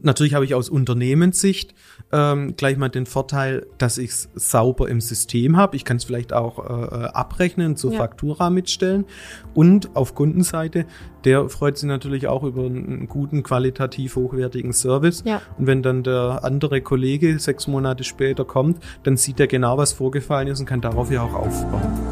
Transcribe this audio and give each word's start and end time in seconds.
Natürlich 0.00 0.34
habe 0.34 0.44
ich 0.44 0.54
aus 0.54 0.68
Unternehmenssicht 0.68 1.74
ähm, 2.12 2.54
gleich 2.56 2.76
mal 2.76 2.88
den 2.88 3.04
Vorteil, 3.04 3.66
dass 3.78 3.98
ich 3.98 4.10
es 4.10 4.30
sauber 4.36 4.88
im 4.88 5.00
System 5.00 5.56
habe. 5.56 5.74
Ich 5.74 5.84
kann 5.84 5.96
es 5.96 6.04
vielleicht 6.04 6.32
auch 6.32 6.60
äh, 6.60 7.06
abrechnen, 7.06 7.74
zur 7.74 7.90
ja. 7.90 7.98
Faktura 7.98 8.48
mitstellen. 8.48 9.06
Und 9.54 9.96
auf 9.96 10.14
Kundenseite, 10.14 10.86
der 11.24 11.48
freut 11.48 11.78
sich 11.78 11.88
natürlich 11.88 12.28
auch 12.28 12.44
über 12.44 12.66
einen 12.66 13.08
guten, 13.08 13.42
qualitativ 13.42 14.14
hochwertigen 14.14 14.72
Service. 14.72 15.24
Ja. 15.26 15.42
Und 15.58 15.66
wenn 15.66 15.82
dann 15.82 16.04
der 16.04 16.44
andere 16.44 16.80
Kollege 16.80 17.40
sechs 17.40 17.66
Monate 17.66 18.04
später 18.04 18.44
kommt, 18.44 18.78
dann 19.02 19.16
sieht 19.16 19.40
er 19.40 19.48
genau, 19.48 19.78
was 19.78 19.94
vorgefallen 19.94 20.46
ist 20.46 20.60
und 20.60 20.66
kann 20.66 20.80
darauf 20.80 21.10
ja 21.10 21.22
auch 21.22 21.34
aufbauen. 21.34 22.07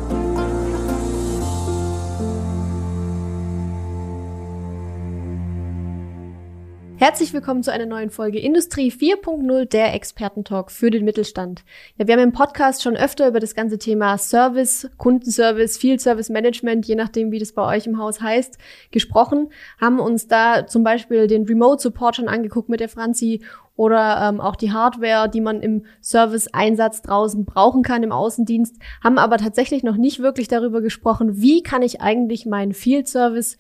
Herzlich 6.99 7.35
willkommen 7.35 7.63
zu 7.63 7.71
einer 7.71 7.85
neuen 7.85 8.09
Folge 8.09 8.39
Industrie 8.39 8.91
4.0, 8.91 9.67
der 9.67 9.93
Expertentalk 9.93 10.71
für 10.71 10.91
den 10.91 11.05
Mittelstand. 11.05 11.63
Ja, 11.99 12.07
wir 12.07 12.15
haben 12.15 12.23
im 12.23 12.33
Podcast 12.33 12.83
schon 12.83 12.97
öfter 12.97 13.29
über 13.29 13.39
das 13.39 13.55
ganze 13.55 13.77
Thema 13.77 14.17
Service, 14.17 14.89
Kundenservice, 14.97 15.77
Field 15.77 16.01
Service 16.01 16.31
Management, 16.31 16.87
je 16.87 16.95
nachdem, 16.95 17.33
wie 17.33 17.39
das 17.39 17.53
bei 17.53 17.77
euch 17.77 17.87
im 17.87 17.99
Haus 17.99 18.23
heißt, 18.23 18.57
gesprochen, 18.93 19.51
haben 19.79 20.01
uns 20.01 20.27
da 20.27 20.67
zum 20.67 20.85
Beispiel 20.85 21.27
den 21.27 21.45
Remote 21.45 21.83
Support 21.83 22.17
schon 22.17 22.29
angeguckt 22.29 22.71
mit 22.71 22.81
der 22.81 22.89
Franzi 22.89 23.43
oder 23.77 24.31
ähm, 24.31 24.41
auch 24.41 24.57
die 24.57 24.73
Hardware, 24.73 25.29
die 25.29 25.43
man 25.43 25.61
im 25.61 25.85
Service-Einsatz 26.01 27.03
draußen 27.03 27.45
brauchen 27.45 27.83
kann 27.83 28.05
im 28.05 28.13
Außendienst, 28.13 28.77
haben 29.05 29.19
aber 29.19 29.37
tatsächlich 29.37 29.83
noch 29.83 29.99
nicht 29.99 30.21
wirklich 30.21 30.49
darüber 30.49 30.81
gesprochen, 30.81 31.43
wie 31.43 31.63
kann 31.63 31.83
ich 31.83 32.01
eigentlich 32.01 32.47
meinen 32.47 32.73
Field 32.73 33.07
Service 33.07 33.59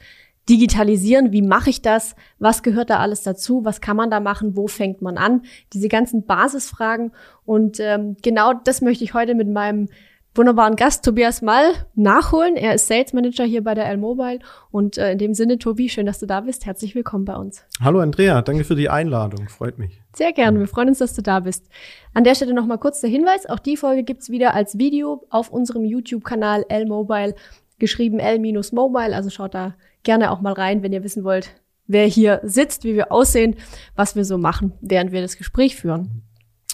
digitalisieren, 0.49 1.33
wie 1.33 1.43
mache 1.43 1.71
ich 1.71 1.83
das, 1.83 2.15
was 2.39 2.63
gehört 2.63 2.91
da 2.91 2.99
alles 2.99 3.23
dazu, 3.23 3.65
was 3.65 3.81
kann 3.81 3.97
man 3.97 4.11
da 4.11 4.21
machen, 4.21 4.57
wo 4.57 4.69
fängt 4.69 5.03
man 5.03 5.19
an, 5.19 5.43
diese 5.73 5.89
ganzen 5.89 6.25
Basisfragen. 6.25 7.13
Und 7.45 7.79
ähm, 7.81 8.17
genau 8.23 8.53
das 8.53 8.81
möchte 8.81 9.05
ich 9.05 9.15
heute 9.15 9.35
mit 9.35 9.49
meinem 9.49 9.89
wunderbaren 10.37 10.77
Gast 10.77 11.05
Tobias 11.05 11.43
Mall 11.43 11.73
nachholen. 11.95 12.57
Er 12.57 12.75
ist 12.75 12.89
Sales 12.89 13.13
Manager 13.13 13.45
hier 13.45 13.65
bei 13.65 13.75
der 13.75 13.87
L-Mobile. 13.87 14.41
Und 14.71 14.99
äh, 14.99 15.13
in 15.13 15.19
dem 15.19 15.35
Sinne, 15.35 15.59
Tobi, 15.59 15.89
schön, 15.89 16.07
dass 16.07 16.19
du 16.19 16.27
da 16.27 16.43
bist. 16.43 16.67
Herzlich 16.67 16.95
willkommen 16.95 17.25
bei 17.25 17.37
uns. 17.37 17.65
Hallo 17.81 18.01
Andrea, 18.01 18.43
danke 18.43 18.65
für 18.65 18.75
die 18.75 18.89
Einladung. 18.89 19.49
Freut 19.49 19.79
mich. 19.79 20.01
Sehr 20.15 20.33
gerne. 20.33 20.59
Wir 20.59 20.69
freuen 20.69 20.89
uns, 20.89 20.99
dass 20.99 21.15
du 21.15 21.23
da 21.23 21.41
bist. 21.41 21.69
An 22.15 22.25
der 22.25 22.35
Stelle 22.35 22.55
nochmal 22.55 22.79
kurz 22.79 23.01
der 23.01 23.11
Hinweis. 23.11 23.47
Auch 23.47 23.59
die 23.59 23.77
Folge 23.77 24.03
gibt's 24.03 24.31
wieder 24.31 24.55
als 24.55 24.79
Video 24.79 25.25
auf 25.31 25.51
unserem 25.51 25.85
YouTube-Kanal 25.85 26.67
L-Mobile, 26.69 27.35
geschrieben 27.79 28.19
L-Mobile. 28.19 29.15
Also 29.15 29.31
schaut 29.31 29.55
da 29.55 29.75
gerne 30.07 30.31
auch 30.31 30.41
mal 30.41 30.55
rein, 30.55 30.83
wenn 30.83 30.95
ihr 30.95 31.05
wissen 31.05 31.25
wollt, 31.25 31.51
wer 31.87 32.07
hier 32.07 32.41
sitzt, 32.43 32.85
wie 32.85 32.95
wir 32.95 33.13
aussehen, 33.13 33.57
was 33.95 34.17
wir 34.17 34.25
so 34.25 34.39
machen, 34.39 34.73
während 34.81 35.13
wir 35.13 35.21
das 35.21 35.37
Gespräch 35.37 35.77
führen. 35.77 36.23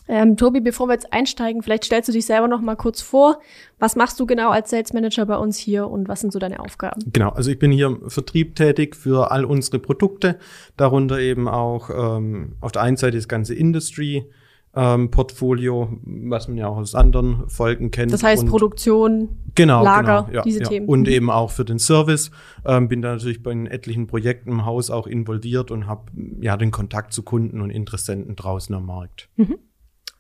Ähm, 0.09 0.37
Tobi, 0.37 0.61
bevor 0.61 0.89
wir 0.89 0.95
jetzt 0.95 1.13
einsteigen, 1.13 1.63
vielleicht 1.63 1.85
stellst 1.85 2.09
du 2.09 2.13
dich 2.13 2.27
selber 2.27 2.49
noch 2.49 2.61
mal 2.61 2.75
kurz 2.75 3.01
vor. 3.01 3.39
Was 3.79 3.95
machst 3.95 4.19
du 4.19 4.27
genau 4.27 4.51
als 4.51 4.71
Sales 4.71 4.93
Manager 4.93 5.27
bei 5.27 5.37
uns 5.37 5.57
hier 5.57 5.89
und 5.89 6.09
was 6.09 6.21
sind 6.21 6.33
so 6.33 6.39
deine 6.39 6.61
Aufgaben? 6.61 7.01
Genau, 7.13 7.31
also 7.31 7.51
ich 7.51 7.59
bin 7.59 7.71
hier 7.71 7.87
im 7.87 8.11
Vertrieb 8.11 8.57
tätig 8.57 8.97
für 8.97 9.31
all 9.31 9.45
unsere 9.45 9.79
Produkte, 9.79 10.39
darunter 10.77 11.21
eben 11.21 11.49
auch 11.49 11.89
ähm, 11.91 12.57
auf 12.61 12.73
der 12.73 12.83
einen 12.83 12.97
Seite 12.97 13.17
das 13.17 13.29
ganze 13.29 13.55
Industry, 13.55 14.29
ähm, 14.75 15.11
Portfolio, 15.11 15.99
was 16.03 16.49
man 16.49 16.57
ja 16.57 16.69
auch 16.69 16.79
aus 16.79 16.95
anderen 16.95 17.49
Folgen 17.49 17.91
kennt. 17.91 18.13
Das 18.13 18.23
heißt 18.23 18.45
und 18.45 18.49
Produktion, 18.49 19.29
genau, 19.55 19.85
Lager, 19.85 20.25
genau, 20.25 20.37
ja, 20.37 20.43
diese 20.43 20.61
ja. 20.61 20.69
Themen. 20.69 20.89
Und 20.89 21.09
eben 21.09 21.31
auch 21.31 21.51
für 21.51 21.65
den 21.65 21.79
Service. 21.79 22.31
Ähm, 22.65 22.89
bin 22.89 23.03
da 23.03 23.13
natürlich 23.13 23.43
bei 23.43 23.53
etlichen 23.53 24.07
Projekten 24.07 24.51
im 24.51 24.65
Haus 24.65 24.91
auch 24.91 25.07
involviert 25.07 25.71
und 25.71 25.87
habe 25.87 26.11
ja 26.41 26.57
den 26.57 26.71
Kontakt 26.71 27.13
zu 27.13 27.23
Kunden 27.23 27.61
und 27.61 27.71
Interessenten 27.71 28.35
draußen 28.35 28.75
am 28.75 28.87
Markt. 28.87 29.29
Mhm. 29.37 29.59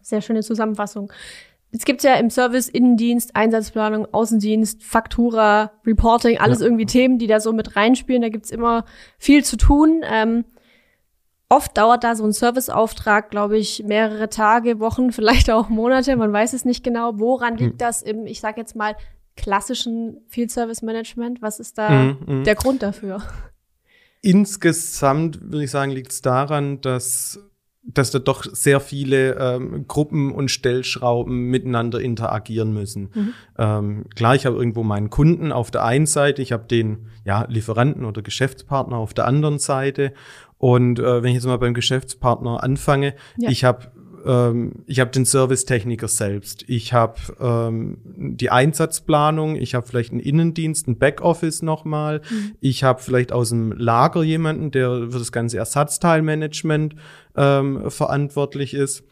Sehr 0.02 0.20
schöne 0.20 0.42
Zusammenfassung. 0.42 1.10
Jetzt 1.70 1.86
gibt's 1.86 2.04
ja 2.04 2.14
im 2.16 2.28
Service 2.28 2.68
Innendienst, 2.68 3.34
Einsatzplanung, 3.34 4.06
Außendienst, 4.12 4.82
Faktura, 4.82 5.72
Reporting, 5.86 6.38
alles 6.38 6.60
ja. 6.60 6.66
irgendwie 6.66 6.84
Themen, 6.84 7.18
die 7.18 7.26
da 7.26 7.40
so 7.40 7.54
mit 7.54 7.76
reinspielen. 7.76 8.20
Da 8.20 8.28
gibt's 8.28 8.50
immer 8.50 8.84
viel 9.16 9.42
zu 9.42 9.56
tun. 9.56 10.02
Ähm, 10.04 10.44
Oft 11.52 11.76
dauert 11.76 12.02
da 12.02 12.14
so 12.14 12.24
ein 12.24 12.32
Serviceauftrag, 12.32 13.30
glaube 13.30 13.58
ich, 13.58 13.82
mehrere 13.84 14.30
Tage, 14.30 14.80
Wochen, 14.80 15.12
vielleicht 15.12 15.50
auch 15.50 15.68
Monate. 15.68 16.16
Man 16.16 16.32
weiß 16.32 16.54
es 16.54 16.64
nicht 16.64 16.82
genau. 16.82 17.18
Woran 17.18 17.58
liegt 17.58 17.72
hm. 17.72 17.78
das 17.78 18.00
im, 18.00 18.26
ich 18.26 18.40
sage 18.40 18.58
jetzt 18.58 18.74
mal, 18.74 18.96
klassischen 19.36 20.22
Field 20.28 20.50
Service 20.50 20.80
Management? 20.80 21.42
Was 21.42 21.60
ist 21.60 21.76
da 21.76 21.90
mm, 21.90 22.18
mm. 22.26 22.44
der 22.44 22.54
Grund 22.54 22.82
dafür? 22.82 23.22
Insgesamt 24.22 25.42
würde 25.42 25.64
ich 25.64 25.70
sagen, 25.70 25.90
liegt 25.90 26.12
es 26.12 26.22
daran, 26.22 26.80
dass 26.80 27.38
dass 27.84 28.10
da 28.12 28.18
doch 28.20 28.44
sehr 28.44 28.80
viele 28.80 29.34
ähm, 29.38 29.86
Gruppen 29.88 30.30
und 30.32 30.50
Stellschrauben 30.50 31.50
miteinander 31.50 32.00
interagieren 32.00 32.72
müssen. 32.72 33.10
Mhm. 33.12 33.34
Ähm, 33.58 34.04
klar, 34.14 34.34
ich 34.36 34.46
habe 34.46 34.56
irgendwo 34.56 34.84
meinen 34.84 35.10
Kunden 35.10 35.50
auf 35.50 35.70
der 35.70 35.84
einen 35.84 36.06
Seite, 36.06 36.42
ich 36.42 36.52
habe 36.52 36.64
den 36.64 37.08
ja, 37.24 37.44
Lieferanten 37.48 38.04
oder 38.04 38.22
Geschäftspartner 38.22 38.96
auf 38.96 39.14
der 39.14 39.26
anderen 39.26 39.58
Seite 39.58 40.12
und 40.58 41.00
äh, 41.00 41.24
wenn 41.24 41.30
ich 41.30 41.34
jetzt 41.34 41.46
mal 41.46 41.58
beim 41.58 41.74
Geschäftspartner 41.74 42.62
anfange, 42.62 43.14
ja. 43.36 43.50
ich 43.50 43.64
habe 43.64 43.90
ähm, 44.24 44.84
ich 44.86 45.00
habe 45.00 45.10
den 45.10 45.24
Servicetechniker 45.24 46.08
selbst, 46.08 46.64
ich 46.68 46.92
habe 46.92 47.18
ähm, 47.40 47.98
die 48.04 48.50
Einsatzplanung, 48.50 49.56
ich 49.56 49.74
habe 49.74 49.86
vielleicht 49.86 50.12
einen 50.12 50.20
Innendienst, 50.20 50.88
ein 50.88 50.98
Backoffice 50.98 51.62
nochmal, 51.62 52.22
mhm. 52.30 52.52
ich 52.60 52.84
habe 52.84 53.02
vielleicht 53.02 53.32
aus 53.32 53.50
dem 53.50 53.72
Lager 53.72 54.22
jemanden, 54.22 54.70
der 54.70 55.08
für 55.10 55.18
das 55.18 55.32
ganze 55.32 55.58
Ersatzteilmanagement 55.58 56.96
ähm, 57.36 57.90
verantwortlich 57.90 58.74
ist. 58.74 59.04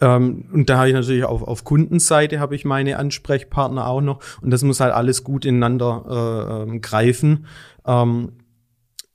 Ähm, 0.00 0.48
und 0.52 0.70
da 0.70 0.78
habe 0.78 0.88
ich 0.88 0.94
natürlich 0.94 1.24
auf, 1.24 1.42
auf 1.42 1.64
Kundenseite 1.64 2.40
habe 2.40 2.54
ich 2.54 2.64
meine 2.64 2.98
Ansprechpartner 2.98 3.86
auch 3.86 4.00
noch 4.00 4.20
und 4.40 4.50
das 4.50 4.62
muss 4.62 4.80
halt 4.80 4.94
alles 4.94 5.24
gut 5.24 5.44
ineinander 5.44 6.66
äh, 6.68 6.74
äh, 6.74 6.78
greifen. 6.78 7.46
Ähm, 7.86 8.32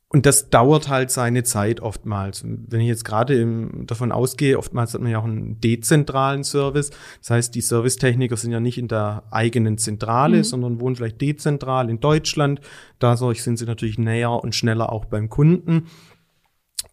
und 0.10 0.26
das 0.26 0.50
dauert 0.50 0.88
halt 0.88 1.12
seine 1.12 1.44
Zeit 1.44 1.82
oftmals. 1.82 2.46
Wenn 2.46 2.80
ich 2.80 2.88
jetzt 2.88 3.04
gerade 3.04 3.68
davon 3.86 4.14
ausgehe, 4.14 4.58
oftmals 4.58 4.94
hat 4.94 5.02
man 5.02 5.12
ja 5.12 5.20
auch 5.20 5.26
einen 5.26 5.60
dezentralen 5.60 6.46
Service. 6.46 6.92
Das 7.20 7.32
heißt, 7.32 7.56
die 7.56 7.62
Servicetechniker 7.62 8.38
sind 8.38 8.52
ja 8.54 8.62
nicht 8.62 8.78
in 8.78 8.88
der 8.88 9.24
eigenen 9.32 9.78
Zentrale, 9.78 10.38
mhm. 10.38 10.44
sondern 10.44 10.80
wohnen 10.80 10.96
vielleicht 10.96 11.20
dezentral 11.20 11.90
in 11.90 12.00
Deutschland. 12.00 12.62
Dadurch 13.00 13.44
sind 13.44 13.58
sie 13.58 13.66
natürlich 13.66 13.98
näher 13.98 14.32
und 14.32 14.56
schneller 14.56 14.94
auch 14.94 15.04
beim 15.04 15.28
Kunden. 15.28 15.88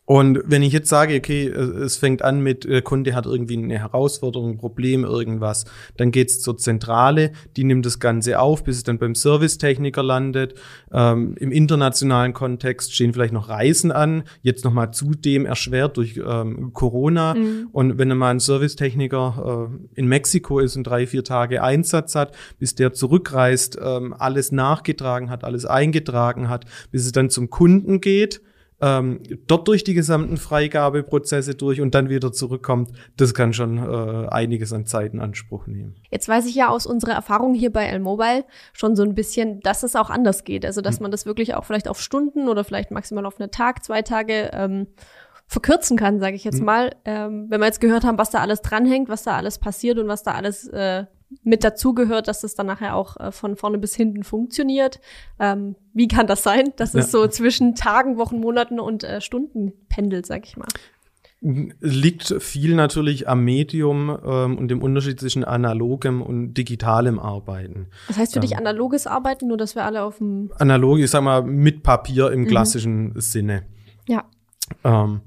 Und 0.06 0.40
wenn 0.44 0.62
ich 0.62 0.72
jetzt 0.72 0.90
sage, 0.90 1.16
okay, 1.16 1.46
es 1.48 1.96
fängt 1.96 2.20
an 2.20 2.40
mit, 2.40 2.64
der 2.64 2.82
Kunde 2.82 3.14
hat 3.14 3.24
irgendwie 3.24 3.56
eine 3.56 3.78
Herausforderung, 3.78 4.50
ein 4.50 4.58
Problem, 4.58 5.02
irgendwas, 5.02 5.64
dann 5.96 6.10
geht's 6.10 6.40
zur 6.40 6.58
Zentrale, 6.58 7.32
die 7.56 7.64
nimmt 7.64 7.86
das 7.86 8.00
Ganze 8.00 8.38
auf, 8.38 8.64
bis 8.64 8.76
es 8.76 8.82
dann 8.82 8.98
beim 8.98 9.14
Servicetechniker 9.14 10.02
landet. 10.02 10.54
Ähm, 10.92 11.36
Im 11.38 11.50
internationalen 11.50 12.34
Kontext 12.34 12.94
stehen 12.94 13.14
vielleicht 13.14 13.32
noch 13.32 13.48
Reisen 13.48 13.92
an, 13.92 14.24
jetzt 14.42 14.64
nochmal 14.64 14.92
zudem 14.92 15.46
erschwert 15.46 15.96
durch 15.96 16.20
ähm, 16.24 16.72
Corona. 16.74 17.34
Mhm. 17.34 17.68
Und 17.72 17.98
wenn 17.98 18.10
dann 18.10 18.18
mal 18.18 18.30
ein 18.30 18.40
Servicetechniker 18.40 19.70
äh, 19.70 19.98
in 19.98 20.06
Mexiko 20.06 20.58
ist 20.58 20.76
und 20.76 20.84
drei, 20.84 21.06
vier 21.06 21.24
Tage 21.24 21.62
Einsatz 21.62 22.14
hat, 22.14 22.36
bis 22.58 22.74
der 22.74 22.92
zurückreist, 22.92 23.78
ähm, 23.82 24.14
alles 24.18 24.52
nachgetragen 24.52 25.30
hat, 25.30 25.44
alles 25.44 25.64
eingetragen 25.64 26.50
hat, 26.50 26.66
bis 26.90 27.06
es 27.06 27.12
dann 27.12 27.30
zum 27.30 27.48
Kunden 27.48 28.02
geht, 28.02 28.42
ähm, 28.80 29.20
dort 29.46 29.68
durch 29.68 29.84
die 29.84 29.94
gesamten 29.94 30.36
Freigabeprozesse 30.36 31.54
durch 31.54 31.80
und 31.80 31.94
dann 31.94 32.08
wieder 32.08 32.32
zurückkommt, 32.32 32.90
das 33.16 33.32
kann 33.32 33.52
schon 33.52 33.78
äh, 33.78 34.28
einiges 34.28 34.72
an 34.72 34.84
Zeit 34.86 35.14
in 35.14 35.20
Anspruch 35.20 35.66
nehmen. 35.66 35.96
Jetzt 36.10 36.28
weiß 36.28 36.46
ich 36.46 36.54
ja 36.54 36.68
aus 36.68 36.86
unserer 36.86 37.12
Erfahrung 37.12 37.54
hier 37.54 37.72
bei 37.72 37.86
L-Mobile 37.86 38.44
schon 38.72 38.96
so 38.96 39.02
ein 39.02 39.14
bisschen, 39.14 39.60
dass 39.60 39.82
es 39.82 39.96
auch 39.96 40.10
anders 40.10 40.44
geht. 40.44 40.66
Also, 40.66 40.80
dass 40.80 40.96
hm. 40.96 41.02
man 41.04 41.10
das 41.10 41.24
wirklich 41.24 41.54
auch 41.54 41.64
vielleicht 41.64 41.88
auf 41.88 42.00
Stunden 42.00 42.48
oder 42.48 42.64
vielleicht 42.64 42.90
maximal 42.90 43.26
auf 43.26 43.40
einen 43.40 43.50
Tag, 43.50 43.84
zwei 43.84 44.02
Tage 44.02 44.50
ähm, 44.52 44.88
verkürzen 45.46 45.96
kann, 45.96 46.20
sage 46.20 46.36
ich 46.36 46.44
jetzt 46.44 46.58
hm. 46.58 46.64
mal. 46.64 46.96
Ähm, 47.04 47.46
wenn 47.48 47.60
wir 47.60 47.66
jetzt 47.66 47.80
gehört 47.80 48.04
haben, 48.04 48.18
was 48.18 48.30
da 48.30 48.40
alles 48.40 48.60
dranhängt, 48.60 49.08
was 49.08 49.22
da 49.22 49.36
alles 49.36 49.58
passiert 49.58 49.98
und 49.98 50.08
was 50.08 50.22
da 50.22 50.32
alles 50.32 50.66
äh, 50.68 51.04
mit 51.42 51.64
dazugehört, 51.64 52.28
dass 52.28 52.40
das 52.40 52.54
dann 52.54 52.66
nachher 52.66 52.96
auch 52.96 53.16
äh, 53.18 53.32
von 53.32 53.56
vorne 53.56 53.78
bis 53.78 53.94
hinten 53.94 54.22
funktioniert. 54.24 55.00
Ähm, 55.38 55.76
wie 55.92 56.08
kann 56.08 56.26
das 56.26 56.42
sein, 56.42 56.72
dass 56.76 56.94
es 56.94 57.10
so 57.10 57.26
zwischen 57.26 57.74
Tagen, 57.74 58.16
Wochen, 58.16 58.40
Monaten 58.40 58.80
und 58.80 59.04
äh, 59.04 59.20
Stunden 59.20 59.72
pendelt, 59.88 60.26
sag 60.26 60.46
ich 60.46 60.56
mal? 60.56 60.68
Liegt 61.40 62.42
viel 62.42 62.74
natürlich 62.74 63.28
am 63.28 63.44
Medium 63.44 64.18
ähm, 64.24 64.56
und 64.56 64.68
dem 64.68 64.80
Unterschied 64.80 65.20
zwischen 65.20 65.44
analogem 65.44 66.22
und 66.22 66.54
digitalem 66.54 67.18
Arbeiten. 67.18 67.88
Was 68.08 68.16
heißt 68.16 68.32
für 68.32 68.38
ähm, 68.38 68.46
dich 68.46 68.56
analoges 68.56 69.06
Arbeiten, 69.06 69.48
nur 69.48 69.58
dass 69.58 69.74
wir 69.74 69.84
alle 69.84 70.02
auf 70.04 70.18
dem 70.18 70.50
Analog, 70.58 71.00
ich 71.00 71.10
sag 71.10 71.22
mal, 71.22 71.42
mit 71.42 71.82
Papier 71.82 72.32
im 72.32 72.42
mhm. 72.42 72.46
klassischen 72.46 73.12
Sinne. 73.20 73.66
Ja. 74.08 74.24
Ähm, 74.84 75.20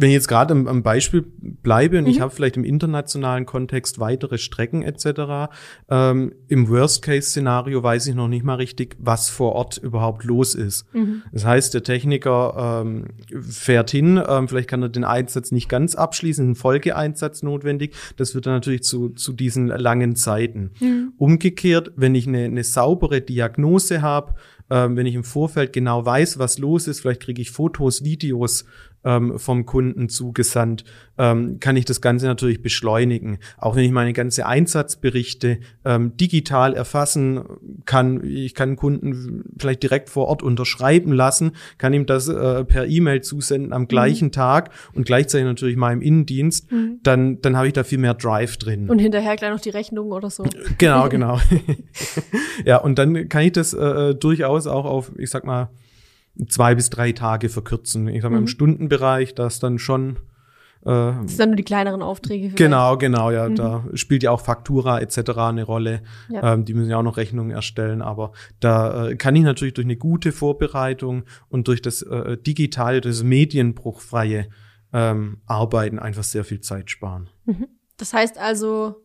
wenn 0.00 0.08
ich 0.08 0.14
jetzt 0.14 0.28
gerade 0.28 0.52
am, 0.52 0.66
am, 0.66 0.82
Beispiel 0.82 1.24
bleibe 1.62 1.98
und 1.98 2.04
mhm. 2.04 2.10
ich 2.10 2.20
habe 2.20 2.34
vielleicht 2.34 2.56
im 2.56 2.64
internationalen 2.64 3.44
Kontext 3.44 3.98
weitere 4.00 4.38
Strecken 4.38 4.82
etc., 4.82 5.52
ähm, 5.90 6.32
im 6.48 6.68
Worst-Case-Szenario 6.68 7.82
weiß 7.82 8.06
ich 8.06 8.14
noch 8.14 8.28
nicht 8.28 8.44
mal 8.44 8.54
richtig, 8.54 8.96
was 8.98 9.28
vor 9.28 9.52
Ort 9.52 9.76
überhaupt 9.76 10.24
los 10.24 10.54
ist. 10.54 10.86
Mhm. 10.94 11.22
Das 11.32 11.44
heißt, 11.44 11.74
der 11.74 11.82
Techniker 11.82 12.82
ähm, 12.84 13.08
fährt 13.42 13.90
hin, 13.90 14.20
ähm, 14.26 14.48
vielleicht 14.48 14.68
kann 14.68 14.82
er 14.82 14.88
den 14.88 15.04
Einsatz 15.04 15.52
nicht 15.52 15.68
ganz 15.68 15.94
abschließen, 15.94 16.50
ein 16.50 16.54
Folgeeinsatz 16.54 17.42
notwendig. 17.42 17.94
Das 18.16 18.34
wird 18.34 18.46
dann 18.46 18.54
natürlich 18.54 18.82
zu, 18.82 19.10
zu 19.10 19.32
diesen 19.32 19.68
langen 19.68 20.16
Zeiten. 20.16 20.70
Mhm. 20.80 21.12
Umgekehrt, 21.18 21.92
wenn 21.96 22.14
ich 22.14 22.26
eine, 22.26 22.44
eine 22.44 22.64
saubere 22.64 23.20
Diagnose 23.20 24.00
habe, 24.00 24.34
ähm, 24.70 24.96
wenn 24.96 25.06
ich 25.06 25.16
im 25.16 25.24
Vorfeld 25.24 25.72
genau 25.72 26.06
weiß, 26.06 26.38
was 26.38 26.58
los 26.58 26.86
ist, 26.86 27.00
vielleicht 27.00 27.22
kriege 27.22 27.42
ich 27.42 27.50
Fotos, 27.50 28.04
Videos 28.04 28.64
ähm, 29.04 29.38
vom 29.38 29.66
Kunden 29.66 30.08
zugesandt, 30.08 30.84
ähm, 31.18 31.58
kann 31.60 31.76
ich 31.76 31.84
das 31.84 32.00
Ganze 32.00 32.26
natürlich 32.26 32.62
beschleunigen. 32.62 33.38
Auch 33.58 33.76
wenn 33.76 33.84
ich 33.84 33.90
meine 33.90 34.12
ganze 34.12 34.46
Einsatzberichte 34.46 35.60
ähm, 35.84 36.16
digital 36.16 36.74
erfassen 36.74 37.42
kann, 37.84 38.24
ich 38.24 38.54
kann 38.54 38.76
Kunden 38.76 39.44
vielleicht 39.58 39.82
direkt 39.82 40.10
vor 40.10 40.28
Ort 40.28 40.42
unterschreiben 40.42 41.12
lassen, 41.12 41.52
kann 41.78 41.92
ihm 41.92 42.06
das 42.06 42.28
äh, 42.28 42.64
per 42.64 42.86
E-Mail 42.86 43.22
zusenden 43.22 43.72
am 43.72 43.88
gleichen 43.88 44.26
mhm. 44.26 44.32
Tag 44.32 44.70
und 44.94 45.04
gleichzeitig 45.04 45.46
natürlich 45.46 45.76
meinem 45.76 46.02
Innendienst, 46.02 46.70
mhm. 46.72 47.00
dann, 47.02 47.40
dann 47.40 47.56
habe 47.56 47.66
ich 47.66 47.72
da 47.72 47.84
viel 47.84 47.98
mehr 47.98 48.14
Drive 48.14 48.56
drin. 48.56 48.88
Und 48.88 48.98
hinterher 48.98 49.36
gleich 49.36 49.50
noch 49.50 49.60
die 49.60 49.70
Rechnung 49.70 50.12
oder 50.12 50.30
so. 50.30 50.44
Genau, 50.78 51.08
genau. 51.08 51.38
ja, 52.64 52.78
und 52.78 52.98
dann 52.98 53.28
kann 53.28 53.42
ich 53.42 53.52
das 53.52 53.72
äh, 53.72 54.14
durchaus 54.14 54.66
auch 54.66 54.84
auf, 54.84 55.12
ich 55.18 55.30
sag 55.30 55.44
mal, 55.44 55.70
zwei 56.48 56.74
bis 56.74 56.90
drei 56.90 57.12
Tage 57.12 57.48
verkürzen. 57.48 58.08
Ich 58.08 58.22
sag 58.22 58.30
mal, 58.30 58.38
mhm. 58.38 58.44
im 58.44 58.48
Stundenbereich, 58.48 59.34
das 59.34 59.60
dann 59.60 59.78
schon. 59.78 60.16
Äh, 60.82 60.86
das 60.86 61.28
sind 61.28 61.40
dann 61.40 61.48
nur 61.50 61.56
die 61.56 61.64
kleineren 61.64 62.02
Aufträge. 62.02 62.44
Vielleicht. 62.44 62.56
Genau, 62.56 62.96
genau, 62.96 63.30
ja. 63.30 63.48
Mhm. 63.48 63.56
Da 63.56 63.84
spielt 63.94 64.22
ja 64.22 64.30
auch 64.30 64.40
Faktura 64.40 65.00
etc. 65.00 65.30
eine 65.36 65.64
Rolle. 65.64 66.02
Ja. 66.28 66.54
Ähm, 66.54 66.64
die 66.64 66.74
müssen 66.74 66.90
ja 66.90 66.98
auch 66.98 67.02
noch 67.02 67.16
Rechnungen 67.16 67.50
erstellen. 67.50 68.02
Aber 68.02 68.32
da 68.60 69.08
äh, 69.08 69.16
kann 69.16 69.36
ich 69.36 69.42
natürlich 69.42 69.74
durch 69.74 69.86
eine 69.86 69.96
gute 69.96 70.32
Vorbereitung 70.32 71.24
und 71.48 71.68
durch 71.68 71.82
das 71.82 72.02
äh, 72.02 72.36
digitale, 72.38 73.00
das 73.00 73.22
medienbruchfreie 73.22 74.48
ähm, 74.92 75.38
Arbeiten 75.46 75.98
einfach 75.98 76.24
sehr 76.24 76.44
viel 76.44 76.60
Zeit 76.60 76.90
sparen. 76.90 77.28
Mhm. 77.44 77.68
Das 77.96 78.12
heißt 78.12 78.38
also, 78.38 79.04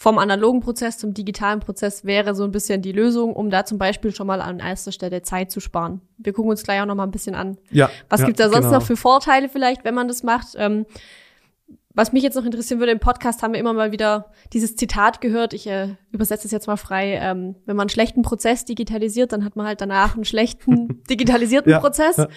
vom 0.00 0.18
analogen 0.18 0.60
Prozess 0.60 0.96
zum 0.96 1.12
digitalen 1.12 1.58
Prozess 1.58 2.04
wäre 2.04 2.36
so 2.36 2.44
ein 2.44 2.52
bisschen 2.52 2.82
die 2.82 2.92
Lösung, 2.92 3.34
um 3.34 3.50
da 3.50 3.64
zum 3.64 3.78
Beispiel 3.78 4.14
schon 4.14 4.28
mal 4.28 4.40
an 4.40 4.60
erster 4.60 4.92
Stelle 4.92 5.22
Zeit 5.22 5.50
zu 5.50 5.58
sparen. 5.58 6.00
Wir 6.18 6.32
gucken 6.32 6.50
uns 6.50 6.62
gleich 6.62 6.80
auch 6.80 6.86
noch 6.86 6.94
mal 6.94 7.02
ein 7.02 7.10
bisschen 7.10 7.34
an. 7.34 7.58
Ja. 7.72 7.90
Was 8.08 8.20
ja, 8.20 8.26
gibt's 8.26 8.38
da 8.38 8.48
sonst 8.48 8.66
genau. 8.66 8.78
noch 8.78 8.82
für 8.86 8.96
Vorteile 8.96 9.48
vielleicht, 9.48 9.84
wenn 9.84 9.96
man 9.96 10.06
das 10.06 10.22
macht? 10.22 10.50
Ähm, 10.54 10.86
was 11.98 12.12
mich 12.12 12.22
jetzt 12.22 12.36
noch 12.36 12.44
interessieren 12.44 12.78
würde, 12.78 12.92
im 12.92 13.00
Podcast 13.00 13.42
haben 13.42 13.54
wir 13.54 13.58
immer 13.58 13.72
mal 13.72 13.90
wieder 13.90 14.30
dieses 14.52 14.76
Zitat 14.76 15.20
gehört. 15.20 15.52
Ich 15.52 15.66
äh, 15.66 15.96
übersetze 16.12 16.46
es 16.46 16.52
jetzt 16.52 16.68
mal 16.68 16.76
frei. 16.76 17.18
Ähm, 17.20 17.56
wenn 17.66 17.74
man 17.74 17.86
einen 17.86 17.88
schlechten 17.88 18.22
Prozess 18.22 18.64
digitalisiert, 18.64 19.32
dann 19.32 19.44
hat 19.44 19.56
man 19.56 19.66
halt 19.66 19.80
danach 19.80 20.14
einen 20.14 20.24
schlechten 20.24 21.02
digitalisierten 21.10 21.72
ja, 21.72 21.80
Prozess. 21.80 22.18
Ja. 22.18 22.28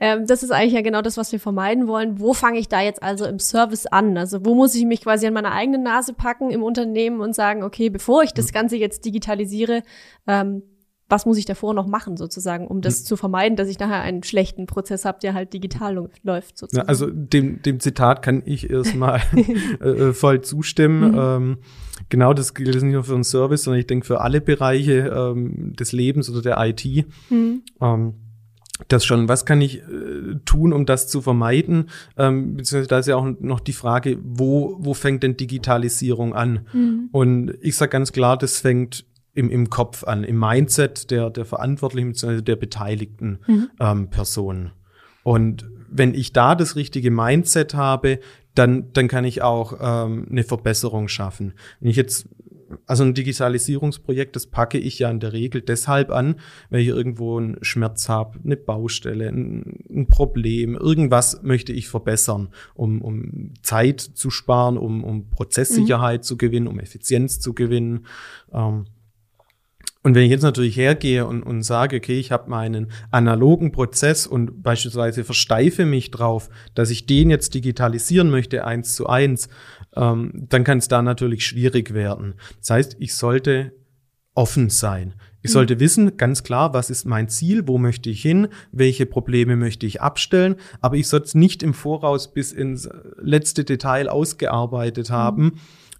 Ähm, 0.00 0.26
das 0.26 0.42
ist 0.42 0.50
eigentlich 0.50 0.74
ja 0.74 0.82
genau 0.82 1.00
das, 1.00 1.16
was 1.16 1.32
wir 1.32 1.40
vermeiden 1.40 1.88
wollen. 1.88 2.20
Wo 2.20 2.34
fange 2.34 2.58
ich 2.58 2.68
da 2.68 2.82
jetzt 2.82 3.02
also 3.02 3.24
im 3.24 3.38
Service 3.38 3.86
an? 3.86 4.18
Also 4.18 4.44
wo 4.44 4.54
muss 4.54 4.74
ich 4.74 4.84
mich 4.84 5.00
quasi 5.00 5.26
an 5.26 5.32
meiner 5.32 5.52
eigenen 5.52 5.82
Nase 5.82 6.12
packen 6.12 6.50
im 6.50 6.62
Unternehmen 6.62 7.22
und 7.22 7.34
sagen, 7.34 7.62
okay, 7.62 7.88
bevor 7.88 8.22
ich 8.22 8.34
das 8.34 8.52
Ganze 8.52 8.76
jetzt 8.76 9.06
digitalisiere, 9.06 9.82
ähm, 10.26 10.62
was 11.08 11.24
muss 11.24 11.38
ich 11.38 11.44
davor 11.44 11.72
noch 11.72 11.86
machen, 11.86 12.16
sozusagen, 12.16 12.66
um 12.66 12.80
das 12.80 12.98
hm. 12.98 13.04
zu 13.04 13.16
vermeiden, 13.16 13.56
dass 13.56 13.68
ich 13.68 13.78
nachher 13.78 14.00
einen 14.02 14.22
schlechten 14.22 14.66
Prozess 14.66 15.04
habe, 15.04 15.18
der 15.20 15.34
halt 15.34 15.52
digital 15.52 16.08
läuft, 16.22 16.58
sozusagen. 16.58 16.86
Ja, 16.86 16.88
also 16.88 17.08
dem, 17.08 17.62
dem 17.62 17.78
Zitat 17.80 18.22
kann 18.22 18.42
ich 18.44 18.68
erstmal 18.70 19.22
äh, 19.80 20.12
voll 20.12 20.40
zustimmen. 20.42 21.12
Mhm. 21.12 21.18
Ähm, 21.18 21.58
genau, 22.08 22.34
das 22.34 22.54
gilt 22.54 22.74
nicht 22.82 22.92
nur 22.92 23.04
für 23.04 23.14
einen 23.14 23.24
Service, 23.24 23.62
sondern 23.62 23.80
ich 23.80 23.86
denke 23.86 24.06
für 24.06 24.20
alle 24.20 24.40
Bereiche 24.40 25.12
ähm, 25.14 25.74
des 25.76 25.92
Lebens 25.92 26.28
oder 26.28 26.42
der 26.42 26.58
IT. 26.58 26.84
Mhm. 27.30 27.62
Ähm, 27.80 28.14
das 28.88 29.04
schon, 29.06 29.28
was 29.28 29.46
kann 29.46 29.60
ich 29.60 29.78
äh, 29.78 30.34
tun, 30.44 30.72
um 30.72 30.86
das 30.86 31.08
zu 31.08 31.22
vermeiden? 31.22 31.88
Ähm, 32.18 32.56
beziehungsweise 32.56 32.88
da 32.88 32.98
ist 32.98 33.06
ja 33.06 33.16
auch 33.16 33.26
noch 33.40 33.60
die 33.60 33.72
Frage, 33.72 34.18
wo, 34.22 34.76
wo 34.80 34.92
fängt 34.92 35.22
denn 35.22 35.36
Digitalisierung 35.36 36.34
an? 36.34 36.66
Mhm. 36.72 37.08
Und 37.12 37.54
ich 37.62 37.76
sage 37.76 37.90
ganz 37.90 38.12
klar, 38.12 38.36
das 38.36 38.58
fängt 38.58 39.06
im, 39.36 39.50
im 39.50 39.70
Kopf 39.70 40.02
an, 40.04 40.24
im 40.24 40.38
Mindset 40.38 41.10
der, 41.10 41.30
der 41.30 41.44
Verantwortlichen 41.44 42.08
bzw. 42.08 42.42
der 42.42 42.56
beteiligten 42.56 43.38
mhm. 43.46 43.70
ähm, 43.78 44.10
Personen. 44.10 44.72
Und 45.22 45.68
wenn 45.88 46.14
ich 46.14 46.32
da 46.32 46.54
das 46.54 46.74
richtige 46.74 47.10
Mindset 47.10 47.74
habe, 47.74 48.18
dann, 48.54 48.92
dann 48.92 49.08
kann 49.08 49.24
ich 49.24 49.42
auch 49.42 49.74
ähm, 49.80 50.26
eine 50.30 50.42
Verbesserung 50.42 51.08
schaffen. 51.08 51.54
Wenn 51.80 51.90
ich 51.90 51.96
jetzt 51.96 52.28
also 52.86 53.04
ein 53.04 53.14
Digitalisierungsprojekt, 53.14 54.34
das 54.34 54.46
packe 54.46 54.78
ich 54.78 54.98
ja 54.98 55.10
in 55.10 55.20
der 55.20 55.32
Regel 55.32 55.60
deshalb 55.60 56.10
an, 56.10 56.36
weil 56.70 56.80
ich 56.80 56.88
irgendwo 56.88 57.38
einen 57.38 57.58
Schmerz 57.62 58.08
habe, 58.08 58.40
eine 58.42 58.56
Baustelle, 58.56 59.28
ein, 59.28 59.84
ein, 59.88 60.08
Problem, 60.08 60.74
irgendwas 60.74 61.42
möchte 61.42 61.72
ich 61.72 61.88
verbessern, 61.88 62.48
um, 62.74 63.02
um 63.02 63.52
Zeit 63.62 64.00
zu 64.00 64.30
sparen, 64.30 64.78
um, 64.78 65.04
um 65.04 65.28
Prozesssicherheit 65.30 66.20
mhm. 66.20 66.24
zu 66.24 66.36
gewinnen, 66.36 66.66
um 66.66 66.80
Effizienz 66.80 67.38
zu 67.38 67.54
gewinnen. 67.54 68.06
Ähm, 68.52 68.86
und 70.06 70.14
wenn 70.14 70.22
ich 70.22 70.30
jetzt 70.30 70.42
natürlich 70.42 70.76
hergehe 70.76 71.26
und, 71.26 71.42
und 71.42 71.64
sage, 71.64 71.96
okay, 71.96 72.16
ich 72.16 72.30
habe 72.30 72.48
meinen 72.48 72.92
analogen 73.10 73.72
Prozess 73.72 74.28
und 74.28 74.62
beispielsweise 74.62 75.24
versteife 75.24 75.84
mich 75.84 76.12
drauf, 76.12 76.48
dass 76.76 76.90
ich 76.90 77.06
den 77.06 77.28
jetzt 77.28 77.54
digitalisieren 77.54 78.30
möchte, 78.30 78.64
eins 78.64 78.94
zu 78.94 79.08
eins, 79.08 79.48
ähm, 79.96 80.30
dann 80.48 80.62
kann 80.62 80.78
es 80.78 80.86
da 80.86 81.02
natürlich 81.02 81.44
schwierig 81.44 81.92
werden. 81.92 82.34
Das 82.60 82.70
heißt, 82.70 82.96
ich 83.00 83.16
sollte 83.16 83.72
offen 84.36 84.70
sein. 84.70 85.14
Ich 85.42 85.50
sollte 85.50 85.74
mhm. 85.74 85.80
wissen, 85.80 86.16
ganz 86.16 86.44
klar, 86.44 86.72
was 86.72 86.88
ist 86.88 87.04
mein 87.04 87.28
Ziel, 87.28 87.66
wo 87.66 87.76
möchte 87.76 88.08
ich 88.08 88.22
hin, 88.22 88.46
welche 88.70 89.06
Probleme 89.06 89.56
möchte 89.56 89.86
ich 89.86 90.02
abstellen, 90.02 90.54
aber 90.80 90.94
ich 90.94 91.08
sollte 91.08 91.26
es 91.26 91.34
nicht 91.34 91.64
im 91.64 91.74
Voraus 91.74 92.32
bis 92.32 92.52
ins 92.52 92.88
letzte 93.20 93.64
Detail 93.64 94.08
ausgearbeitet 94.08 95.10
haben. 95.10 95.42
Mhm 95.42 95.52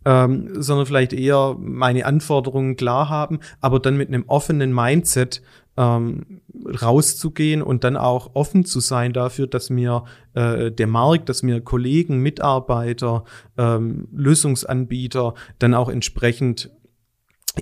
ähm, 0.07 0.63
sondern 0.63 0.87
vielleicht 0.87 1.13
eher 1.13 1.57
meine 1.59 2.07
Anforderungen 2.07 2.77
klar 2.77 3.09
haben, 3.09 3.41
aber 3.61 3.81
dann 3.81 3.97
mit 3.97 4.09
einem 4.09 4.25
offenen 4.29 4.73
Mindset 4.73 5.43
ähm, 5.77 6.41
rauszugehen 6.81 7.61
und 7.61 7.83
dann 7.83 7.97
auch 7.97 8.31
offen 8.35 8.65
zu 8.65 8.79
sein 8.81 9.13
dafür, 9.13 9.49
dass 9.49 9.69
mir 9.69 10.05
äh, 10.35 10.71
der 10.71 10.87
Markt, 10.87 11.29
dass 11.29 11.43
mir 11.43 11.61
Kollegen, 11.61 12.21
Mitarbeiter, 12.21 13.25
ähm, 13.59 14.07
Lösungsanbieter 14.15 15.35
dann 15.59 15.75
auch 15.75 15.89
entsprechend 15.89 16.71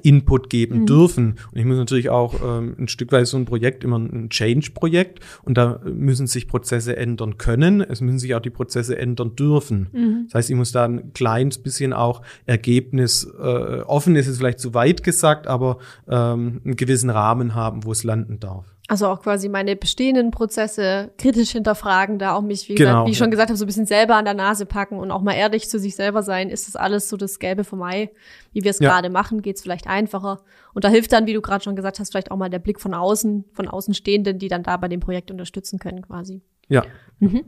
Input 0.03 0.51
geben 0.51 0.81
mhm. 0.81 0.87
dürfen. 0.87 1.35
Und 1.53 1.59
ich 1.59 1.65
muss 1.65 1.77
natürlich 1.77 2.11
auch 2.11 2.35
ähm, 2.45 2.75
ein 2.79 2.89
Stück 2.89 3.13
weit 3.13 3.27
so 3.27 3.37
ein 3.37 3.45
Projekt 3.45 3.85
immer 3.85 3.99
ein 3.99 4.29
Change-Projekt 4.31 5.21
und 5.43 5.57
da 5.57 5.81
müssen 5.85 6.27
sich 6.27 6.49
Prozesse 6.49 6.97
ändern 6.97 7.39
können. 7.39 7.81
Es 7.81 8.01
müssen 8.01 8.19
sich 8.19 8.35
auch 8.35 8.41
die 8.41 8.51
Prozesse 8.51 8.99
ändern 8.99 9.37
dürfen. 9.37 9.89
Mhm. 9.93 10.25
Das 10.27 10.35
heißt, 10.35 10.51
ich 10.51 10.57
muss 10.57 10.73
da 10.73 10.85
ein 10.85 11.13
kleines 11.13 11.59
bisschen 11.59 11.93
auch 11.93 12.23
Ergebnis 12.47 13.25
äh, 13.39 13.81
offen 13.87 14.17
ist 14.17 14.27
es 14.27 14.39
vielleicht 14.39 14.59
zu 14.59 14.75
weit 14.75 15.03
gesagt, 15.03 15.47
aber 15.47 15.79
ähm, 16.09 16.61
einen 16.65 16.77
gewissen 16.77 17.11
Rahmen 17.11 17.55
haben, 17.55 17.85
wo 17.85 17.93
es 17.93 18.05
landen 18.05 18.41
darf. 18.41 18.74
Also 18.87 19.07
auch 19.07 19.23
quasi 19.23 19.49
meine 19.49 19.77
bestehenden 19.77 20.31
Prozesse 20.31 21.11
kritisch 21.17 21.53
hinterfragen, 21.53 22.19
da 22.19 22.35
auch 22.35 22.43
mich, 22.43 22.69
wie, 22.69 22.75
genau, 22.75 22.91
gesagt, 22.91 23.07
wie 23.07 23.11
ich 23.13 23.19
schon 23.19 23.31
gesagt 23.31 23.49
habe, 23.49 23.57
so 23.57 23.65
ein 23.65 23.67
bisschen 23.67 23.87
selber 23.87 24.17
an 24.17 24.27
der 24.27 24.35
Nase 24.35 24.67
packen 24.67 24.99
und 24.99 25.11
auch 25.11 25.23
mal 25.23 25.33
ehrlich 25.33 25.71
zu 25.71 25.79
sich 25.79 25.97
selber 25.97 26.23
sein. 26.23 26.51
Ist 26.51 26.69
das 26.69 26.77
alles 26.77 27.09
so 27.09 27.17
das 27.17 27.39
Gelbe 27.39 27.65
vom 27.65 27.83
Ei? 27.83 28.11
Wie 28.53 28.63
wir 28.63 28.71
es 28.71 28.81
ja. 28.81 28.91
gerade 28.91 29.09
machen, 29.09 29.41
geht 29.41 29.57
es 29.57 29.63
vielleicht 29.63 29.87
einfacher. 29.87 30.43
Und 30.75 30.85
da 30.85 30.89
hilft 30.89 31.13
dann, 31.13 31.27
wie 31.27 31.33
du 31.33 31.41
gerade 31.41 31.65
schon 31.65 31.77
gesagt 31.77 31.99
hast, 31.99 32.11
vielleicht 32.11 32.31
auch 32.31 32.37
mal 32.37 32.51
der 32.51 32.59
Blick 32.59 32.79
von 32.79 32.93
außen, 32.93 33.47
von 33.55 33.69
Außenstehenden, 33.69 34.39
die 34.39 34.49
dann 34.49 34.63
da 34.63 34.77
bei 34.77 34.89
dem 34.89 35.01
Projekt 35.01 35.31
unterstützen 35.31 35.79
können 35.79 36.03
quasi. 36.03 36.43
Ja. 36.69 36.85
Mhm. 37.21 37.45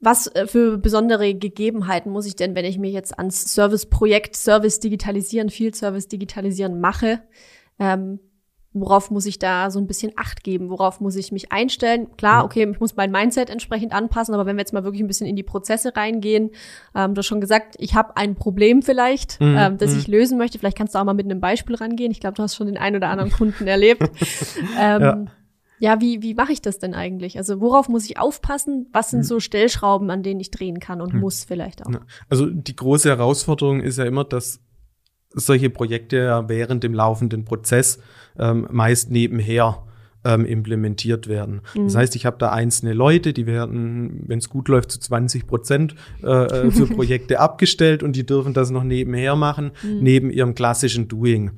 Was 0.00 0.26
äh, 0.28 0.46
für 0.46 0.78
besondere 0.78 1.34
Gegebenheiten 1.34 2.10
muss 2.10 2.24
ich 2.24 2.34
denn, 2.36 2.54
wenn 2.54 2.64
ich 2.64 2.78
mich 2.78 2.94
jetzt 2.94 3.18
ans 3.18 3.54
Serviceprojekt 3.54 4.36
Service 4.36 4.80
digitalisieren, 4.80 5.50
Field 5.50 5.76
Service 5.76 6.08
digitalisieren 6.08 6.80
mache? 6.80 7.20
Ähm, 7.78 8.20
worauf 8.80 9.10
muss 9.10 9.26
ich 9.26 9.38
da 9.38 9.70
so 9.70 9.78
ein 9.78 9.86
bisschen 9.86 10.12
Acht 10.16 10.44
geben? 10.44 10.70
Worauf 10.70 11.00
muss 11.00 11.16
ich 11.16 11.32
mich 11.32 11.52
einstellen? 11.52 12.08
Klar, 12.16 12.44
okay, 12.44 12.68
ich 12.70 12.80
muss 12.80 12.96
mein 12.96 13.10
Mindset 13.10 13.50
entsprechend 13.50 13.92
anpassen, 13.92 14.34
aber 14.34 14.46
wenn 14.46 14.56
wir 14.56 14.60
jetzt 14.60 14.72
mal 14.72 14.84
wirklich 14.84 15.02
ein 15.02 15.06
bisschen 15.06 15.26
in 15.26 15.36
die 15.36 15.42
Prozesse 15.42 15.96
reingehen, 15.96 16.50
ähm, 16.94 17.14
du 17.14 17.18
hast 17.18 17.26
schon 17.26 17.40
gesagt, 17.40 17.76
ich 17.78 17.94
habe 17.94 18.16
ein 18.16 18.34
Problem 18.34 18.82
vielleicht, 18.82 19.40
mhm. 19.40 19.56
ähm, 19.58 19.78
das 19.78 19.92
mhm. 19.92 19.98
ich 19.98 20.08
lösen 20.08 20.38
möchte. 20.38 20.58
Vielleicht 20.58 20.76
kannst 20.76 20.94
du 20.94 20.98
auch 20.98 21.04
mal 21.04 21.14
mit 21.14 21.26
einem 21.26 21.40
Beispiel 21.40 21.76
rangehen. 21.76 22.10
Ich 22.10 22.20
glaube, 22.20 22.34
du 22.34 22.42
hast 22.42 22.56
schon 22.56 22.66
den 22.66 22.78
einen 22.78 22.96
oder 22.96 23.08
anderen 23.08 23.30
Kunden 23.30 23.66
erlebt. 23.66 24.02
ähm, 24.78 25.02
ja. 25.02 25.24
Ja, 25.80 26.00
wie, 26.00 26.22
wie 26.22 26.34
mache 26.34 26.52
ich 26.52 26.60
das 26.60 26.78
denn 26.78 26.94
eigentlich? 26.94 27.38
Also 27.38 27.60
worauf 27.60 27.88
muss 27.88 28.04
ich 28.04 28.18
aufpassen? 28.18 28.88
Was 28.92 29.10
sind 29.10 29.20
mhm. 29.20 29.24
so 29.24 29.40
Stellschrauben, 29.40 30.10
an 30.10 30.22
denen 30.22 30.40
ich 30.40 30.50
drehen 30.50 30.80
kann 30.80 31.00
und 31.00 31.14
mhm. 31.14 31.20
muss 31.20 31.44
vielleicht 31.44 31.86
auch? 31.86 31.90
Also 32.28 32.46
die 32.46 32.74
große 32.74 33.08
Herausforderung 33.08 33.80
ist 33.80 33.98
ja 33.98 34.04
immer, 34.04 34.24
dass 34.24 34.60
solche 35.38 35.70
Projekte 35.70 36.44
während 36.48 36.84
dem 36.84 36.94
laufenden 36.94 37.44
Prozess 37.44 37.98
ähm, 38.38 38.66
meist 38.70 39.10
nebenher 39.10 39.82
ähm, 40.24 40.44
implementiert 40.44 41.28
werden. 41.28 41.60
Mhm. 41.74 41.84
Das 41.84 41.94
heißt, 41.94 42.16
ich 42.16 42.26
habe 42.26 42.36
da 42.38 42.50
einzelne 42.50 42.92
Leute, 42.92 43.32
die 43.32 43.46
werden, 43.46 44.24
wenn 44.26 44.38
es 44.38 44.48
gut 44.48 44.68
läuft, 44.68 44.90
zu 44.90 45.00
20 45.00 45.46
Prozent 45.46 45.94
äh, 46.22 46.26
äh 46.26 46.70
für 46.70 46.86
Projekte 46.94 47.40
abgestellt 47.40 48.02
und 48.02 48.16
die 48.16 48.26
dürfen 48.26 48.52
das 48.52 48.70
noch 48.70 48.84
nebenher 48.84 49.36
machen, 49.36 49.70
mhm. 49.82 49.98
neben 50.00 50.30
ihrem 50.30 50.54
klassischen 50.54 51.08
Doing. 51.08 51.52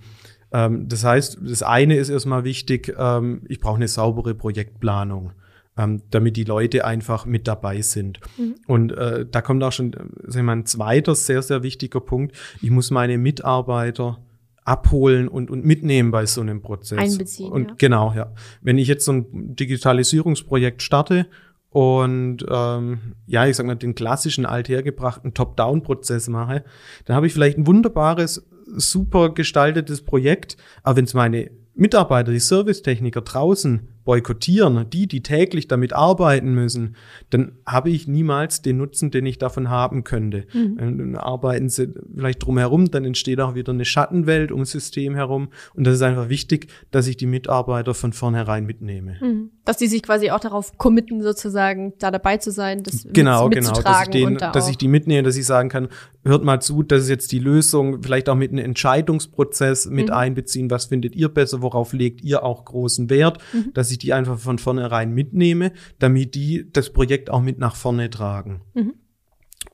Ähm, 0.52 0.88
das 0.88 1.04
heißt, 1.04 1.38
das 1.42 1.62
eine 1.62 1.96
ist 1.96 2.10
erstmal 2.10 2.44
wichtig, 2.44 2.94
ähm, 2.98 3.42
ich 3.48 3.60
brauche 3.60 3.76
eine 3.76 3.88
saubere 3.88 4.34
Projektplanung 4.34 5.32
ähm, 5.80 6.02
damit 6.10 6.36
die 6.36 6.44
Leute 6.44 6.84
einfach 6.84 7.24
mit 7.24 7.48
dabei 7.48 7.80
sind. 7.80 8.20
Mhm. 8.36 8.54
Und 8.66 8.92
äh, 8.92 9.26
da 9.28 9.40
kommt 9.40 9.62
auch 9.62 9.72
schon 9.72 9.92
sagen 9.92 10.34
wir 10.34 10.42
mal, 10.42 10.56
ein 10.56 10.66
zweiter 10.66 11.14
sehr, 11.14 11.42
sehr 11.42 11.62
wichtiger 11.62 12.00
Punkt. 12.00 12.36
Ich 12.60 12.70
muss 12.70 12.90
meine 12.90 13.16
Mitarbeiter 13.18 14.18
abholen 14.64 15.26
und, 15.26 15.50
und 15.50 15.64
mitnehmen 15.64 16.10
bei 16.10 16.26
so 16.26 16.42
einem 16.42 16.60
Prozess. 16.60 16.98
Einbeziehen. 16.98 17.50
Und 17.50 17.68
ja. 17.68 17.74
genau, 17.78 18.12
ja. 18.14 18.32
Wenn 18.60 18.78
ich 18.78 18.88
jetzt 18.88 19.04
so 19.04 19.12
ein 19.12 19.56
Digitalisierungsprojekt 19.56 20.82
starte 20.82 21.26
und 21.70 22.44
ähm, 22.48 23.14
ja, 23.26 23.46
ich 23.46 23.56
sag 23.56 23.66
mal, 23.66 23.76
den 23.76 23.94
klassischen 23.94 24.44
althergebrachten 24.44 25.34
Top-Down-Prozess 25.34 26.28
mache, 26.28 26.64
dann 27.06 27.16
habe 27.16 27.26
ich 27.26 27.32
vielleicht 27.32 27.56
ein 27.58 27.66
wunderbares, 27.66 28.46
super 28.76 29.30
gestaltetes 29.30 30.02
Projekt, 30.02 30.56
aber 30.82 30.96
wenn 30.96 31.04
es 31.04 31.14
meine 31.14 31.50
Mitarbeiter, 31.74 32.30
die 32.30 32.40
Servicetechniker 32.40 33.22
draußen 33.22 33.88
boykottieren, 34.10 34.90
die, 34.90 35.06
die 35.06 35.22
täglich 35.22 35.68
damit 35.68 35.92
arbeiten 35.92 36.52
müssen, 36.52 36.96
dann 37.30 37.52
habe 37.64 37.90
ich 37.90 38.08
niemals 38.08 38.60
den 38.60 38.78
Nutzen, 38.78 39.12
den 39.12 39.24
ich 39.24 39.38
davon 39.38 39.70
haben 39.70 40.02
könnte. 40.02 40.46
Mhm. 40.52 40.76
Dann 40.78 41.14
arbeiten 41.14 41.68
sie 41.68 41.94
vielleicht 42.12 42.44
drumherum, 42.44 42.90
dann 42.90 43.04
entsteht 43.04 43.40
auch 43.40 43.54
wieder 43.54 43.72
eine 43.72 43.84
Schattenwelt 43.84 44.50
ums 44.50 44.72
System 44.72 45.14
herum. 45.14 45.50
Und 45.74 45.86
das 45.86 45.94
ist 45.94 46.02
einfach 46.02 46.28
wichtig, 46.28 46.72
dass 46.90 47.06
ich 47.06 47.18
die 47.18 47.26
Mitarbeiter 47.26 47.94
von 47.94 48.12
vornherein 48.12 48.66
mitnehme. 48.66 49.16
Mhm. 49.20 49.50
Dass 49.64 49.76
die 49.76 49.86
sich 49.86 50.02
quasi 50.02 50.32
auch 50.32 50.40
darauf 50.40 50.76
committen, 50.76 51.22
sozusagen 51.22 51.92
da 52.00 52.10
dabei 52.10 52.38
zu 52.38 52.50
sein, 52.50 52.82
das 52.82 53.06
genau, 53.12 53.48
genau, 53.48 53.80
dass 53.80 54.02
ich, 54.02 54.08
den, 54.08 54.38
da 54.38 54.50
dass 54.50 54.68
ich 54.68 54.76
die 54.76 54.88
mitnehme, 54.88 55.22
dass 55.22 55.36
ich 55.36 55.46
sagen 55.46 55.68
kann, 55.68 55.86
hört 56.24 56.44
mal 56.44 56.60
zu, 56.60 56.82
das 56.82 57.04
ist 57.04 57.08
jetzt 57.08 57.32
die 57.32 57.38
Lösung, 57.38 58.02
vielleicht 58.02 58.28
auch 58.28 58.34
mit 58.34 58.50
einem 58.50 58.64
Entscheidungsprozess 58.64 59.86
mit 59.86 60.08
mhm. 60.08 60.14
einbeziehen, 60.14 60.70
was 60.70 60.86
findet 60.86 61.14
ihr 61.14 61.28
besser, 61.28 61.62
worauf 61.62 61.92
legt 61.92 62.22
ihr 62.22 62.42
auch 62.42 62.64
großen 62.64 63.08
Wert, 63.10 63.38
mhm. 63.52 63.72
dass 63.74 63.90
ich 63.90 63.98
die 63.98 64.12
einfach 64.12 64.38
von 64.38 64.58
vornherein 64.58 65.12
mitnehme, 65.12 65.72
damit 65.98 66.34
die 66.34 66.70
das 66.70 66.90
Projekt 66.90 67.30
auch 67.30 67.40
mit 67.40 67.58
nach 67.58 67.76
vorne 67.76 68.10
tragen. 68.10 68.62
Mhm. 68.74 68.94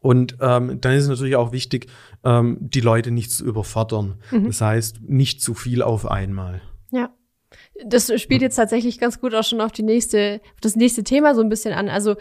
Und 0.00 0.36
ähm, 0.40 0.80
dann 0.80 0.92
ist 0.92 1.04
es 1.04 1.08
natürlich 1.08 1.36
auch 1.36 1.52
wichtig, 1.52 1.88
ähm, 2.24 2.58
die 2.60 2.80
Leute 2.80 3.10
nicht 3.10 3.30
zu 3.30 3.44
überfordern. 3.44 4.20
Mhm. 4.30 4.46
Das 4.46 4.60
heißt, 4.60 5.00
nicht 5.02 5.42
zu 5.42 5.54
viel 5.54 5.82
auf 5.82 6.08
einmal. 6.08 6.62
Ja. 6.90 7.10
Das 7.84 8.12
spielt 8.20 8.42
jetzt 8.42 8.56
tatsächlich 8.56 8.98
ganz 8.98 9.20
gut 9.20 9.34
auch 9.34 9.44
schon 9.44 9.60
auf 9.60 9.72
die 9.72 9.82
nächste, 9.82 10.40
auf 10.54 10.60
das 10.60 10.76
nächste 10.76 11.04
Thema 11.04 11.34
so 11.34 11.40
ein 11.40 11.48
bisschen 11.48 11.74
an. 11.74 11.88
Also 11.88 12.16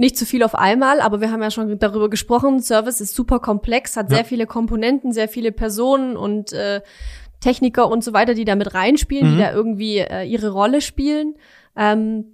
nicht 0.00 0.16
zu 0.16 0.24
viel 0.24 0.42
auf 0.42 0.54
einmal, 0.54 1.00
aber 1.00 1.20
wir 1.20 1.30
haben 1.30 1.42
ja 1.42 1.50
schon 1.50 1.78
darüber 1.78 2.08
gesprochen. 2.08 2.60
Service 2.60 3.02
ist 3.02 3.14
super 3.14 3.38
komplex, 3.38 3.98
hat 3.98 4.10
ja. 4.10 4.16
sehr 4.16 4.24
viele 4.24 4.46
Komponenten, 4.46 5.12
sehr 5.12 5.28
viele 5.28 5.52
Personen 5.52 6.16
und 6.16 6.54
äh, 6.54 6.80
Techniker 7.40 7.86
und 7.90 8.02
so 8.02 8.14
weiter, 8.14 8.32
die 8.32 8.46
da 8.46 8.56
mit 8.56 8.72
reinspielen, 8.72 9.28
mhm. 9.30 9.36
die 9.36 9.42
da 9.42 9.52
irgendwie 9.52 9.98
äh, 9.98 10.24
ihre 10.24 10.50
Rolle 10.52 10.80
spielen. 10.80 11.34
Ähm, 11.76 12.24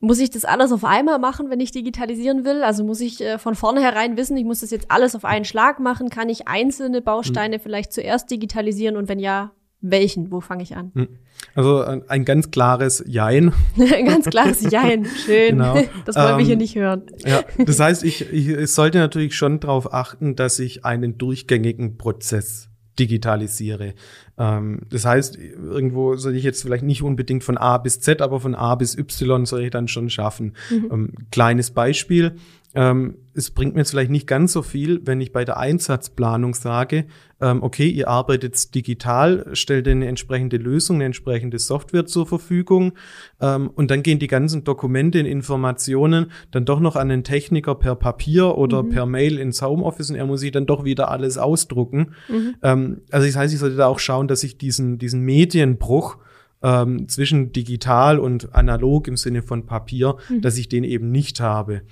muss 0.00 0.18
ich 0.18 0.28
das 0.28 0.44
alles 0.44 0.72
auf 0.72 0.84
einmal 0.84 1.20
machen, 1.20 1.50
wenn 1.50 1.60
ich 1.60 1.70
digitalisieren 1.70 2.44
will? 2.44 2.64
Also 2.64 2.82
muss 2.82 3.00
ich 3.00 3.20
äh, 3.20 3.38
von 3.38 3.54
vornherein 3.54 4.16
wissen, 4.16 4.36
ich 4.36 4.44
muss 4.44 4.60
das 4.60 4.72
jetzt 4.72 4.90
alles 4.90 5.14
auf 5.14 5.24
einen 5.24 5.44
Schlag 5.44 5.78
machen? 5.78 6.10
Kann 6.10 6.28
ich 6.28 6.48
einzelne 6.48 7.00
Bausteine 7.00 7.58
mhm. 7.58 7.62
vielleicht 7.62 7.92
zuerst 7.92 8.28
digitalisieren 8.28 8.96
und 8.96 9.08
wenn 9.08 9.20
ja, 9.20 9.52
welchen? 9.90 10.30
Wo 10.30 10.40
fange 10.40 10.62
ich 10.62 10.76
an? 10.76 10.90
Mhm. 10.94 11.08
Also 11.54 11.82
ein, 11.82 12.08
ein, 12.08 12.24
ganz 12.24 12.50
klares 12.50 13.04
Jein. 13.06 13.52
ein 13.78 14.06
ganz 14.06 14.26
klares 14.26 14.62
Jein. 14.70 15.04
Schön. 15.04 15.58
Genau. 15.58 15.74
Das 16.04 16.16
wollen 16.16 16.32
ähm, 16.32 16.38
wir 16.38 16.44
hier 16.44 16.52
ähm, 16.54 16.58
nicht 16.58 16.76
hören. 16.76 17.02
Ja, 17.24 17.42
das 17.58 17.80
heißt, 17.80 18.04
ich, 18.04 18.32
ich 18.32 18.72
sollte 18.72 18.98
natürlich 18.98 19.36
schon 19.36 19.60
darauf 19.60 19.92
achten, 19.92 20.36
dass 20.36 20.58
ich 20.58 20.84
einen 20.84 21.18
durchgängigen 21.18 21.96
Prozess 21.96 22.68
digitalisiere. 22.98 23.94
Ähm, 24.38 24.80
das 24.90 25.04
heißt, 25.04 25.36
irgendwo 25.36 26.16
soll 26.16 26.36
ich 26.36 26.44
jetzt 26.44 26.62
vielleicht 26.62 26.84
nicht 26.84 27.02
unbedingt 27.02 27.44
von 27.44 27.58
A 27.58 27.78
bis 27.78 28.00
Z, 28.00 28.22
aber 28.22 28.40
von 28.40 28.54
A 28.54 28.74
bis 28.74 28.96
Y 28.96 29.46
soll 29.46 29.62
ich 29.62 29.70
dann 29.70 29.88
schon 29.88 30.10
schaffen. 30.10 30.54
Mhm. 30.70 30.88
Ähm, 30.92 31.12
kleines 31.30 31.70
Beispiel. 31.70 32.36
Ähm, 32.74 33.18
es 33.34 33.50
bringt 33.50 33.74
mir 33.74 33.80
jetzt 33.80 33.90
vielleicht 33.90 34.10
nicht 34.10 34.26
ganz 34.26 34.52
so 34.52 34.62
viel, 34.62 35.00
wenn 35.04 35.20
ich 35.20 35.32
bei 35.32 35.44
der 35.44 35.58
Einsatzplanung 35.58 36.54
sage, 36.54 37.06
ähm, 37.40 37.62
okay, 37.62 37.88
ihr 37.88 38.08
arbeitet 38.08 38.74
digital, 38.74 39.46
stellt 39.52 39.86
eine 39.86 40.06
entsprechende 40.06 40.56
Lösung, 40.56 40.96
eine 40.96 41.04
entsprechende 41.04 41.58
Software 41.58 42.06
zur 42.06 42.26
Verfügung 42.26 42.92
ähm, 43.40 43.70
und 43.74 43.90
dann 43.90 44.02
gehen 44.02 44.18
die 44.18 44.26
ganzen 44.26 44.64
Dokumente 44.64 45.20
und 45.20 45.26
Informationen 45.26 46.32
dann 46.50 46.64
doch 46.64 46.80
noch 46.80 46.96
an 46.96 47.08
den 47.08 47.22
Techniker 47.22 47.76
per 47.76 47.94
Papier 47.94 48.56
oder 48.58 48.82
mhm. 48.82 48.88
per 48.90 49.06
Mail 49.06 49.38
ins 49.38 49.62
Homeoffice 49.62 50.10
und 50.10 50.16
er 50.16 50.26
muss 50.26 50.40
sich 50.40 50.52
dann 50.52 50.66
doch 50.66 50.84
wieder 50.84 51.10
alles 51.10 51.38
ausdrucken. 51.38 52.14
Mhm. 52.28 52.54
Ähm, 52.62 53.00
also 53.10 53.26
das 53.26 53.36
heißt, 53.36 53.54
ich 53.54 53.60
sollte 53.60 53.76
da 53.76 53.86
auch 53.86 54.00
schauen, 54.00 54.26
dass 54.26 54.42
ich 54.42 54.58
diesen, 54.58 54.98
diesen 54.98 55.20
Medienbruch 55.20 56.18
ähm, 56.62 57.08
zwischen 57.08 57.52
digital 57.52 58.18
und 58.18 58.52
analog 58.54 59.06
im 59.06 59.16
Sinne 59.16 59.42
von 59.42 59.66
Papier, 59.66 60.16
mhm. 60.28 60.40
dass 60.40 60.58
ich 60.58 60.68
den 60.68 60.82
eben 60.82 61.12
nicht 61.12 61.40
habe 61.40 61.82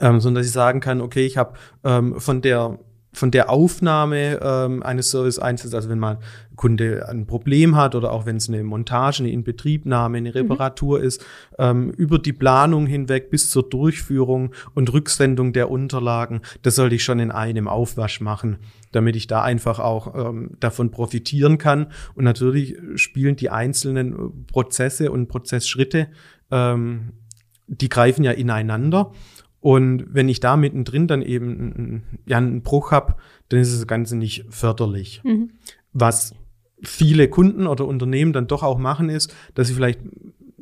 ähm, 0.00 0.20
sondern 0.20 0.40
dass 0.40 0.46
ich 0.46 0.52
sagen 0.52 0.80
kann, 0.80 1.00
okay, 1.00 1.26
ich 1.26 1.36
habe 1.36 1.54
ähm, 1.84 2.20
von 2.20 2.42
der 2.42 2.78
von 3.14 3.30
der 3.30 3.48
Aufnahme 3.48 4.40
ähm, 4.42 4.82
eines 4.82 5.10
Service 5.10 5.38
einzelns, 5.38 5.74
also 5.74 5.88
wenn 5.88 5.98
mal 5.98 6.18
ein 6.50 6.56
Kunde 6.56 7.08
ein 7.08 7.26
Problem 7.26 7.76
hat 7.76 7.94
oder 7.94 8.12
auch 8.12 8.26
wenn 8.26 8.36
es 8.36 8.48
eine 8.48 8.62
Montage, 8.64 9.20
eine 9.20 9.30
Inbetriebnahme, 9.30 10.18
eine 10.18 10.30
mhm. 10.30 10.34
Reparatur 10.34 10.98
mhm. 10.98 11.04
ist, 11.04 11.24
ähm, 11.58 11.90
über 11.90 12.18
die 12.18 12.32
Planung 12.32 12.86
hinweg 12.86 13.30
bis 13.30 13.50
zur 13.50 13.68
Durchführung 13.68 14.52
und 14.74 14.92
Rücksendung 14.92 15.52
der 15.52 15.70
Unterlagen, 15.70 16.40
das 16.62 16.74
sollte 16.74 16.96
ich 16.96 17.04
schon 17.04 17.20
in 17.20 17.30
einem 17.30 17.68
Aufwasch 17.68 18.20
machen, 18.20 18.58
damit 18.92 19.16
ich 19.16 19.26
da 19.26 19.42
einfach 19.42 19.78
auch 19.78 20.14
ähm, 20.14 20.50
davon 20.60 20.90
profitieren 20.90 21.58
kann. 21.58 21.86
Und 22.14 22.24
natürlich 22.24 22.76
spielen 22.96 23.36
die 23.36 23.50
einzelnen 23.50 24.46
Prozesse 24.46 25.10
und 25.10 25.28
Prozessschritte, 25.28 26.08
ähm, 26.50 27.12
die 27.66 27.88
greifen 27.88 28.24
ja 28.24 28.32
ineinander. 28.32 29.12
Und 29.64 30.12
wenn 30.12 30.28
ich 30.28 30.40
da 30.40 30.58
mittendrin 30.58 31.06
dann 31.06 31.22
eben 31.22 32.02
ja, 32.26 32.36
einen 32.36 32.60
Bruch 32.60 32.90
habe, 32.90 33.14
dann 33.48 33.60
ist 33.60 33.74
das 33.74 33.86
Ganze 33.86 34.14
nicht 34.14 34.44
förderlich. 34.50 35.22
Mhm. 35.24 35.52
Was 35.94 36.34
viele 36.82 37.28
Kunden 37.28 37.66
oder 37.66 37.86
Unternehmen 37.86 38.34
dann 38.34 38.46
doch 38.46 38.62
auch 38.62 38.76
machen, 38.76 39.08
ist, 39.08 39.34
dass 39.54 39.68
sie 39.68 39.72
vielleicht 39.72 40.00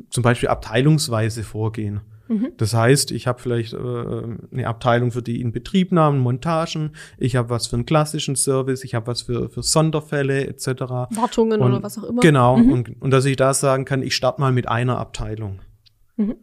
zum 0.09 0.23
Beispiel 0.23 0.51
abteilungsweise 0.51 1.43
vorgehen. 1.43 2.03
Mhm. 2.29 2.53
Das 2.59 2.75
heißt, 2.75 3.11
ich 3.11 3.27
habe 3.27 3.41
vielleicht 3.41 3.73
äh, 3.73 3.77
eine 3.77 4.69
Abteilung 4.69 5.11
für 5.11 5.23
die 5.23 5.41
Inbetriebnahmen, 5.41 6.21
Montagen, 6.21 6.93
ich 7.19 7.35
habe 7.35 7.51
was 7.51 7.67
für 7.67 7.75
einen 7.75 7.87
klassischen 7.87 8.37
Service, 8.37 8.85
ich 8.85 8.95
habe 8.95 9.09
was 9.09 9.23
für, 9.23 9.51
für 9.51 9.65
Sonderfälle 9.65 10.47
etc. 10.47 10.67
Wartungen 11.11 11.61
und, 11.61 11.73
oder 11.73 11.83
was 11.83 11.99
auch 11.99 12.05
immer. 12.05 12.21
Genau, 12.21 12.57
mhm. 12.57 12.73
und, 12.73 13.03
und 13.03 13.11
dass 13.11 13.25
ich 13.25 13.35
da 13.35 13.53
sagen 13.53 13.85
kann, 13.85 14.01
ich 14.01 14.15
starte 14.15 14.41
mal 14.41 14.53
mit 14.53 14.69
einer 14.69 14.99
Abteilung. 14.99 15.59
Mhm. 16.17 16.37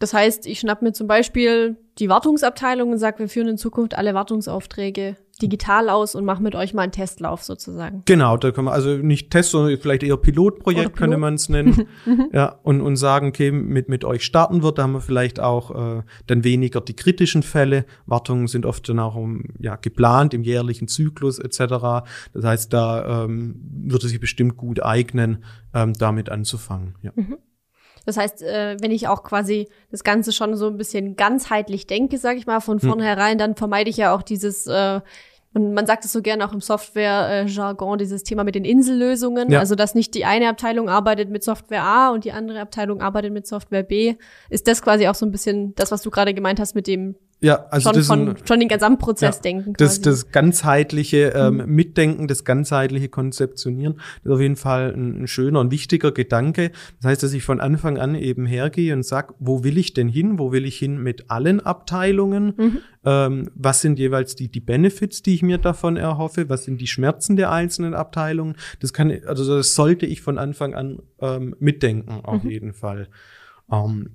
Das 0.00 0.14
heißt, 0.14 0.46
ich 0.46 0.58
schnapp 0.58 0.80
mir 0.82 0.92
zum 0.92 1.06
Beispiel 1.06 1.76
die 1.98 2.08
Wartungsabteilung 2.08 2.90
und 2.90 2.98
sage, 2.98 3.18
wir 3.18 3.28
führen 3.28 3.48
in 3.48 3.58
Zukunft 3.58 3.96
alle 3.96 4.14
Wartungsaufträge 4.14 5.16
digital 5.42 5.90
aus 5.90 6.14
und 6.14 6.24
machen 6.24 6.42
mit 6.42 6.54
euch 6.54 6.72
mal 6.74 6.82
einen 6.82 6.92
Testlauf 6.92 7.42
sozusagen. 7.42 8.02
Genau, 8.06 8.36
da 8.38 8.50
kann 8.50 8.64
man 8.64 8.74
also 8.74 8.96
nicht 8.96 9.30
Test, 9.30 9.50
sondern 9.50 9.78
vielleicht 9.78 10.02
eher 10.02 10.16
Pilotprojekt 10.16 10.82
Pilot. 10.82 10.96
könnte 10.96 11.16
man 11.16 11.34
es 11.34 11.48
nennen. 11.48 11.86
Mhm. 12.06 12.30
ja, 12.32 12.58
und, 12.62 12.80
und 12.80 12.96
sagen, 12.96 13.28
okay, 13.28 13.50
mit, 13.50 13.90
mit 13.90 14.04
euch 14.04 14.24
starten 14.24 14.62
wird, 14.62 14.78
da 14.78 14.84
haben 14.84 14.92
wir 14.92 15.02
vielleicht 15.02 15.38
auch 15.38 15.98
äh, 15.98 16.02
dann 16.26 16.44
weniger 16.44 16.80
die 16.80 16.96
kritischen 16.96 17.42
Fälle. 17.42 17.84
Wartungen 18.06 18.46
sind 18.46 18.64
oft 18.64 18.88
dann 18.88 18.98
auch 18.98 19.16
um, 19.16 19.44
ja, 19.58 19.76
geplant 19.76 20.32
im 20.32 20.42
jährlichen 20.42 20.88
Zyklus 20.88 21.38
etc. 21.38 21.58
Das 22.32 22.44
heißt, 22.44 22.72
da 22.72 23.24
ähm, 23.24 23.54
würde 23.84 24.08
sich 24.08 24.18
bestimmt 24.18 24.56
gut 24.56 24.82
eignen, 24.82 25.44
ähm, 25.74 25.92
damit 25.92 26.30
anzufangen. 26.30 26.94
Ja. 27.02 27.12
Mhm. 27.14 27.36
Das 28.06 28.16
heißt, 28.16 28.42
äh, 28.42 28.76
wenn 28.80 28.90
ich 28.90 29.08
auch 29.08 29.22
quasi 29.22 29.68
das 29.90 30.04
Ganze 30.04 30.32
schon 30.32 30.56
so 30.56 30.66
ein 30.66 30.76
bisschen 30.76 31.16
ganzheitlich 31.16 31.86
denke, 31.86 32.18
sage 32.18 32.38
ich 32.38 32.46
mal, 32.46 32.60
von 32.60 32.80
hm. 32.80 32.88
vornherein, 32.88 33.38
dann 33.38 33.56
vermeide 33.56 33.90
ich 33.90 33.96
ja 33.96 34.14
auch 34.14 34.22
dieses, 34.22 34.66
äh, 34.66 35.00
und 35.52 35.74
man 35.74 35.84
sagt 35.84 36.04
es 36.04 36.12
so 36.12 36.22
gerne 36.22 36.46
auch 36.46 36.52
im 36.52 36.60
Software-Jargon, 36.60 37.98
dieses 37.98 38.22
Thema 38.22 38.44
mit 38.44 38.54
den 38.54 38.64
Insellösungen. 38.64 39.50
Ja. 39.50 39.58
Also, 39.58 39.74
dass 39.74 39.96
nicht 39.96 40.14
die 40.14 40.24
eine 40.24 40.48
Abteilung 40.48 40.88
arbeitet 40.88 41.28
mit 41.28 41.42
Software 41.42 41.82
A 41.82 42.10
und 42.10 42.24
die 42.24 42.30
andere 42.30 42.60
Abteilung 42.60 43.00
arbeitet 43.00 43.32
mit 43.32 43.48
Software 43.48 43.82
B. 43.82 44.14
Ist 44.48 44.68
das 44.68 44.80
quasi 44.80 45.08
auch 45.08 45.16
so 45.16 45.26
ein 45.26 45.32
bisschen 45.32 45.74
das, 45.74 45.90
was 45.90 46.02
du 46.02 46.10
gerade 46.10 46.34
gemeint 46.34 46.60
hast 46.60 46.76
mit 46.76 46.86
dem 46.86 47.16
Ja, 47.42 47.66
also 47.70 47.88
schon, 47.88 47.96
das 47.96 48.06
von, 48.06 48.36
schon 48.44 48.60
den 48.60 48.68
Gesamtprozess 48.68 49.36
ja, 49.36 49.42
denken. 49.42 49.72
Quasi. 49.72 49.76
Das, 49.78 50.00
das 50.02 50.30
ganzheitliche 50.30 51.32
ähm, 51.34 51.56
mhm. 51.56 51.74
Mitdenken, 51.74 52.28
das 52.28 52.44
ganzheitliche 52.44 53.08
Konzeptionieren 53.08 54.00
ist 54.22 54.30
auf 54.30 54.40
jeden 54.40 54.56
Fall 54.56 54.92
ein, 54.94 55.22
ein, 55.22 55.26
schöner 55.26 55.60
und 55.60 55.70
wichtiger 55.70 56.12
Gedanke. 56.12 56.70
Das 57.00 57.12
heißt, 57.12 57.22
dass 57.22 57.32
ich 57.32 57.42
von 57.42 57.60
Anfang 57.60 57.96
an 57.96 58.14
eben 58.14 58.44
hergehe 58.44 58.92
und 58.92 59.04
sag, 59.04 59.34
wo 59.38 59.64
will 59.64 59.78
ich 59.78 59.94
denn 59.94 60.08
hin? 60.08 60.38
Wo 60.38 60.52
will 60.52 60.66
ich 60.66 60.78
hin 60.78 61.02
mit 61.02 61.30
allen 61.30 61.60
Abteilungen? 61.60 62.54
Mhm. 62.56 62.78
Ähm, 63.06 63.50
was 63.54 63.80
sind 63.80 63.98
jeweils 63.98 64.36
die, 64.36 64.48
die 64.48 64.60
Benefits, 64.60 65.22
die 65.22 65.34
ich 65.34 65.42
mir 65.42 65.56
davon 65.56 65.96
erhoffe? 65.96 66.50
Was 66.50 66.64
sind 66.64 66.78
die 66.78 66.86
Schmerzen 66.86 67.36
der 67.36 67.50
einzelnen 67.50 67.94
Abteilungen? 67.94 68.56
Das 68.80 68.92
kann, 68.92 69.10
also 69.26 69.56
das 69.56 69.74
sollte 69.74 70.04
ich 70.04 70.20
von 70.20 70.36
Anfang 70.36 70.74
an 70.74 70.98
ähm, 71.20 71.56
mitdenken, 71.58 72.20
auf 72.22 72.44
mhm. 72.44 72.50
jeden 72.50 72.72
Fall. 72.74 73.08
Ähm, 73.72 74.10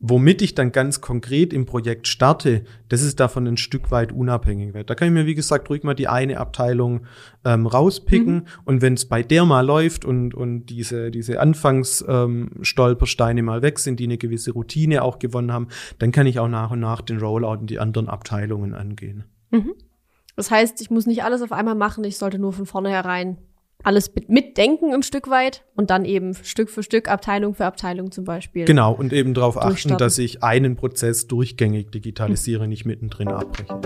Womit 0.00 0.42
ich 0.42 0.54
dann 0.54 0.70
ganz 0.70 1.00
konkret 1.00 1.52
im 1.52 1.66
Projekt 1.66 2.06
starte, 2.06 2.62
das 2.88 3.02
ist 3.02 3.18
davon 3.18 3.48
ein 3.48 3.56
Stück 3.56 3.90
weit 3.90 4.12
unabhängig. 4.12 4.72
Da 4.86 4.94
kann 4.94 5.08
ich 5.08 5.14
mir, 5.14 5.26
wie 5.26 5.34
gesagt, 5.34 5.68
ruhig 5.70 5.82
mal 5.82 5.94
die 5.94 6.06
eine 6.06 6.38
Abteilung 6.38 7.00
ähm, 7.44 7.66
rauspicken. 7.66 8.34
Mhm. 8.34 8.44
Und 8.64 8.80
wenn 8.80 8.94
es 8.94 9.06
bei 9.06 9.24
der 9.24 9.44
mal 9.44 9.66
läuft 9.66 10.04
und, 10.04 10.34
und 10.34 10.66
diese, 10.66 11.10
diese 11.10 11.40
Anfangsstolpersteine 11.40 13.40
ähm, 13.40 13.46
mal 13.46 13.62
weg 13.62 13.80
sind, 13.80 13.98
die 13.98 14.04
eine 14.04 14.18
gewisse 14.18 14.52
Routine 14.52 15.02
auch 15.02 15.18
gewonnen 15.18 15.52
haben, 15.52 15.66
dann 15.98 16.12
kann 16.12 16.28
ich 16.28 16.38
auch 16.38 16.48
nach 16.48 16.70
und 16.70 16.78
nach 16.78 17.00
den 17.00 17.18
Rollout 17.18 17.62
in 17.62 17.66
die 17.66 17.80
anderen 17.80 18.08
Abteilungen 18.08 18.74
angehen. 18.74 19.24
Mhm. 19.50 19.74
Das 20.36 20.52
heißt, 20.52 20.80
ich 20.80 20.90
muss 20.90 21.06
nicht 21.06 21.24
alles 21.24 21.42
auf 21.42 21.50
einmal 21.50 21.74
machen, 21.74 22.04
ich 22.04 22.18
sollte 22.18 22.38
nur 22.38 22.52
von 22.52 22.66
vornherein 22.66 23.38
alles 23.84 24.10
mitdenken 24.26 24.92
im 24.92 25.02
Stück 25.02 25.30
weit 25.30 25.64
und 25.76 25.90
dann 25.90 26.04
eben 26.04 26.34
Stück 26.34 26.68
für 26.68 26.82
Stück, 26.82 27.08
Abteilung 27.08 27.54
für 27.54 27.64
Abteilung 27.64 28.10
zum 28.10 28.24
Beispiel. 28.24 28.64
Genau, 28.64 28.92
und 28.92 29.12
eben 29.12 29.34
darauf 29.34 29.56
achten, 29.56 29.96
dass 29.96 30.18
ich 30.18 30.42
einen 30.42 30.76
Prozess 30.76 31.26
durchgängig 31.26 31.90
digitalisiere, 31.90 32.62
hm. 32.62 32.68
nicht 32.68 32.84
mittendrin 32.84 33.28
abbreche. 33.28 33.80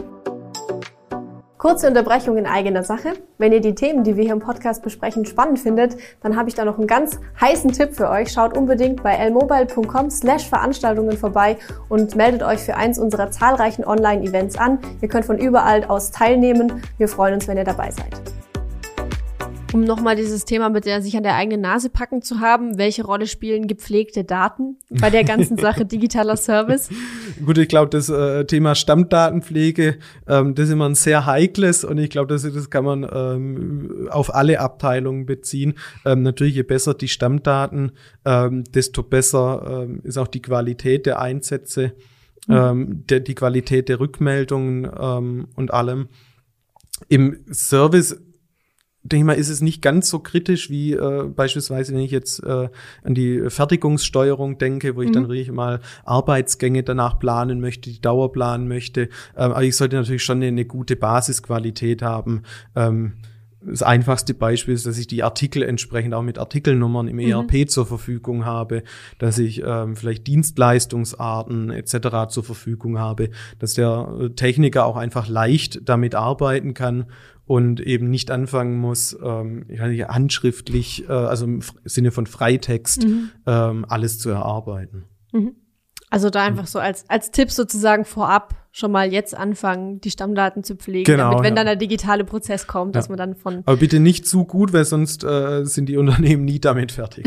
Kurze 1.63 1.87
Unterbrechung 1.87 2.39
in 2.39 2.47
eigener 2.47 2.83
Sache. 2.83 3.13
Wenn 3.39 3.53
ihr 3.53 3.61
die 3.61 3.77
Themen, 3.77 4.03
die 4.03 4.17
wir 4.17 4.25
hier 4.25 4.33
im 4.33 4.41
Podcast 4.41 4.83
besprechen, 4.83 5.25
spannend 5.25 5.61
findet, 5.61 5.97
dann 6.21 6.37
habe 6.37 6.49
ich 6.49 6.57
da 6.57 6.65
noch 6.65 6.77
einen 6.77 6.89
ganz 6.89 7.21
heißen 7.41 7.71
Tipp 7.71 7.95
für 7.95 8.11
euch. 8.11 8.33
Schaut 8.33 8.57
unbedingt 8.57 9.05
bei 9.05 9.15
lmobile.com 9.29 10.11
slash 10.11 10.49
Veranstaltungen 10.49 11.17
vorbei 11.17 11.57
und 11.89 12.17
meldet 12.17 12.43
euch 12.43 12.59
für 12.59 12.75
eins 12.75 12.99
unserer 12.99 13.31
zahlreichen 13.31 13.85
Online-Events 13.85 14.59
an. 14.59 14.81
Ihr 15.03 15.09
könnt 15.09 15.25
von 15.25 15.39
überall 15.39 15.85
aus 15.85 16.11
teilnehmen. 16.11 16.83
Wir 16.99 17.07
freuen 17.07 17.35
uns, 17.35 17.47
wenn 17.47 17.57
ihr 17.57 17.65
dabei 17.65 17.93
seid 17.93 18.21
um 19.73 19.85
nochmal 19.85 20.17
dieses 20.17 20.45
Thema 20.45 20.69
mit 20.69 20.85
der 20.85 21.03
sich 21.03 21.17
an 21.17 21.23
der 21.23 21.35
eigenen 21.35 21.61
Nase 21.61 21.91
packen 21.91 22.23
zu 22.23 22.41
haben, 22.41 22.79
welche 22.79 23.05
Rolle 23.05 23.27
spielen 23.27 23.67
gepflegte 23.67 24.25
Daten 24.25 24.77
bei 24.91 25.11
der 25.11 25.25
ganzen 25.25 25.57
Sache 25.57 25.85
digitaler 25.85 26.37
Service? 26.37 26.89
Gut, 27.45 27.59
ich 27.59 27.69
glaube, 27.69 27.91
das 27.91 28.09
äh, 28.09 28.45
Thema 28.45 28.75
Stammdatenpflege, 28.75 29.99
ähm, 30.29 30.55
das 30.55 30.67
ist 30.67 30.73
immer 30.73 30.89
ein 30.89 30.95
sehr 30.95 31.27
heikles 31.27 31.85
und 31.85 31.99
ich 31.99 32.11
glaube, 32.11 32.29
das, 32.29 32.43
das 32.43 32.71
kann 32.71 32.85
man 32.85 33.07
ähm, 33.13 34.09
auf 34.11 34.35
alle 34.35 34.61
Abteilungen 34.61 35.27
beziehen. 35.27 35.75
Ähm, 36.05 36.23
natürlich, 36.23 36.55
je 36.55 36.63
besser 36.63 36.95
die 36.95 37.09
Stammdaten, 37.09 37.93
ähm, 38.25 38.65
desto 38.65 39.03
besser 39.03 39.85
ähm, 39.85 40.01
ist 40.05 40.19
auch 40.19 40.29
die 40.29 40.43
Qualität 40.43 41.07
der 41.07 41.21
Einsätze, 41.21 41.93
mhm. 42.47 42.55
ähm, 42.55 43.05
der, 43.09 43.21
die 43.21 43.35
Qualität 43.35 43.89
der 43.89 44.01
Rückmeldungen 44.01 44.83
und 45.55 45.73
allem. 45.73 46.09
Im 47.09 47.45
Service 47.51 48.21
denke 49.05 49.23
ich 49.23 49.27
mal, 49.27 49.33
ist 49.33 49.49
es 49.49 49.61
nicht 49.61 49.83
ganz 49.83 50.09
so 50.09 50.21
kritisch 50.21 50.71
wie 50.71 50.93
äh, 50.93 51.25
beispielsweise, 51.25 51.93
wenn 51.93 52.01
ich 52.01 52.13
jetzt 52.13 52.43
äh, 52.45 52.69
an 53.03 53.15
die 53.15 53.51
Fertigungssteuerung 53.51 54.59
denke, 54.59 54.95
wo 54.95 55.03
ich 55.03 55.09
mhm. 55.09 55.15
dann 55.15 55.29
wirklich 55.29 55.51
mal 55.51 55.81
Arbeitsgänge 56.05 56.83
danach 56.83 57.19
planen 57.19 57.61
möchte, 57.61 57.91
die 57.91 58.01
Dauer 58.01 58.33
planen 58.33 58.69
möchte. 58.69 59.09
Ähm, 59.37 59.53
aber 59.53 59.63
ich 59.63 59.77
sollte 59.77 59.97
natürlich 59.97 60.25
schon 60.25 60.39
eine, 60.39 60.49
eine 60.49 60.65
gute 60.65 60.95
Basisqualität 60.97 62.03
haben. 62.03 62.43
Ähm, 62.77 63.15
das 63.65 63.83
einfachste 63.83 64.35
Beispiel 64.35 64.75
ist, 64.75 64.87
dass 64.87 64.99
ich 64.99 65.07
die 65.07 65.23
Artikel 65.23 65.63
entsprechend 65.63 66.15
auch 66.15 66.23
mit 66.23 66.39
Artikelnummern 66.39 67.07
im 67.07 67.19
ERP 67.19 67.53
mhm. 67.53 67.69
zur 67.69 67.87
Verfügung 67.87 68.45
habe, 68.45 68.83
dass 69.19 69.39
ich 69.39 69.63
ähm, 69.65 69.95
vielleicht 69.95 70.27
Dienstleistungsarten 70.27 71.71
etc. 71.71 72.29
zur 72.29 72.43
Verfügung 72.45 72.99
habe, 72.99 73.31
dass 73.59 73.75
der 73.75 74.09
äh, 74.21 74.31
Techniker 74.31 74.85
auch 74.85 74.97
einfach 74.97 75.29
leicht 75.29 75.89
damit 75.89 76.15
arbeiten 76.15 76.75
kann 76.75 77.07
und 77.53 77.81
eben 77.81 78.09
nicht 78.09 78.31
anfangen 78.31 78.79
muss, 78.79 79.15
ähm, 79.23 79.67
ich 79.69 79.79
weiß 79.79 79.91
nicht, 79.91 80.09
handschriftlich, 80.09 81.07
äh, 81.07 81.13
also 81.13 81.45
im 81.45 81.61
Sinne 81.85 82.11
von 82.11 82.27
Freitext, 82.27 83.05
mhm. 83.05 83.29
ähm, 83.47 83.85
alles 83.87 84.19
zu 84.19 84.31
erarbeiten. 84.31 85.05
Mhm. 85.33 85.57
Also 86.09 86.31
da 86.31 86.43
einfach 86.45 86.67
so 86.67 86.79
als, 86.79 87.11
als 87.11 87.31
Tipp 87.31 87.51
sozusagen 87.51 88.07
vorab 88.07 88.55
schon 88.75 88.91
mal 88.91 89.13
jetzt 89.13 89.37
anfangen, 89.37 90.01
die 90.01 90.11
Stammdaten 90.11 90.65
zu 90.65 90.77
pflegen, 90.77 91.05
genau, 91.05 91.31
damit, 91.31 91.45
wenn 91.45 91.53
ja. 91.53 91.57
dann 91.57 91.67
der 91.67 91.77
digitale 91.77 92.25
Prozess 92.25 92.67
kommt, 92.67 92.95
ja. 92.95 93.01
dass 93.01 93.11
man 93.11 93.19
dann 93.19 93.35
von. 93.37 93.63
Aber 93.67 93.77
bitte 93.77 94.01
nicht 94.01 94.27
zu 94.27 94.47
gut, 94.47 94.73
weil 94.73 94.87
sonst 94.87 95.25
äh, 95.25 95.65
sind 95.65 95.91
die 95.91 95.99
Unternehmen 95.99 96.47
nie 96.47 96.59
damit 96.59 96.91
fertig. 96.91 97.27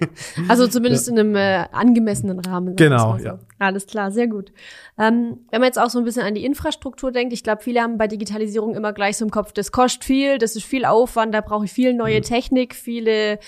also 0.48 0.66
zumindest 0.66 1.06
ja. 1.06 1.12
in 1.12 1.18
einem 1.18 1.36
äh, 1.36 1.66
angemessenen 1.70 2.40
Rahmen. 2.40 2.76
Genau, 2.76 3.18
so. 3.18 3.24
ja. 3.24 3.38
Alles 3.58 3.86
klar, 3.86 4.10
sehr 4.10 4.26
gut. 4.26 4.52
Ähm, 4.98 5.38
wenn 5.50 5.60
man 5.60 5.66
jetzt 5.66 5.78
auch 5.78 5.90
so 5.90 5.98
ein 5.98 6.04
bisschen 6.06 6.22
an 6.22 6.34
die 6.34 6.46
Infrastruktur 6.46 7.12
denkt, 7.12 7.34
ich 7.34 7.44
glaube, 7.44 7.62
viele 7.62 7.82
haben 7.82 7.98
bei 7.98 8.08
Digitalisierung 8.08 8.74
immer 8.74 8.94
gleich 8.94 9.18
so 9.18 9.24
im 9.26 9.30
Kopf, 9.30 9.52
das 9.52 9.72
kostet 9.72 10.04
viel, 10.04 10.38
das 10.38 10.56
ist 10.56 10.64
viel 10.64 10.86
Aufwand, 10.86 11.34
da 11.34 11.42
brauche 11.42 11.66
ich 11.66 11.72
viel 11.72 11.92
neue 11.92 12.18
mhm. 12.18 12.22
Technik, 12.22 12.74
viele 12.74 13.38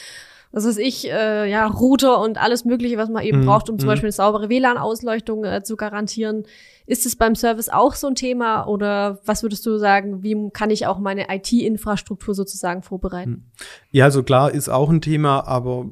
was 0.53 0.67
weiß 0.67 0.79
ich, 0.79 1.11
äh, 1.11 1.51
ja, 1.51 1.67
Router 1.67 2.21
und 2.21 2.39
alles 2.39 2.65
Mögliche, 2.65 2.97
was 2.97 3.09
man 3.09 3.23
eben 3.23 3.41
mhm. 3.41 3.47
braucht, 3.47 3.69
um 3.69 3.79
zum 3.79 3.87
mhm. 3.87 3.93
Beispiel 3.93 4.07
eine 4.07 4.13
saubere 4.13 4.49
WLAN-Ausleuchtung 4.49 5.45
äh, 5.45 5.63
zu 5.63 5.77
garantieren. 5.77 6.45
Ist 6.87 7.05
es 7.05 7.17
beim 7.17 7.35
Service 7.35 7.69
auch 7.69 7.95
so 7.95 8.07
ein 8.07 8.15
Thema 8.15 8.67
oder 8.67 9.21
was 9.27 9.43
würdest 9.43 9.67
du 9.67 9.77
sagen, 9.77 10.23
wie 10.23 10.51
kann 10.53 10.71
ich 10.71 10.87
auch 10.87 10.99
meine 10.99 11.27
IT-Infrastruktur 11.29 12.35
sozusagen 12.35 12.83
vorbereiten? 12.83 13.31
Mhm. 13.31 13.45
Ja, 13.91 14.07
also 14.07 14.23
klar 14.23 14.53
ist 14.53 14.69
auch 14.69 14.89
ein 14.89 15.03
Thema, 15.03 15.47
aber 15.47 15.87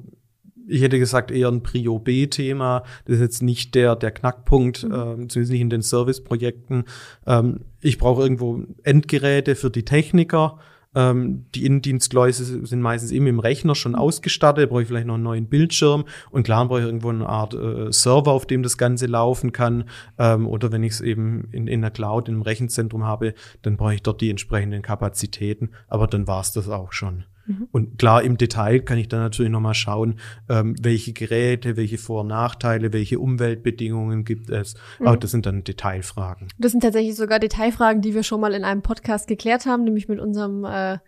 ich 0.66 0.82
hätte 0.82 0.98
gesagt 0.98 1.30
eher 1.30 1.48
ein 1.48 1.62
Prio 1.62 1.98
B-Thema. 1.98 2.82
Das 3.04 3.16
ist 3.16 3.20
jetzt 3.20 3.42
nicht 3.42 3.74
der 3.74 3.94
der 3.96 4.10
Knackpunkt, 4.10 4.84
mhm. 4.84 4.92
ähm, 4.92 5.28
zumindest 5.28 5.52
nicht 5.52 5.60
in 5.60 5.70
den 5.70 5.82
Serviceprojekten. 5.82 6.84
Ähm, 7.26 7.60
ich 7.80 7.98
brauche 7.98 8.22
irgendwo 8.22 8.62
Endgeräte 8.82 9.54
für 9.54 9.70
die 9.70 9.84
Techniker. 9.84 10.58
Ähm, 10.96 11.44
die 11.54 11.66
Innendienstgläuse 11.66 12.66
sind 12.66 12.80
meistens 12.80 13.12
eben 13.12 13.26
im 13.26 13.38
Rechner 13.38 13.74
schon 13.74 13.94
ausgestattet, 13.94 14.70
brauche 14.70 14.82
ich 14.82 14.88
vielleicht 14.88 15.06
noch 15.06 15.14
einen 15.14 15.22
neuen 15.22 15.46
Bildschirm 15.46 16.06
und 16.30 16.42
klar 16.42 16.66
brauche 16.66 16.80
ich 16.80 16.86
irgendwo 16.86 17.10
eine 17.10 17.28
Art 17.28 17.52
äh, 17.52 17.92
Server, 17.92 18.32
auf 18.32 18.46
dem 18.46 18.62
das 18.62 18.78
Ganze 18.78 19.04
laufen 19.06 19.52
kann. 19.52 19.84
Ähm, 20.18 20.48
oder 20.48 20.72
wenn 20.72 20.82
ich 20.82 20.94
es 20.94 21.00
eben 21.02 21.48
in, 21.52 21.66
in 21.66 21.82
der 21.82 21.90
Cloud, 21.90 22.28
im 22.28 22.40
Rechenzentrum 22.40 23.04
habe, 23.04 23.34
dann 23.60 23.76
brauche 23.76 23.94
ich 23.94 24.02
dort 24.02 24.22
die 24.22 24.30
entsprechenden 24.30 24.80
Kapazitäten. 24.80 25.70
Aber 25.86 26.06
dann 26.06 26.26
war 26.26 26.40
es 26.40 26.52
das 26.52 26.68
auch 26.70 26.92
schon. 26.92 27.24
Mhm. 27.46 27.68
Und 27.72 27.98
klar, 27.98 28.22
im 28.22 28.36
Detail 28.36 28.80
kann 28.80 28.98
ich 28.98 29.08
dann 29.08 29.20
natürlich 29.20 29.52
nochmal 29.52 29.74
schauen, 29.74 30.16
ähm, 30.48 30.74
welche 30.80 31.12
Geräte, 31.12 31.76
welche 31.76 31.98
Vor- 31.98 32.22
und 32.22 32.28
Nachteile, 32.28 32.92
welche 32.92 33.18
Umweltbedingungen 33.18 34.24
gibt 34.24 34.50
es. 34.50 34.74
Mhm. 34.98 35.06
Aber 35.06 35.16
das 35.16 35.30
sind 35.30 35.46
dann 35.46 35.64
Detailfragen. 35.64 36.48
Das 36.58 36.72
sind 36.72 36.82
tatsächlich 36.82 37.16
sogar 37.16 37.38
Detailfragen, 37.38 38.02
die 38.02 38.14
wir 38.14 38.22
schon 38.22 38.40
mal 38.40 38.54
in 38.54 38.64
einem 38.64 38.82
Podcast 38.82 39.26
geklärt 39.28 39.66
haben, 39.66 39.84
nämlich 39.84 40.08
mit 40.08 40.20
unserem 40.20 40.64
äh, 40.64 40.98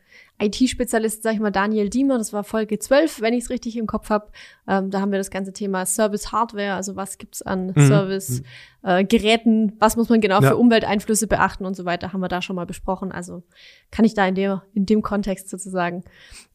IT-Spezialist, 0.41 1.23
sag 1.23 1.35
ich 1.35 1.41
mal, 1.41 1.51
Daniel 1.51 1.89
Diemer, 1.89 2.17
das 2.19 2.33
war 2.33 2.45
Folge 2.45 2.79
12, 2.79 3.21
wenn 3.21 3.35
ich 3.35 3.45
es 3.45 3.51
richtig 3.51 3.77
im 3.77 3.87
Kopf 3.87 4.09
habe. 4.11 4.31
Ähm, 4.69 4.91
da 4.91 5.01
haben 5.01 5.11
wir 5.11 5.19
das 5.19 5.31
ganze 5.31 5.53
Thema 5.53 5.85
Service-Hardware, 5.85 6.75
also 6.75 6.97
was 6.97 7.19
gibt's 7.19 7.43
an 7.43 7.73
mhm. 7.75 7.87
Service-Geräten, 7.89 9.63
mhm. 9.63 9.69
äh, 9.71 9.73
was 9.81 9.97
muss 9.97 10.09
man 10.09 10.21
genau 10.21 10.41
ja. 10.41 10.49
für 10.49 10.57
Umwelteinflüsse 10.57 11.27
beachten 11.27 11.67
und 11.67 11.75
so 11.75 11.85
weiter, 11.85 12.13
haben 12.13 12.21
wir 12.21 12.29
da 12.29 12.41
schon 12.41 12.57
mal 12.57 12.67
besprochen. 12.67 13.11
Also 13.11 13.43
kann 13.91 14.05
ich 14.05 14.15
da 14.15 14.27
in, 14.27 14.37
der, 14.37 14.63
in 14.75 14.87
dem 14.87 15.03
Kontext 15.03 15.51
sozusagen 15.51 16.05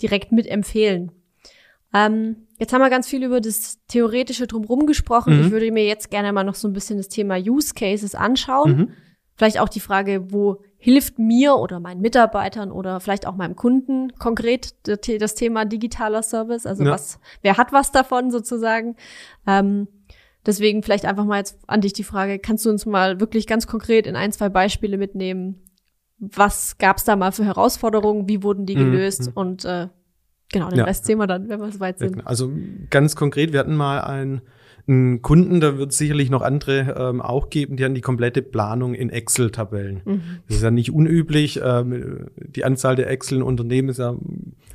direkt 0.01 0.31
mitempfehlen. 0.31 1.11
Ähm, 1.93 2.47
jetzt 2.57 2.73
haben 2.73 2.81
wir 2.81 2.89
ganz 2.89 3.07
viel 3.07 3.23
über 3.23 3.39
das 3.39 3.79
Theoretische 3.87 4.47
drumherum 4.47 4.87
gesprochen. 4.87 5.37
Mhm. 5.37 5.45
Ich 5.45 5.51
würde 5.51 5.71
mir 5.71 5.85
jetzt 5.85 6.09
gerne 6.09 6.33
mal 6.33 6.43
noch 6.43 6.55
so 6.55 6.67
ein 6.67 6.73
bisschen 6.73 6.97
das 6.97 7.09
Thema 7.09 7.37
Use 7.37 7.73
Cases 7.73 8.15
anschauen. 8.15 8.77
Mhm. 8.77 8.91
Vielleicht 9.35 9.59
auch 9.59 9.69
die 9.69 9.79
Frage, 9.79 10.31
wo 10.31 10.61
hilft 10.77 11.17
mir 11.17 11.55
oder 11.55 11.79
meinen 11.79 12.01
Mitarbeitern 12.01 12.71
oder 12.71 12.99
vielleicht 12.99 13.25
auch 13.25 13.35
meinem 13.35 13.55
Kunden 13.55 14.13
konkret 14.19 14.75
das 14.85 15.35
Thema 15.35 15.65
digitaler 15.65 16.21
Service? 16.23 16.65
Also 16.65 16.83
ja. 16.83 16.91
was, 16.91 17.19
wer 17.41 17.57
hat 17.57 17.71
was 17.71 17.91
davon 17.91 18.31
sozusagen? 18.31 18.95
Ähm, 19.47 19.87
deswegen 20.45 20.83
vielleicht 20.83 21.05
einfach 21.05 21.25
mal 21.25 21.37
jetzt 21.37 21.57
an 21.67 21.81
dich 21.81 21.93
die 21.93 22.03
Frage, 22.03 22.37
kannst 22.37 22.65
du 22.65 22.69
uns 22.69 22.85
mal 22.85 23.19
wirklich 23.19 23.47
ganz 23.47 23.65
konkret 23.65 24.05
in 24.05 24.15
ein, 24.15 24.31
zwei 24.31 24.49
Beispiele 24.49 24.97
mitnehmen? 24.97 25.61
Was 26.19 26.77
gab 26.77 26.97
es 26.97 27.05
da 27.05 27.15
mal 27.15 27.31
für 27.31 27.45
Herausforderungen? 27.45 28.27
Wie 28.29 28.43
wurden 28.43 28.65
die 28.65 28.75
mhm, 28.75 28.91
gelöst? 28.91 29.27
Mhm. 29.27 29.33
Und 29.33 29.65
äh, 29.65 29.87
genau, 30.51 30.69
den 30.69 30.79
ja. 30.79 30.85
Rest 30.85 31.05
sehen 31.05 31.17
wir 31.17 31.27
dann, 31.27 31.49
wenn 31.49 31.59
wir 31.59 31.71
so 31.71 31.79
weit 31.79 31.97
sind. 31.97 32.13
Genau. 32.13 32.25
Also 32.25 32.51
ganz 32.89 33.15
konkret, 33.15 33.51
wir 33.51 33.59
hatten 33.59 33.75
mal 33.75 34.01
ein 34.01 34.41
einen 34.87 35.21
Kunden, 35.21 35.61
da 35.61 35.77
wird 35.77 35.91
es 35.91 35.97
sicherlich 35.97 36.29
noch 36.29 36.41
andere 36.41 36.95
ähm, 36.97 37.21
auch 37.21 37.49
geben, 37.49 37.77
die 37.77 37.85
haben 37.85 37.95
die 37.95 38.01
komplette 38.01 38.41
Planung 38.41 38.93
in 38.93 39.09
Excel-Tabellen. 39.09 40.01
Mhm. 40.03 40.21
Das 40.47 40.57
ist 40.57 40.63
ja 40.63 40.71
nicht 40.71 40.91
unüblich. 40.91 41.61
Ähm, 41.63 42.27
die 42.35 42.65
Anzahl 42.65 42.95
der 42.95 43.09
Excel-Unternehmen 43.09 43.89
ist 43.89 43.99
ja 43.99 44.15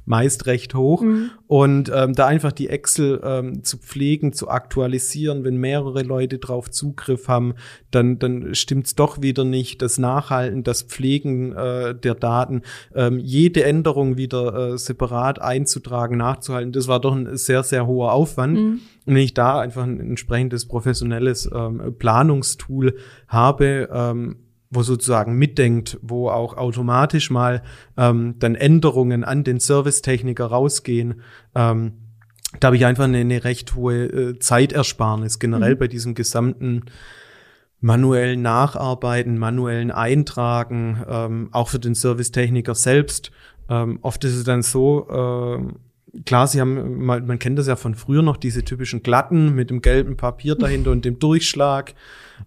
meist 0.08 0.46
recht 0.46 0.74
hoch. 0.74 1.02
Mhm. 1.02 1.30
Und 1.46 1.92
ähm, 1.94 2.14
da 2.14 2.26
einfach 2.26 2.52
die 2.52 2.68
Excel 2.68 3.20
ähm, 3.22 3.62
zu 3.62 3.76
pflegen, 3.76 4.32
zu 4.32 4.48
aktualisieren, 4.48 5.44
wenn 5.44 5.58
mehrere 5.58 6.02
Leute 6.02 6.38
drauf 6.38 6.70
Zugriff 6.70 7.28
haben, 7.28 7.54
dann, 7.90 8.18
dann 8.18 8.54
stimmt's 8.54 8.94
doch 8.94 9.20
wieder 9.20 9.44
nicht. 9.44 9.82
Das 9.82 9.98
Nachhalten, 9.98 10.64
das 10.64 10.82
Pflegen 10.82 11.52
äh, 11.52 11.94
der 11.94 12.14
Daten, 12.14 12.62
ähm, 12.94 13.18
jede 13.18 13.64
Änderung 13.64 14.16
wieder 14.16 14.72
äh, 14.72 14.78
separat 14.78 15.40
einzutragen, 15.40 16.16
nachzuhalten, 16.16 16.72
das 16.72 16.88
war 16.88 17.00
doch 17.00 17.14
ein 17.14 17.36
sehr, 17.36 17.62
sehr 17.62 17.86
hoher 17.86 18.12
Aufwand. 18.12 18.54
Mhm. 18.54 18.80
Und 19.04 19.14
wenn 19.14 19.22
ich 19.22 19.34
da 19.34 19.60
einfach 19.60 19.84
ein 19.84 20.00
entsprechendes 20.00 20.66
professionelles 20.66 21.48
ähm, 21.54 21.94
Planungstool 21.98 22.96
habe, 23.28 23.88
ähm, 23.92 24.36
wo 24.70 24.82
sozusagen 24.82 25.34
mitdenkt, 25.38 25.98
wo 26.02 26.28
auch 26.28 26.56
automatisch 26.56 27.30
mal 27.30 27.62
ähm, 27.96 28.34
dann 28.38 28.54
Änderungen 28.54 29.24
an 29.24 29.44
den 29.44 29.60
Servicetechniker 29.60 30.46
rausgehen. 30.46 31.22
Ähm, 31.54 31.92
da 32.60 32.66
habe 32.66 32.76
ich 32.76 32.86
einfach 32.86 33.04
eine, 33.04 33.18
eine 33.18 33.44
recht 33.44 33.74
hohe 33.74 34.04
äh, 34.06 34.38
Zeitersparnis 34.38 35.38
generell 35.38 35.74
mhm. 35.74 35.78
bei 35.78 35.88
diesem 35.88 36.14
gesamten 36.14 36.84
manuellen 37.80 38.42
Nacharbeiten, 38.42 39.38
manuellen 39.38 39.90
Eintragen, 39.90 41.04
ähm, 41.08 41.48
auch 41.52 41.68
für 41.68 41.78
den 41.78 41.94
Servicetechniker 41.94 42.74
selbst. 42.74 43.30
Ähm, 43.68 43.98
oft 44.02 44.24
ist 44.24 44.34
es 44.34 44.44
dann 44.44 44.62
so, 44.62 45.08
äh, 45.08 45.87
klar, 46.24 46.46
sie 46.46 46.60
haben, 46.60 47.04
man, 47.04 47.38
kennt 47.38 47.58
das 47.58 47.66
ja 47.66 47.76
von 47.76 47.94
früher 47.94 48.22
noch, 48.22 48.36
diese 48.36 48.64
typischen 48.64 49.02
Glatten 49.02 49.54
mit 49.54 49.70
dem 49.70 49.82
gelben 49.82 50.16
Papier 50.16 50.54
dahinter 50.54 50.90
und 50.90 51.04
dem 51.04 51.18
Durchschlag. 51.18 51.94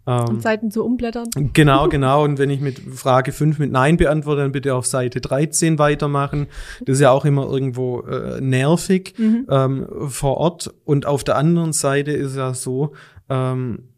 Ähm, 0.08 0.26
und 0.26 0.42
Seiten 0.42 0.72
zu 0.72 0.84
umblättern. 0.84 1.30
Genau, 1.54 1.88
genau. 1.90 2.24
Und 2.24 2.40
wenn 2.40 2.50
ich 2.50 2.62
mit 2.62 2.80
Frage 2.80 3.32
5 3.32 3.60
mit 3.60 3.72
Nein 3.72 3.98
beantworte, 3.98 4.42
dann 4.42 4.52
bitte 4.52 4.76
auf 4.76 4.86
Seite 4.86 5.22
13 5.22 5.80
weitermachen. 5.80 6.48
Das 6.86 6.96
ist 6.96 7.02
ja 7.02 7.12
auch 7.12 7.26
immer 7.26 7.46
irgendwo 7.46 8.02
äh, 8.02 8.42
nervig 8.42 9.14
mhm. 9.18 9.48
ähm, 9.50 9.88
vor 10.08 10.38
Ort. 10.38 10.74
Und 10.86 11.06
auf 11.06 11.24
der 11.24 11.38
anderen 11.38 11.74
Seite 11.74 12.12
ist 12.12 12.36
ja 12.36 12.54
so, 12.54 12.94
ähm, 13.30 13.91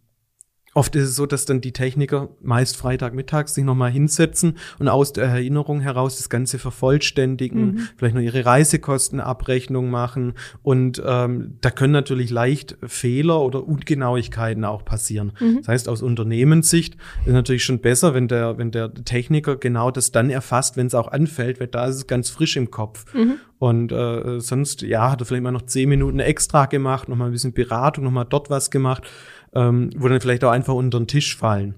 Oft 0.73 0.95
ist 0.95 1.09
es 1.09 1.15
so, 1.15 1.25
dass 1.25 1.45
dann 1.45 1.61
die 1.61 1.71
Techniker 1.71 2.29
meist 2.41 2.77
Freitagmittags 2.77 3.53
sich 3.53 3.63
nochmal 3.63 3.91
hinsetzen 3.91 4.57
und 4.79 4.87
aus 4.87 5.13
der 5.13 5.25
Erinnerung 5.25 5.81
heraus 5.81 6.17
das 6.17 6.29
Ganze 6.29 6.57
vervollständigen, 6.57 7.65
mhm. 7.65 7.87
vielleicht 7.95 8.15
noch 8.15 8.21
ihre 8.21 8.45
Reisekostenabrechnung 8.45 9.89
machen. 9.89 10.33
Und 10.63 11.01
ähm, 11.05 11.57
da 11.61 11.69
können 11.69 11.93
natürlich 11.93 12.31
leicht 12.31 12.77
Fehler 12.85 13.41
oder 13.41 13.67
Ungenauigkeiten 13.67 14.65
auch 14.65 14.83
passieren. 14.83 15.33
Mhm. 15.39 15.57
Das 15.59 15.67
heißt, 15.67 15.89
aus 15.89 16.01
Unternehmenssicht 16.01 16.97
ist 17.25 17.33
natürlich 17.33 17.63
schon 17.63 17.79
besser, 17.79 18.13
wenn 18.13 18.27
der, 18.27 18.57
wenn 18.57 18.71
der 18.71 18.93
Techniker 18.93 19.55
genau 19.57 19.91
das 19.91 20.11
dann 20.11 20.29
erfasst, 20.29 20.75
wenn 20.75 20.87
es 20.87 20.95
auch 20.95 21.07
anfällt, 21.07 21.59
weil 21.59 21.67
da 21.67 21.85
ist 21.85 21.95
es 21.95 22.07
ganz 22.07 22.29
frisch 22.29 22.57
im 22.57 22.71
Kopf. 22.71 23.13
Mhm. 23.13 23.35
Und 23.59 23.91
äh, 23.91 24.41
sonst, 24.41 24.81
ja, 24.81 25.11
hat 25.11 25.21
er 25.21 25.25
vielleicht 25.25 25.43
mal 25.43 25.51
noch 25.51 25.61
zehn 25.61 25.87
Minuten 25.87 26.19
extra 26.19 26.65
gemacht, 26.65 27.07
noch 27.07 27.15
mal 27.15 27.27
ein 27.27 27.31
bisschen 27.31 27.53
Beratung, 27.53 28.03
noch 28.03 28.11
mal 28.11 28.25
dort 28.25 28.49
was 28.49 28.71
gemacht 28.71 29.03
ähm, 29.55 29.89
wo 29.97 30.07
dann 30.07 30.21
vielleicht 30.21 30.43
auch 30.43 30.51
einfach 30.51 30.73
unter 30.73 30.99
den 30.99 31.07
Tisch 31.07 31.37
fallen. 31.37 31.75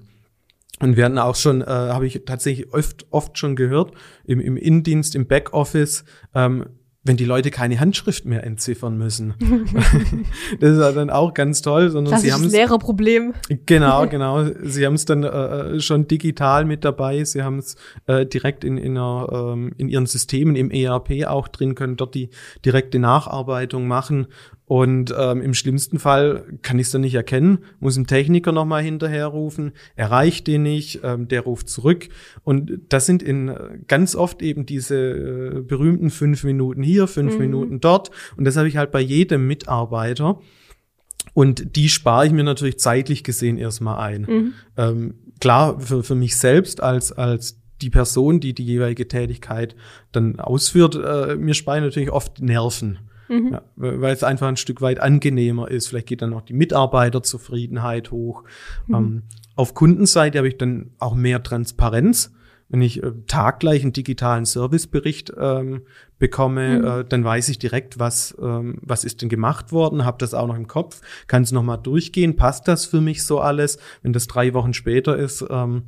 Und 0.79 0.97
wir 0.97 1.05
hatten 1.05 1.17
auch 1.17 1.35
schon, 1.35 1.61
äh, 1.61 1.65
habe 1.65 2.05
ich 2.05 2.23
tatsächlich 2.25 2.73
oft, 2.73 3.05
oft 3.09 3.37
schon 3.37 3.55
gehört, 3.55 3.93
im, 4.25 4.39
im 4.39 4.57
Innendienst, 4.57 5.15
im 5.15 5.25
Backoffice, 5.25 6.03
ähm, 6.33 6.65
wenn 7.05 7.17
die 7.17 7.25
Leute 7.25 7.51
keine 7.51 7.79
Handschrift 7.79 8.25
mehr 8.25 8.43
entziffern 8.43 8.97
müssen. 8.97 9.35
das 10.59 10.71
ist 10.71 10.95
dann 10.97 11.11
auch 11.11 11.33
ganz 11.33 11.61
toll, 11.61 11.91
sondern 11.91 12.19
sie 12.19 12.33
haben 12.33 12.43
es 12.43 12.51
Problem. 12.79 13.33
Genau, 13.65 14.07
genau. 14.09 14.43
Sie 14.63 14.85
haben 14.85 14.95
es 14.95 15.05
dann 15.05 15.23
äh, 15.23 15.79
schon 15.79 16.07
digital 16.07 16.65
mit 16.65 16.83
dabei. 16.83 17.23
Sie 17.23 17.43
haben 17.43 17.59
es 17.59 17.75
äh, 18.07 18.25
direkt 18.25 18.63
in 18.63 18.77
in, 18.77 18.97
einer, 18.97 19.53
ähm, 19.53 19.71
in 19.77 19.87
ihren 19.87 20.07
Systemen 20.07 20.55
im 20.55 20.71
ERP 20.71 21.25
auch 21.27 21.47
drin, 21.47 21.75
können 21.75 21.95
dort 21.95 22.15
die 22.15 22.31
direkte 22.65 22.99
Nacharbeitung 22.99 23.87
machen 23.87 24.27
und 24.67 25.13
ähm, 25.15 25.41
im 25.41 25.53
schlimmsten 25.53 25.99
Fall 25.99 26.43
kann 26.63 26.79
ich 26.79 26.87
es 26.87 26.91
dann 26.91 27.01
nicht 27.01 27.13
erkennen, 27.13 27.59
muss 27.79 27.97
ein 27.97 28.07
Techniker 28.07 28.51
nochmal 28.51 28.81
hinterherrufen, 28.81 29.73
erreicht 29.95 30.47
den 30.47 30.63
nicht, 30.63 31.01
ähm, 31.03 31.27
der 31.27 31.41
ruft 31.41 31.69
zurück. 31.69 32.09
Und 32.43 32.79
das 32.89 33.05
sind 33.05 33.21
in 33.21 33.49
äh, 33.49 33.77
ganz 33.87 34.15
oft 34.15 34.41
eben 34.41 34.65
diese 34.65 34.95
äh, 34.95 35.61
berühmten 35.61 36.09
fünf 36.09 36.43
Minuten 36.43 36.81
hier, 36.81 37.07
fünf 37.07 37.35
mhm. 37.35 37.41
Minuten 37.41 37.79
dort. 37.79 38.09
Und 38.37 38.45
das 38.45 38.57
habe 38.57 38.67
ich 38.67 38.77
halt 38.77 38.91
bei 38.91 39.01
jedem 39.01 39.45
Mitarbeiter. 39.45 40.39
Und 41.35 41.75
die 41.75 41.89
spare 41.89 42.25
ich 42.25 42.31
mir 42.31 42.43
natürlich 42.43 42.79
zeitlich 42.79 43.23
gesehen 43.23 43.59
erstmal 43.59 43.99
ein. 43.99 44.21
Mhm. 44.21 44.53
Ähm, 44.77 45.13
klar, 45.39 45.79
für, 45.79 46.03
für 46.03 46.15
mich 46.15 46.37
selbst 46.37 46.81
als, 46.81 47.11
als 47.11 47.61
die 47.81 47.91
Person, 47.91 48.39
die 48.39 48.55
die 48.55 48.65
jeweilige 48.65 49.07
Tätigkeit 49.07 49.75
dann 50.11 50.39
ausführt, 50.39 50.95
äh, 50.95 51.35
mir 51.35 51.53
spare 51.53 51.77
ich 51.77 51.83
natürlich 51.83 52.11
oft 52.11 52.41
Nerven. 52.41 52.97
Mhm. 53.27 53.53
Ja, 53.53 53.61
weil 53.75 54.13
es 54.13 54.23
einfach 54.23 54.47
ein 54.47 54.57
Stück 54.57 54.81
weit 54.81 54.99
angenehmer 54.99 55.69
ist. 55.69 55.87
Vielleicht 55.87 56.07
geht 56.07 56.21
dann 56.21 56.33
auch 56.33 56.41
die 56.41 56.53
Mitarbeiterzufriedenheit 56.53 58.11
hoch. 58.11 58.43
Mhm. 58.87 58.95
Ähm, 58.95 59.23
auf 59.55 59.73
Kundenseite 59.73 60.37
habe 60.37 60.47
ich 60.47 60.57
dann 60.57 60.91
auch 60.99 61.15
mehr 61.15 61.41
Transparenz. 61.43 62.31
Wenn 62.67 62.81
ich 62.81 63.03
äh, 63.03 63.11
taggleich 63.27 63.83
einen 63.83 63.93
digitalen 63.93 64.45
Servicebericht 64.45 65.31
ähm, 65.37 65.83
bekomme, 66.17 66.79
mhm. 66.79 66.85
äh, 66.85 67.03
dann 67.05 67.23
weiß 67.23 67.49
ich 67.49 67.59
direkt, 67.59 67.99
was, 67.99 68.35
ähm, 68.41 68.79
was 68.81 69.03
ist 69.03 69.21
denn 69.21 69.29
gemacht 69.29 69.71
worden, 69.71 70.03
habe 70.03 70.17
das 70.19 70.33
auch 70.33 70.47
noch 70.47 70.55
im 70.55 70.67
Kopf, 70.67 71.01
kann 71.27 71.43
es 71.43 71.51
nochmal 71.51 71.77
durchgehen, 71.77 72.35
passt 72.35 72.67
das 72.67 72.85
für 72.85 73.01
mich 73.01 73.23
so 73.23 73.39
alles? 73.39 73.77
Wenn 74.01 74.13
das 74.13 74.27
drei 74.27 74.53
Wochen 74.53 74.73
später 74.73 75.15
ist, 75.15 75.45
ähm, 75.49 75.83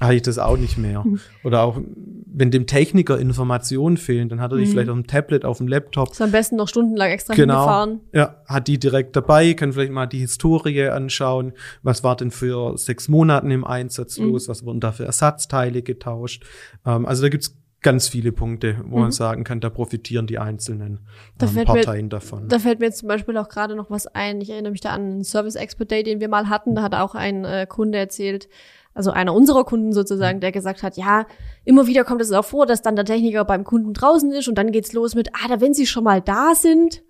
habe 0.00 0.14
ich 0.14 0.22
das 0.22 0.38
auch 0.38 0.56
nicht 0.56 0.78
mehr. 0.78 1.02
Mhm. 1.04 1.20
Oder 1.42 1.62
auch, 1.62 1.80
wenn 2.26 2.50
dem 2.50 2.66
Techniker 2.66 3.18
Informationen 3.18 3.96
fehlen, 3.96 4.28
dann 4.28 4.40
hat 4.40 4.52
er 4.52 4.58
die 4.58 4.66
mhm. 4.66 4.70
vielleicht 4.70 4.88
auf 4.90 4.96
dem 4.96 5.06
Tablet, 5.06 5.44
auf 5.44 5.58
dem 5.58 5.66
Laptop. 5.66 6.12
Ist 6.12 6.22
am 6.22 6.30
besten 6.30 6.56
noch 6.56 6.68
stundenlang 6.68 7.10
extra 7.10 7.34
genau, 7.34 7.54
hingefahren. 7.54 8.00
Ja, 8.12 8.36
hat 8.46 8.68
die 8.68 8.78
direkt 8.78 9.16
dabei, 9.16 9.54
kann 9.54 9.72
vielleicht 9.72 9.92
mal 9.92 10.06
die 10.06 10.20
Historie 10.20 10.88
anschauen. 10.88 11.52
Was 11.82 12.04
war 12.04 12.16
denn 12.16 12.30
für 12.30 12.78
sechs 12.78 13.08
Monaten 13.08 13.50
im 13.50 13.64
Einsatz 13.64 14.18
mhm. 14.18 14.30
los? 14.30 14.48
Was 14.48 14.64
wurden 14.64 14.80
da 14.80 14.92
für 14.92 15.04
Ersatzteile 15.04 15.82
getauscht? 15.82 16.44
Ähm, 16.86 17.04
also 17.04 17.22
da 17.22 17.28
gibt's 17.28 17.56
ganz 17.80 18.08
viele 18.08 18.32
Punkte, 18.32 18.76
wo 18.84 18.96
mhm. 18.96 19.02
man 19.02 19.12
sagen 19.12 19.44
kann, 19.44 19.60
da 19.60 19.70
profitieren 19.70 20.26
die 20.26 20.38
einzelnen 20.38 21.00
da 21.38 21.46
ähm, 21.46 21.64
Parteien 21.64 22.06
mir, 22.06 22.10
davon. 22.10 22.48
Da 22.48 22.58
fällt 22.58 22.80
mir 22.80 22.86
jetzt 22.86 22.98
zum 22.98 23.08
Beispiel 23.08 23.36
auch 23.36 23.48
gerade 23.48 23.76
noch 23.76 23.90
was 23.90 24.06
ein. 24.06 24.40
Ich 24.40 24.50
erinnere 24.50 24.72
mich 24.72 24.80
da 24.80 24.90
an 24.90 25.02
einen 25.02 25.24
Service 25.24 25.54
Expert 25.54 25.90
Day, 25.90 26.02
den 26.02 26.20
wir 26.20 26.28
mal 26.28 26.48
hatten. 26.48 26.74
Da 26.74 26.82
hat 26.82 26.94
auch 26.94 27.14
ein 27.14 27.44
äh, 27.44 27.66
Kunde 27.68 27.98
erzählt, 27.98 28.48
also 28.98 29.12
einer 29.12 29.32
unserer 29.32 29.64
Kunden 29.64 29.92
sozusagen, 29.92 30.38
mhm. 30.38 30.40
der 30.40 30.50
gesagt 30.50 30.82
hat, 30.82 30.96
ja, 30.96 31.26
immer 31.64 31.86
wieder 31.86 32.02
kommt 32.02 32.20
es 32.20 32.32
auch 32.32 32.44
vor, 32.44 32.66
dass 32.66 32.82
dann 32.82 32.96
der 32.96 33.04
Techniker 33.04 33.44
beim 33.44 33.62
Kunden 33.62 33.94
draußen 33.94 34.32
ist 34.32 34.48
und 34.48 34.58
dann 34.58 34.72
geht's 34.72 34.92
los 34.92 35.14
mit, 35.14 35.30
ah, 35.34 35.46
da 35.48 35.60
wenn 35.60 35.72
sie 35.72 35.86
schon 35.86 36.02
mal 36.02 36.20
da 36.20 36.56
sind, 36.56 37.04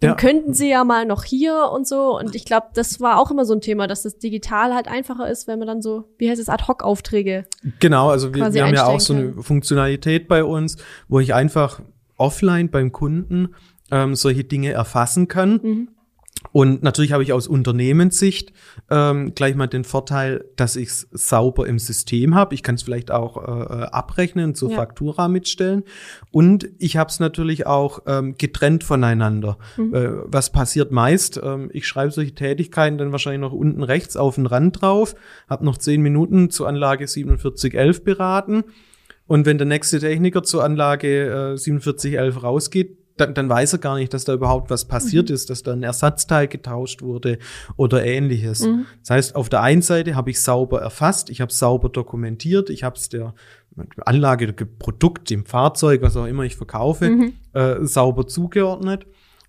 dann 0.00 0.10
ja. 0.10 0.16
könnten 0.16 0.52
sie 0.52 0.68
ja 0.68 0.82
mal 0.82 1.06
noch 1.06 1.22
hier 1.22 1.70
und 1.72 1.86
so. 1.86 2.18
Und 2.18 2.34
ich 2.34 2.44
glaube, 2.44 2.66
das 2.74 3.00
war 3.00 3.20
auch 3.20 3.30
immer 3.30 3.44
so 3.44 3.54
ein 3.54 3.60
Thema, 3.60 3.86
dass 3.86 4.02
das 4.02 4.18
digital 4.18 4.74
halt 4.74 4.88
einfacher 4.88 5.30
ist, 5.30 5.46
wenn 5.46 5.60
man 5.60 5.68
dann 5.68 5.80
so, 5.80 6.08
wie 6.18 6.28
heißt 6.28 6.40
es, 6.40 6.48
Ad-Hoc-Aufträge. 6.48 7.46
Genau, 7.78 8.10
also 8.10 8.34
wir, 8.34 8.52
wir 8.52 8.66
haben 8.66 8.74
ja 8.74 8.86
auch 8.86 9.00
so 9.00 9.14
eine 9.14 9.40
Funktionalität 9.40 10.26
bei 10.26 10.42
uns, 10.42 10.76
wo 11.06 11.20
ich 11.20 11.34
einfach 11.34 11.80
offline 12.16 12.68
beim 12.68 12.90
Kunden 12.90 13.54
ähm, 13.92 14.16
solche 14.16 14.42
Dinge 14.42 14.72
erfassen 14.72 15.28
kann. 15.28 15.60
Mhm 15.62 15.88
und 16.52 16.82
natürlich 16.82 17.12
habe 17.12 17.22
ich 17.22 17.32
aus 17.32 17.46
Unternehmenssicht 17.46 18.52
ähm, 18.90 19.34
gleich 19.34 19.54
mal 19.54 19.66
den 19.66 19.84
Vorteil, 19.84 20.44
dass 20.56 20.76
ich 20.76 20.88
es 20.88 21.08
sauber 21.12 21.66
im 21.66 21.78
System 21.78 22.34
habe. 22.34 22.54
Ich 22.54 22.62
kann 22.62 22.76
es 22.76 22.82
vielleicht 22.82 23.10
auch 23.10 23.36
äh, 23.36 23.84
abrechnen, 23.84 24.54
zur 24.54 24.70
ja. 24.70 24.76
Faktura 24.76 25.28
mitstellen. 25.28 25.84
Und 26.30 26.68
ich 26.78 26.96
habe 26.96 27.10
es 27.10 27.20
natürlich 27.20 27.66
auch 27.66 28.02
ähm, 28.06 28.36
getrennt 28.38 28.84
voneinander. 28.84 29.58
Mhm. 29.76 29.94
Äh, 29.94 30.08
was 30.24 30.50
passiert 30.50 30.90
meist? 30.90 31.40
Ähm, 31.42 31.70
ich 31.72 31.86
schreibe 31.86 32.12
solche 32.12 32.34
Tätigkeiten 32.34 32.98
dann 32.98 33.12
wahrscheinlich 33.12 33.40
noch 33.40 33.52
unten 33.52 33.82
rechts 33.82 34.16
auf 34.16 34.36
den 34.36 34.46
Rand 34.46 34.80
drauf, 34.80 35.14
habe 35.48 35.64
noch 35.64 35.78
zehn 35.78 36.00
Minuten 36.02 36.50
zur 36.50 36.68
Anlage 36.68 37.08
4711 37.08 38.04
beraten. 38.04 38.64
Und 39.26 39.44
wenn 39.44 39.58
der 39.58 39.66
nächste 39.66 40.00
Techniker 40.00 40.42
zur 40.42 40.64
Anlage 40.64 41.54
äh, 41.54 41.58
4711 41.58 42.42
rausgeht, 42.42 42.97
dann, 43.20 43.34
dann 43.34 43.48
weiß 43.48 43.74
er 43.74 43.78
gar 43.78 43.96
nicht, 43.96 44.12
dass 44.14 44.24
da 44.24 44.34
überhaupt 44.34 44.70
was 44.70 44.86
passiert 44.86 45.28
mhm. 45.28 45.34
ist, 45.34 45.50
dass 45.50 45.62
da 45.62 45.72
ein 45.72 45.82
Ersatzteil 45.82 46.48
getauscht 46.48 47.02
wurde 47.02 47.38
oder 47.76 48.04
ähnliches. 48.04 48.66
Mhm. 48.66 48.86
Das 49.00 49.10
heißt, 49.10 49.36
auf 49.36 49.48
der 49.48 49.62
einen 49.62 49.82
Seite 49.82 50.14
habe 50.14 50.30
ich 50.30 50.40
sauber 50.40 50.80
erfasst, 50.80 51.30
ich 51.30 51.40
habe 51.40 51.52
sauber 51.52 51.88
dokumentiert, 51.88 52.70
ich 52.70 52.84
habe 52.84 52.96
es 52.96 53.08
der 53.08 53.34
Anlage, 54.04 54.52
der 54.52 54.64
Produkt, 54.64 55.30
dem 55.30 55.44
Fahrzeug, 55.44 56.02
was 56.02 56.16
auch 56.16 56.26
immer 56.26 56.42
ich 56.42 56.56
verkaufe, 56.56 57.10
mhm. 57.10 57.32
äh, 57.52 57.76
sauber 57.84 58.26
zugeordnet. 58.26 59.06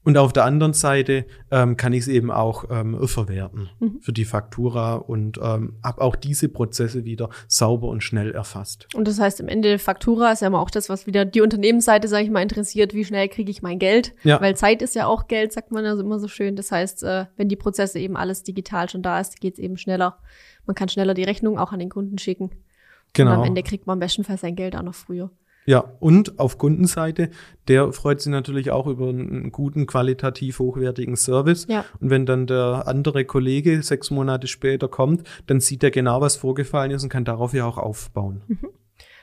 Und 0.09 0.17
auf 0.17 0.33
der 0.33 0.43
anderen 0.43 0.73
Seite 0.73 1.23
ähm, 1.51 1.77
kann 1.77 1.93
ich 1.93 1.99
es 1.99 2.07
eben 2.07 2.31
auch 2.31 2.65
ähm, 2.71 3.07
verwerten 3.07 3.69
mhm. 3.79 3.99
für 4.01 4.11
die 4.11 4.25
Faktura 4.25 4.95
und 4.95 5.37
ähm, 5.39 5.75
habe 5.83 6.01
auch 6.01 6.15
diese 6.15 6.49
Prozesse 6.49 7.05
wieder 7.05 7.29
sauber 7.47 7.89
und 7.89 8.01
schnell 8.01 8.31
erfasst. 8.31 8.87
Und 8.95 9.07
das 9.07 9.19
heißt, 9.19 9.39
im 9.39 9.47
Ende 9.47 9.77
Faktura 9.77 10.31
ist 10.31 10.41
ja 10.41 10.47
immer 10.47 10.61
auch 10.61 10.71
das, 10.71 10.89
was 10.89 11.05
wieder 11.05 11.25
die 11.25 11.41
Unternehmensseite, 11.41 12.07
sage 12.07 12.23
ich 12.23 12.31
mal, 12.31 12.41
interessiert, 12.41 12.95
wie 12.95 13.05
schnell 13.05 13.29
kriege 13.29 13.51
ich 13.51 13.61
mein 13.61 13.77
Geld. 13.77 14.15
Ja. 14.23 14.41
Weil 14.41 14.55
Zeit 14.55 14.81
ist 14.81 14.95
ja 14.95 15.05
auch 15.05 15.27
Geld, 15.27 15.53
sagt 15.53 15.71
man 15.71 15.85
also 15.85 16.01
immer 16.01 16.17
so 16.17 16.27
schön. 16.27 16.55
Das 16.55 16.71
heißt, 16.71 17.03
äh, 17.03 17.27
wenn 17.37 17.47
die 17.47 17.55
Prozesse 17.55 17.99
eben 17.99 18.17
alles 18.17 18.41
digital 18.41 18.89
schon 18.89 19.03
da 19.03 19.19
ist, 19.19 19.39
geht 19.39 19.53
es 19.53 19.59
eben 19.59 19.77
schneller. 19.77 20.17
Man 20.65 20.73
kann 20.73 20.89
schneller 20.89 21.13
die 21.13 21.23
Rechnung 21.23 21.59
auch 21.59 21.71
an 21.71 21.77
den 21.77 21.89
Kunden 21.89 22.17
schicken. 22.17 22.49
Genau. 23.13 23.33
Und 23.33 23.37
am 23.37 23.43
Ende 23.43 23.61
kriegt 23.61 23.85
man 23.85 23.97
am 23.97 23.99
besten 23.99 24.23
Fall 24.23 24.39
sein 24.39 24.55
Geld 24.55 24.75
auch 24.75 24.81
noch 24.81 24.95
früher. 24.95 25.29
Ja, 25.69 25.93
und 25.99 26.39
auf 26.39 26.57
Kundenseite, 26.57 27.29
der 27.67 27.93
freut 27.93 28.21
sich 28.21 28.31
natürlich 28.31 28.71
auch 28.71 28.87
über 28.87 29.09
einen 29.09 29.51
guten, 29.51 29.85
qualitativ 29.85 30.57
hochwertigen 30.57 31.15
Service. 31.15 31.67
Ja. 31.69 31.85
Und 31.99 32.09
wenn 32.09 32.25
dann 32.25 32.47
der 32.47 32.87
andere 32.87 33.23
Kollege 33.23 33.83
sechs 33.83 34.09
Monate 34.09 34.47
später 34.47 34.87
kommt, 34.87 35.27
dann 35.45 35.59
sieht 35.59 35.83
er 35.83 35.91
genau, 35.91 36.21
was 36.21 36.37
vorgefallen 36.37 36.89
ist 36.89 37.03
und 37.03 37.09
kann 37.09 37.23
darauf 37.23 37.53
ja 37.53 37.67
auch 37.67 37.77
aufbauen. 37.77 38.41
Mhm. 38.47 38.69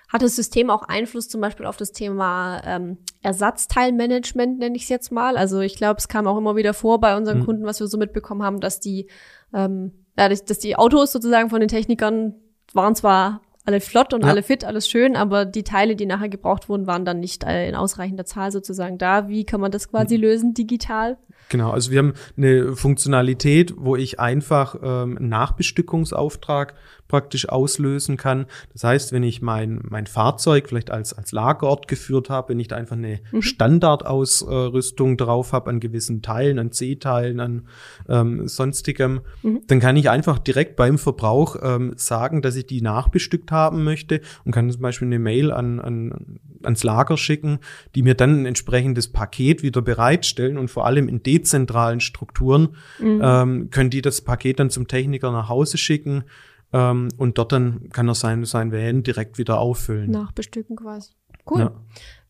Hat 0.07 0.23
das 0.23 0.37
System 0.37 0.71
auch 0.71 0.85
Einfluss 0.85 1.29
zum 1.29 1.41
Beispiel 1.41 1.67
auf 1.67 1.79
das 1.79 1.91
Thema 1.91 2.63
ähm, 2.65 2.99
Ersatzteilmanagement, 3.23 4.61
nenne 4.61 4.77
ich 4.77 4.85
es 4.85 4.89
jetzt 4.89 5.11
mal? 5.11 5.37
Also 5.37 5.59
ich 5.59 5.75
glaube, 5.75 5.99
es 5.99 6.07
kam 6.07 6.29
auch 6.29 6.39
immer 6.39 6.55
wieder 6.55 6.75
vor 6.75 7.01
bei 7.01 7.17
unseren 7.17 7.41
Mhm. 7.41 7.45
Kunden, 7.45 7.65
was 7.65 7.81
wir 7.81 7.89
so 7.89 7.99
mitbekommen 7.99 8.45
haben, 8.45 8.61
dass 8.61 8.79
die, 8.79 9.09
ähm, 9.53 9.91
ja, 10.17 10.29
dass 10.29 10.45
dass 10.45 10.61
die 10.61 10.77
Autos 10.77 11.11
sozusagen 11.11 11.51
von 11.51 11.59
den 11.59 11.69
Technikern 11.69 12.35
waren 12.73 12.95
zwar 12.95 13.41
alle 13.67 13.81
flott 13.81 14.15
und 14.15 14.23
Ja. 14.23 14.31
alle 14.31 14.43
fit, 14.43 14.65
alles 14.65 14.89
schön, 14.89 15.17
aber 15.17 15.45
die 15.45 15.65
Teile, 15.65 15.97
die 15.97 16.07
nachher 16.07 16.29
gebraucht 16.29 16.69
wurden, 16.69 16.87
waren 16.87 17.05
dann 17.05 17.21
nicht 17.21 17.45
äh, 17.45 17.69
in 17.69 17.75
ausreichender 17.75 18.25
Zahl 18.25 18.53
sozusagen 18.53 18.97
da. 18.97 19.29
Wie 19.29 19.45
kann 19.45 19.61
man 19.61 19.71
das 19.73 19.91
quasi 19.91 20.17
lösen 20.17 20.55
digital? 20.55 21.19
Genau, 21.49 21.71
also 21.71 21.91
wir 21.93 21.99
haben 21.99 22.15
eine 22.37 22.75
Funktionalität, 22.75 23.75
wo 23.77 23.95
ich 23.97 24.19
einfach 24.19 24.77
ähm, 24.83 25.17
einen 25.17 25.29
Nachbestückungsauftrag 25.29 26.75
praktisch 27.09 27.49
auslösen 27.49 28.17
kann. 28.17 28.47
Das 28.73 28.83
heißt, 28.83 29.13
wenn 29.13 29.23
ich 29.23 29.41
mein, 29.43 29.81
mein 29.89 30.09
Fahrzeug 30.09 30.69
vielleicht 30.69 30.91
als, 30.91 31.13
als 31.13 31.31
Lagerort 31.31 31.87
geführt 31.87 32.31
habe, 32.31 32.49
wenn 32.49 32.59
ich 32.59 32.67
da 32.67 32.75
einfach 32.77 32.97
eine 32.97 33.21
Mhm. 33.31 33.43
Standardausrüstung 33.43 35.17
drauf 35.17 35.53
habe 35.53 35.71
an 35.71 35.81
gewissen 35.81 36.23
Teilen, 36.23 36.59
an 36.59 36.73
C-Teilen, 36.73 37.41
an 37.41 37.69
ähm, 38.09 38.49
sonstigem, 38.49 39.21
Mhm. 39.43 39.61
dann 39.67 39.81
kann 39.81 39.97
ich 39.97 40.11
einfach 40.11 40.39
direkt 40.39 40.77
beim 40.77 40.99
Verbrauch 40.99 41.57
ähm, 41.63 41.93
sagen, 41.97 42.43
dass 42.43 42.57
ich 42.57 42.67
die 42.67 42.83
nachbestückt 42.83 43.53
haben 43.53 43.85
möchte 43.85 44.21
und 44.45 44.53
kann 44.53 44.71
zum 44.71 44.83
Beispiel 44.83 45.07
eine 45.07 45.19
Mail 45.19 45.53
an, 45.53 45.81
an, 45.81 46.41
ans 46.63 46.83
Lager 46.83 47.17
schicken, 47.17 47.59
die 47.95 48.03
mir 48.03 48.15
dann 48.15 48.43
ein 48.43 48.47
entsprechendes 48.47 49.09
Paket 49.09 49.63
wieder 49.63 49.83
bereitstellen 49.83 50.59
und 50.59 50.71
vor 50.71 50.87
allem 50.87 51.09
in 51.09 51.23
dezentralen 51.39 52.01
Strukturen 52.01 52.77
Mhm. 52.99 53.21
ähm, 53.23 53.71
können 53.71 53.91
die 53.91 54.03
das 54.03 54.21
Paket 54.21 54.61
dann 54.61 54.71
zum 54.71 54.89
Techniker 54.89 55.33
nach 55.33 55.49
Hause 55.49 55.79
schicken 55.79 56.25
ähm, 56.73 57.09
und 57.17 57.39
dort 57.39 57.53
dann 57.53 57.89
kann 57.91 58.09
er 58.09 58.15
sein, 58.15 58.45
sein 58.45 58.73
Van 58.73 59.03
direkt 59.03 59.39
wieder 59.39 59.59
auffüllen. 59.59 60.11
Nachbestücken 60.11 60.77
quasi. 60.77 61.13
Cool. 61.49 61.61
Ja. 61.61 61.73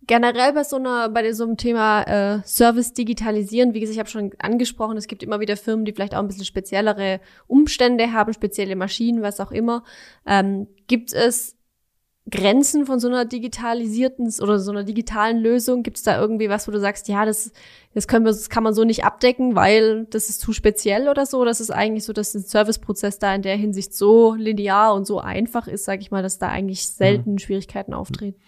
Generell 0.08 0.52
bei 0.52 0.62
so 0.62 0.76
einer, 0.76 1.08
bei 1.08 1.32
so 1.32 1.42
einem 1.42 1.56
Thema 1.56 2.02
äh, 2.02 2.40
Service 2.44 2.92
digitalisieren, 2.92 3.74
wie 3.74 3.80
gesagt, 3.80 3.94
ich 3.94 3.98
habe 3.98 4.08
schon 4.08 4.30
angesprochen, 4.38 4.96
es 4.96 5.08
gibt 5.08 5.24
immer 5.24 5.40
wieder 5.40 5.56
Firmen, 5.56 5.84
die 5.84 5.92
vielleicht 5.92 6.14
auch 6.14 6.20
ein 6.20 6.28
bisschen 6.28 6.44
speziellere 6.44 7.20
Umstände 7.48 8.12
haben, 8.12 8.32
spezielle 8.32 8.76
Maschinen, 8.76 9.22
was 9.22 9.40
auch 9.40 9.50
immer. 9.50 9.82
Ähm, 10.24 10.68
gibt 10.86 11.12
es 11.12 11.55
Grenzen 12.28 12.86
von 12.86 12.98
so 12.98 13.06
einer 13.06 13.24
digitalisierten 13.24 14.32
oder 14.40 14.58
so 14.58 14.72
einer 14.72 14.82
digitalen 14.82 15.38
Lösung? 15.38 15.82
Gibt 15.82 15.98
es 15.98 16.02
da 16.02 16.20
irgendwie 16.20 16.48
was, 16.48 16.66
wo 16.66 16.72
du 16.72 16.80
sagst, 16.80 17.06
ja, 17.08 17.24
das, 17.24 17.52
das 17.94 18.08
können 18.08 18.24
wir, 18.24 18.32
das 18.32 18.50
kann 18.50 18.64
man 18.64 18.74
so 18.74 18.82
nicht 18.82 19.04
abdecken, 19.04 19.54
weil 19.54 20.06
das 20.10 20.28
ist 20.28 20.40
zu 20.40 20.52
speziell 20.52 21.08
oder 21.08 21.24
so? 21.24 21.44
Das 21.44 21.60
ist 21.60 21.70
eigentlich 21.70 22.04
so, 22.04 22.12
dass 22.12 22.32
der 22.32 22.40
Serviceprozess 22.40 23.20
da 23.20 23.32
in 23.34 23.42
der 23.42 23.56
Hinsicht 23.56 23.94
so 23.94 24.34
linear 24.34 24.94
und 24.94 25.06
so 25.06 25.20
einfach 25.20 25.68
ist, 25.68 25.84
sage 25.84 26.02
ich 26.02 26.10
mal, 26.10 26.22
dass 26.22 26.38
da 26.38 26.48
eigentlich 26.48 26.88
selten 26.88 27.38
Schwierigkeiten 27.38 27.94
auftreten. 27.94 28.40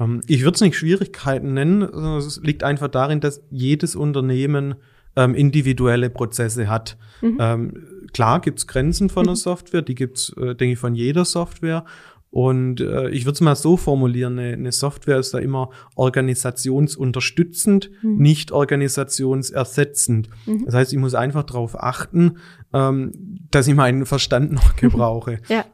Ähm, 0.00 0.22
ich 0.26 0.42
würde 0.42 0.56
es 0.56 0.60
nicht 0.60 0.76
Schwierigkeiten 0.76 1.54
nennen, 1.54 1.82
sondern 1.82 2.18
es 2.18 2.40
liegt 2.42 2.64
einfach 2.64 2.88
darin, 2.88 3.20
dass 3.20 3.42
jedes 3.50 3.94
Unternehmen 3.94 4.74
ähm, 5.16 5.34
individuelle 5.34 6.10
Prozesse 6.10 6.68
hat. 6.68 6.96
Mhm. 7.20 7.38
Ähm, 7.40 7.86
klar 8.12 8.40
gibt's 8.40 8.66
Grenzen 8.66 9.08
von 9.08 9.26
der 9.26 9.36
Software, 9.36 9.82
die 9.82 9.94
gibt's, 9.94 10.30
äh, 10.36 10.54
denke 10.54 10.72
ich, 10.72 10.78
von 10.78 10.94
jeder 10.94 11.24
Software. 11.24 11.84
Und 12.32 12.80
äh, 12.80 13.08
ich 13.10 13.24
würde 13.24 13.34
es 13.34 13.40
mal 13.40 13.56
so 13.56 13.76
formulieren, 13.76 14.38
eine, 14.38 14.52
eine 14.52 14.70
Software 14.72 15.18
ist 15.18 15.34
da 15.34 15.38
immer 15.38 15.70
organisationsunterstützend, 15.96 17.90
Mhm. 18.02 18.16
nicht 18.18 18.52
organisationsersetzend. 18.52 20.28
Mhm. 20.46 20.64
Das 20.66 20.74
heißt, 20.74 20.92
ich 20.92 20.98
muss 20.98 21.14
einfach 21.14 21.42
darauf 21.44 21.80
achten, 21.82 22.38
ähm, 22.72 23.12
dass 23.50 23.66
ich 23.66 23.74
meinen 23.74 24.06
Verstand 24.06 24.52
noch 24.52 24.76
gebrauche. 24.76 25.40
Ja. 25.48 25.64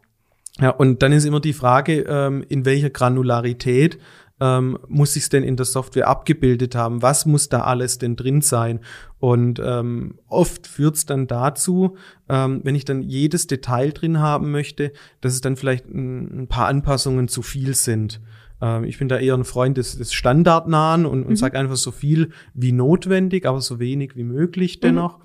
Ja, 0.58 0.70
und 0.70 1.02
dann 1.02 1.12
ist 1.12 1.26
immer 1.26 1.40
die 1.40 1.52
Frage, 1.52 2.06
ähm, 2.08 2.42
in 2.48 2.64
welcher 2.64 2.88
Granularität 2.88 3.98
ähm, 4.40 4.78
muss 4.88 5.16
ich 5.16 5.24
es 5.24 5.28
denn 5.28 5.42
in 5.42 5.56
der 5.56 5.66
Software 5.66 6.08
abgebildet 6.08 6.74
haben? 6.74 7.02
Was 7.02 7.24
muss 7.26 7.48
da 7.48 7.62
alles 7.62 7.98
denn 7.98 8.16
drin 8.16 8.42
sein? 8.42 8.80
Und 9.18 9.60
ähm, 9.64 10.18
oft 10.28 10.66
führt 10.66 10.96
es 10.96 11.06
dann 11.06 11.26
dazu, 11.26 11.96
ähm, 12.28 12.60
wenn 12.62 12.74
ich 12.74 12.84
dann 12.84 13.02
jedes 13.02 13.46
Detail 13.46 13.92
drin 13.92 14.20
haben 14.20 14.50
möchte, 14.50 14.92
dass 15.20 15.32
es 15.32 15.40
dann 15.40 15.56
vielleicht 15.56 15.86
ein, 15.86 16.42
ein 16.42 16.48
paar 16.48 16.68
Anpassungen 16.68 17.28
zu 17.28 17.42
viel 17.42 17.74
sind. 17.74 18.20
Ähm, 18.60 18.84
ich 18.84 18.98
bin 18.98 19.08
da 19.08 19.18
eher 19.18 19.34
ein 19.34 19.44
Freund 19.44 19.78
des, 19.78 19.96
des 19.96 20.12
Standardnahen 20.12 21.06
und, 21.06 21.22
und 21.22 21.30
Mhm. 21.30 21.36
sage 21.36 21.58
einfach 21.58 21.76
so 21.76 21.90
viel 21.90 22.30
wie 22.52 22.72
notwendig, 22.72 23.46
aber 23.46 23.60
so 23.60 23.78
wenig 23.78 24.16
wie 24.16 24.24
möglich 24.24 24.80
dennoch. 24.80 25.18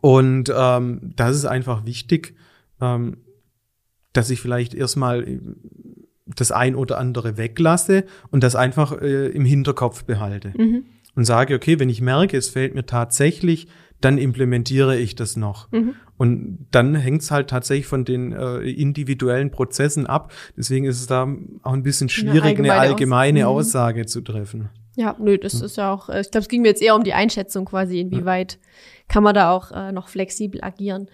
Und 0.00 0.52
ähm, 0.54 1.12
das 1.16 1.36
ist 1.36 1.44
einfach 1.44 1.84
wichtig, 1.84 2.36
ähm, 2.80 3.18
dass 4.12 4.30
ich 4.30 4.40
vielleicht 4.40 4.74
erstmal 4.74 5.22
äh, 5.26 5.40
das 6.36 6.52
ein 6.52 6.74
oder 6.74 6.98
andere 6.98 7.36
weglasse 7.36 8.04
und 8.30 8.42
das 8.42 8.54
einfach 8.56 9.00
äh, 9.00 9.28
im 9.28 9.44
Hinterkopf 9.44 10.04
behalte 10.04 10.52
Mhm. 10.56 10.84
und 11.14 11.24
sage, 11.24 11.54
okay, 11.54 11.78
wenn 11.78 11.88
ich 11.88 12.00
merke, 12.00 12.36
es 12.36 12.48
fehlt 12.48 12.74
mir 12.74 12.86
tatsächlich, 12.86 13.68
dann 14.00 14.18
implementiere 14.18 14.96
ich 14.98 15.14
das 15.14 15.36
noch. 15.36 15.70
Mhm. 15.70 15.94
Und 16.16 16.66
dann 16.72 16.94
hängt 16.94 17.22
es 17.22 17.30
halt 17.30 17.50
tatsächlich 17.50 17.86
von 17.86 18.04
den 18.04 18.32
äh, 18.32 18.58
individuellen 18.58 19.50
Prozessen 19.50 20.06
ab. 20.06 20.32
Deswegen 20.56 20.84
ist 20.86 21.00
es 21.00 21.06
da 21.06 21.28
auch 21.62 21.72
ein 21.72 21.82
bisschen 21.82 22.08
schwierig, 22.08 22.58
eine 22.58 22.72
allgemeine 22.72 22.80
allgemeine, 22.80 23.48
Aus- 23.48 23.52
Mhm. 23.54 23.58
Aussage 23.68 24.06
zu 24.06 24.20
treffen. 24.20 24.68
Ja, 24.96 25.16
nö, 25.18 25.38
das 25.38 25.54
ist 25.60 25.76
ja 25.78 25.92
auch, 25.92 26.08
äh, 26.08 26.20
ich 26.20 26.30
glaube, 26.30 26.42
es 26.42 26.48
ging 26.48 26.62
mir 26.62 26.68
jetzt 26.68 26.82
eher 26.82 26.94
um 26.96 27.02
die 27.04 27.14
Einschätzung 27.14 27.64
quasi, 27.64 28.00
inwieweit 28.00 28.58
kann 29.08 29.22
man 29.22 29.34
da 29.34 29.50
auch 29.52 29.70
äh, 29.72 29.90
noch 29.92 30.08
flexibel 30.08 30.62
agieren. 30.62 31.08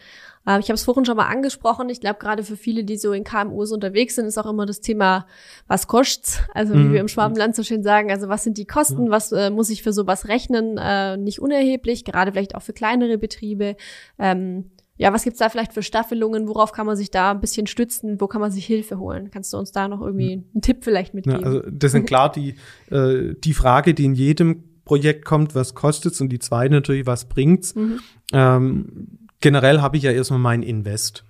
Äh, 0.48 0.60
ich 0.60 0.66
habe 0.68 0.74
es 0.74 0.84
vorhin 0.84 1.04
schon 1.04 1.16
mal 1.16 1.26
angesprochen. 1.26 1.88
Ich 1.90 2.00
glaube, 2.00 2.18
gerade 2.18 2.42
für 2.42 2.56
viele, 2.56 2.84
die 2.84 2.96
so 2.96 3.12
in 3.12 3.24
KMUs 3.24 3.72
unterwegs 3.72 4.14
sind, 4.14 4.26
ist 4.26 4.38
auch 4.38 4.50
immer 4.50 4.64
das 4.66 4.80
Thema, 4.80 5.26
was 5.66 5.86
kostet's? 5.86 6.40
Also 6.54 6.74
wie 6.74 6.78
Mhm. 6.78 6.92
wir 6.92 7.00
im 7.00 7.08
Schwabenland 7.08 7.54
so 7.54 7.62
schön 7.62 7.82
sagen, 7.82 8.10
also 8.10 8.28
was 8.28 8.44
sind 8.44 8.56
die 8.56 8.64
Kosten? 8.66 9.10
Was 9.10 9.32
äh, 9.32 9.50
muss 9.50 9.68
ich 9.70 9.82
für 9.82 9.92
sowas 9.92 10.28
rechnen? 10.28 10.78
Äh, 10.78 11.16
nicht 11.18 11.40
unerheblich, 11.40 12.04
gerade 12.04 12.32
vielleicht 12.32 12.54
auch 12.54 12.62
für 12.62 12.72
kleinere 12.72 13.18
Betriebe. 13.18 13.76
Ähm, 14.18 14.70
ja, 14.96 15.12
was 15.12 15.22
gibt's 15.22 15.38
da 15.38 15.48
vielleicht 15.48 15.72
für 15.74 15.82
Staffelungen? 15.84 16.48
Worauf 16.48 16.72
kann 16.72 16.86
man 16.86 16.96
sich 16.96 17.10
da 17.12 17.30
ein 17.30 17.40
bisschen 17.40 17.68
stützen? 17.68 18.20
Wo 18.20 18.26
kann 18.26 18.40
man 18.40 18.50
sich 18.50 18.66
Hilfe 18.66 18.98
holen? 18.98 19.30
Kannst 19.30 19.52
du 19.52 19.58
uns 19.58 19.70
da 19.70 19.86
noch 19.86 20.00
irgendwie 20.00 20.42
einen 20.52 20.62
Tipp 20.62 20.78
vielleicht 20.82 21.12
Ja, 21.12 21.16
mitgeben? 21.16 21.44
also 21.44 21.62
das 21.70 21.92
sind 21.92 22.06
klar 22.06 22.32
die, 22.32 22.56
äh, 22.90 23.34
die 23.38 23.54
Frage, 23.54 23.94
die 23.94 24.06
in 24.06 24.14
jedem 24.14 24.64
Projekt 24.84 25.24
kommt, 25.24 25.54
was 25.54 25.74
kostet's 25.74 26.20
und 26.20 26.30
die 26.30 26.38
zweite 26.40 26.74
natürlich, 26.74 27.06
was 27.06 27.26
bringt's. 27.28 27.74
Mhm. 27.74 28.00
Ähm, 28.32 29.18
generell 29.40 29.80
habe 29.80 29.96
ich 29.96 30.04
ja 30.04 30.12
erstmal 30.12 30.40
mein 30.40 30.62
Invest. 30.62 31.24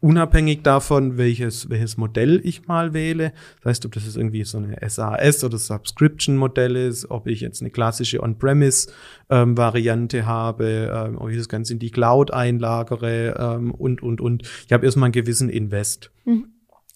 Unabhängig 0.00 0.62
davon, 0.62 1.16
welches, 1.16 1.70
welches 1.70 1.96
Modell 1.96 2.40
ich 2.42 2.66
mal 2.66 2.92
wähle. 2.92 3.32
Das 3.62 3.70
heißt, 3.70 3.86
ob 3.86 3.92
das 3.92 4.04
jetzt 4.04 4.16
irgendwie 4.16 4.42
so 4.42 4.58
eine 4.58 4.76
SAS 4.88 5.44
oder 5.44 5.58
Subscription-Modell 5.58 6.74
ist, 6.74 7.08
ob 7.08 7.28
ich 7.28 7.40
jetzt 7.40 7.60
eine 7.60 7.70
klassische 7.70 8.20
On-Premise-Variante 8.20 10.26
habe, 10.26 10.92
ähm, 10.92 11.18
ob 11.18 11.30
ich 11.30 11.38
das 11.38 11.48
Ganze 11.48 11.74
in 11.74 11.78
die 11.78 11.92
Cloud 11.92 12.32
einlagere 12.32 13.36
ähm, 13.38 13.70
und, 13.70 14.02
und, 14.02 14.20
und. 14.20 14.42
Ich 14.66 14.72
habe 14.72 14.84
erstmal 14.84 15.06
einen 15.06 15.12
gewissen 15.12 15.48
Invest. 15.48 16.10
Mhm. 16.24 16.48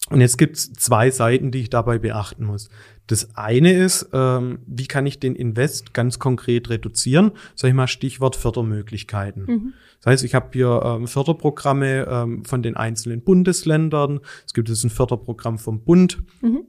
Und 0.09 0.19
jetzt 0.19 0.37
gibt's 0.37 0.73
zwei 0.73 1.09
Seiten, 1.09 1.51
die 1.51 1.61
ich 1.61 1.69
dabei 1.69 1.99
beachten 1.99 2.43
muss. 2.43 2.67
Das 3.07 3.35
eine 3.35 3.73
ist, 3.73 4.09
ähm, 4.13 4.59
wie 4.67 4.87
kann 4.87 5.05
ich 5.05 5.19
den 5.19 5.35
Invest 5.35 5.93
ganz 5.93 6.19
konkret 6.19 6.69
reduzieren? 6.69 7.31
Sag 7.55 7.69
ich 7.69 7.73
mal 7.73 7.87
Stichwort 7.87 8.35
Fördermöglichkeiten. 8.35 9.45
Mhm. 9.45 9.73
Das 10.01 10.11
heißt, 10.11 10.23
ich 10.23 10.35
habe 10.35 10.49
hier 10.51 10.81
ähm, 10.83 11.07
Förderprogramme 11.07 12.07
ähm, 12.09 12.45
von 12.45 12.61
den 12.61 12.75
einzelnen 12.75 13.23
Bundesländern. 13.23 14.19
Es 14.45 14.53
gibt 14.53 14.69
jetzt 14.69 14.83
ein 14.83 14.89
Förderprogramm 14.89 15.57
vom 15.57 15.83
Bund. 15.83 16.21
Mhm. 16.41 16.65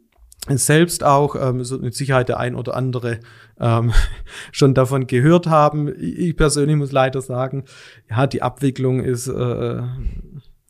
Selbst 0.49 1.05
auch, 1.05 1.35
ähm, 1.35 1.63
so 1.65 1.79
mit 1.79 1.95
Sicherheit 1.95 2.29
der 2.29 2.39
ein 2.39 2.55
oder 2.55 2.75
andere 2.75 3.19
ähm, 3.61 3.93
schon 4.53 4.73
davon 4.73 5.07
gehört 5.07 5.47
haben. 5.49 5.93
Ich 5.99 6.37
persönlich 6.37 6.77
muss 6.77 6.93
leider 6.93 7.21
sagen, 7.21 7.65
ja, 8.09 8.27
die 8.27 8.41
Abwicklung 8.41 9.01
ist 9.01 9.27
äh, 9.27 9.83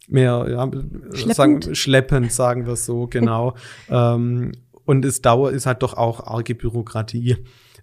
mehr 0.08 0.46
ja, 0.48 0.70
Schleppend? 1.12 1.34
Sagen, 1.34 1.74
schleppend, 1.74 2.32
sagen 2.32 2.66
wir 2.66 2.72
es 2.72 2.86
so, 2.86 3.06
genau. 3.06 3.54
ähm, 3.90 4.52
und 4.88 5.04
es 5.04 5.20
dauert, 5.20 5.52
ist 5.52 5.66
halt 5.66 5.82
doch 5.82 5.92
auch 5.92 6.26
arge 6.26 6.54
Bürokratie, 6.54 7.36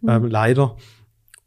ähm, 0.07 0.25
leider. 0.25 0.75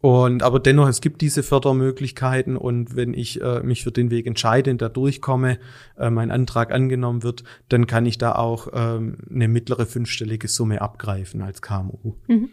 Und 0.01 0.45
aber 0.45 0.61
dennoch, 0.61 0.87
es 0.87 1.01
gibt 1.01 1.21
diese 1.21 1.43
Fördermöglichkeiten 1.43 2.57
und 2.57 2.95
wenn 2.95 3.13
ich 3.13 3.43
äh, 3.43 3.61
mich 3.65 3.83
für 3.83 3.91
den 3.91 4.13
Weg 4.13 4.29
entscheide 4.29 4.71
und 4.71 4.81
da 4.81 4.89
durchkomme, 4.89 5.59
äh, 5.97 6.11
mein 6.11 6.31
Antrag 6.31 6.71
angenommen 6.71 7.25
wird, 7.25 7.43
dann 7.69 7.89
kann 7.89 8.07
ich 8.07 8.19
da 8.19 8.37
auch 8.37 8.69
ähm, 8.73 9.19
eine 9.29 9.49
mittlere 9.49 9.85
fünfstellige 9.85 10.47
Summe 10.47 10.81
abgreifen 10.81 11.43
als 11.43 11.61
KMU. 11.61 12.15
Mhm. 12.29 12.51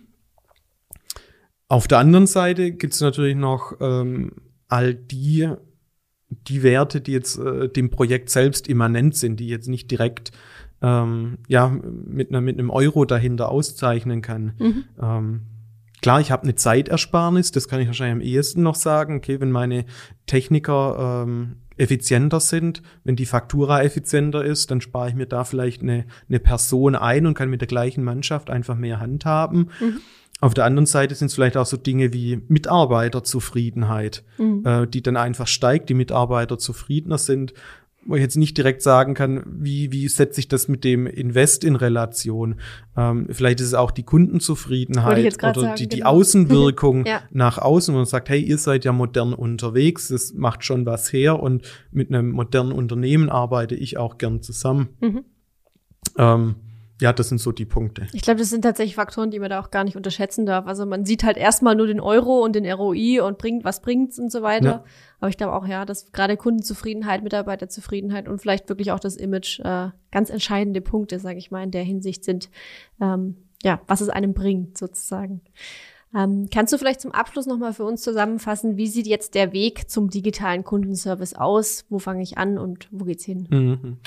Auf 1.67 1.87
der 1.87 1.99
anderen 1.99 2.25
Seite 2.25 2.71
gibt 2.71 2.95
es 2.95 3.01
natürlich 3.01 3.35
noch 3.35 3.73
ähm, 3.81 4.31
all 4.67 4.95
die 4.95 5.47
die 6.27 6.63
Werte, 6.63 7.01
die 7.01 7.11
jetzt 7.11 7.37
äh, 7.37 7.69
dem 7.69 7.91
Projekt 7.91 8.31
selbst 8.31 8.67
immanent 8.67 9.15
sind, 9.15 9.39
die 9.39 9.47
jetzt 9.47 9.67
nicht 9.67 9.91
direkt 9.91 10.31
ähm, 10.85 11.39
ja 11.47 11.67
mit, 11.67 12.29
einer, 12.29 12.41
mit 12.41 12.59
einem 12.59 12.69
Euro 12.69 13.05
dahinter 13.05 13.49
auszeichnen 13.49 14.21
kann. 14.21 14.53
Mhm. 14.59 14.83
Ähm, 15.01 15.41
klar, 16.01 16.21
ich 16.21 16.31
habe 16.31 16.43
eine 16.43 16.53
Zeitersparnis, 16.53 17.51
das 17.51 17.67
kann 17.67 17.81
ich 17.81 17.87
wahrscheinlich 17.87 18.23
am 18.23 18.33
ehesten 18.33 18.61
noch 18.61 18.75
sagen. 18.75 19.17
Okay, 19.17 19.41
wenn 19.41 19.51
meine 19.51 19.85
Techniker 20.27 21.23
ähm, 21.25 21.55
effizienter 21.77 22.39
sind, 22.39 22.83
wenn 23.03 23.15
die 23.15 23.25
Faktura 23.25 23.81
effizienter 23.81 24.45
ist, 24.45 24.69
dann 24.69 24.79
spare 24.79 25.09
ich 25.09 25.15
mir 25.15 25.25
da 25.25 25.43
vielleicht 25.43 25.81
eine, 25.81 26.05
eine 26.29 26.39
Person 26.39 26.95
ein 26.95 27.25
und 27.25 27.33
kann 27.33 27.49
mit 27.49 27.61
der 27.61 27.67
gleichen 27.67 28.03
Mannschaft 28.03 28.51
einfach 28.51 28.75
mehr 28.75 28.99
handhaben. 28.99 29.71
Mhm. 29.79 29.99
Auf 30.41 30.53
der 30.53 30.65
anderen 30.65 30.85
Seite 30.85 31.15
sind 31.15 31.27
es 31.27 31.33
vielleicht 31.33 31.57
auch 31.57 31.65
so 31.65 31.77
Dinge 31.77 32.13
wie 32.13 32.41
Mitarbeiterzufriedenheit, 32.47 34.23
mhm. 34.37 34.63
äh, 34.65 34.85
die 34.85 35.01
dann 35.01 35.17
einfach 35.17 35.47
steigt, 35.47 35.89
die 35.89 35.93
Mitarbeiter 35.95 36.59
zufriedener 36.59 37.17
sind 37.17 37.53
wo 38.05 38.15
ich 38.15 38.21
jetzt 38.21 38.37
nicht 38.37 38.55
direkt 38.57 38.81
sagen 38.81 39.15
kann, 39.15 39.43
wie, 39.45 39.91
wie 39.91 40.07
setze 40.07 40.39
ich 40.39 40.47
das 40.47 40.67
mit 40.67 40.83
dem 40.83 41.07
Invest 41.07 41.63
in 41.63 41.75
Relation. 41.75 42.55
Ähm, 42.95 43.27
vielleicht 43.31 43.59
ist 43.59 43.67
es 43.67 43.73
auch 43.73 43.91
die 43.91 44.03
Kundenzufriedenheit 44.03 45.35
oder 45.43 45.53
sagen, 45.53 45.75
die, 45.75 45.83
genau. 45.83 45.95
die 45.95 46.03
Außenwirkung 46.03 47.05
ja. 47.07 47.23
nach 47.31 47.57
außen, 47.57 47.93
wo 47.93 47.97
man 47.97 48.05
sagt, 48.05 48.29
hey, 48.29 48.39
ihr 48.39 48.59
seid 48.59 48.85
ja 48.85 48.91
modern 48.91 49.33
unterwegs, 49.33 50.09
das 50.09 50.33
macht 50.33 50.63
schon 50.63 50.85
was 50.85 51.11
her 51.11 51.39
und 51.39 51.63
mit 51.91 52.09
einem 52.09 52.31
modernen 52.31 52.71
Unternehmen 52.71 53.29
arbeite 53.29 53.75
ich 53.75 53.97
auch 53.97 54.17
gern 54.17 54.41
zusammen. 54.41 54.89
Mhm. 55.01 55.25
Ähm, 56.17 56.55
ja, 57.01 57.11
das 57.11 57.27
sind 57.27 57.39
so 57.39 57.51
die 57.51 57.65
Punkte. 57.65 58.07
Ich 58.13 58.21
glaube, 58.21 58.39
das 58.39 58.49
sind 58.49 58.61
tatsächlich 58.61 58.95
Faktoren, 58.95 59.29
die 59.29 59.39
man 59.39 59.49
da 59.49 59.59
auch 59.59 59.69
gar 59.69 59.83
nicht 59.83 59.97
unterschätzen 59.97 60.45
darf. 60.45 60.65
Also 60.65 60.85
man 60.85 61.03
sieht 61.03 61.25
halt 61.25 61.35
erstmal 61.35 61.75
nur 61.75 61.87
den 61.87 61.99
Euro 61.99 62.41
und 62.43 62.55
den 62.55 62.65
ROI 62.71 63.19
und 63.21 63.37
bringt, 63.37 63.65
was 63.65 63.81
bringt's 63.81 64.17
und 64.17 64.31
so 64.31 64.41
weiter. 64.41 64.65
Ja. 64.65 64.83
Aber 65.25 65.31
ich 65.31 65.37
glaube 65.37 65.53
auch, 65.53 65.65
ja, 65.65 65.85
dass 65.85 66.11
gerade 66.11 66.37
Kundenzufriedenheit, 66.37 67.23
Mitarbeiterzufriedenheit 67.23 68.29
und 68.29 68.39
vielleicht 68.39 68.69
wirklich 68.69 68.91
auch 68.91 68.99
das 68.99 69.15
Image 69.15 69.59
äh, 69.61 69.89
ganz 70.11 70.29
entscheidende 70.29 70.81
Punkte, 70.81 71.17
sage 71.17 71.39
ich 71.39 71.49
mal, 71.49 71.63
in 71.63 71.71
der 71.71 71.81
Hinsicht 71.81 72.23
sind, 72.23 72.51
ähm, 73.01 73.35
ja, 73.63 73.81
was 73.87 74.01
es 74.01 74.09
einem 74.09 74.35
bringt, 74.35 74.77
sozusagen. 74.77 75.41
Ähm, 76.15 76.47
kannst 76.53 76.73
du 76.73 76.77
vielleicht 76.77 77.01
zum 77.01 77.11
Abschluss 77.11 77.47
nochmal 77.47 77.73
für 77.73 77.85
uns 77.85 78.03
zusammenfassen, 78.03 78.77
wie 78.77 78.85
sieht 78.85 79.07
jetzt 79.07 79.33
der 79.33 79.51
Weg 79.51 79.89
zum 79.89 80.11
digitalen 80.11 80.63
Kundenservice 80.63 81.33
aus? 81.33 81.85
Wo 81.89 81.97
fange 81.97 82.21
ich 82.21 82.37
an 82.37 82.59
und 82.59 82.87
wo 82.91 83.05
geht's 83.05 83.25
hin? 83.25 83.47
Mhm. 83.49 83.97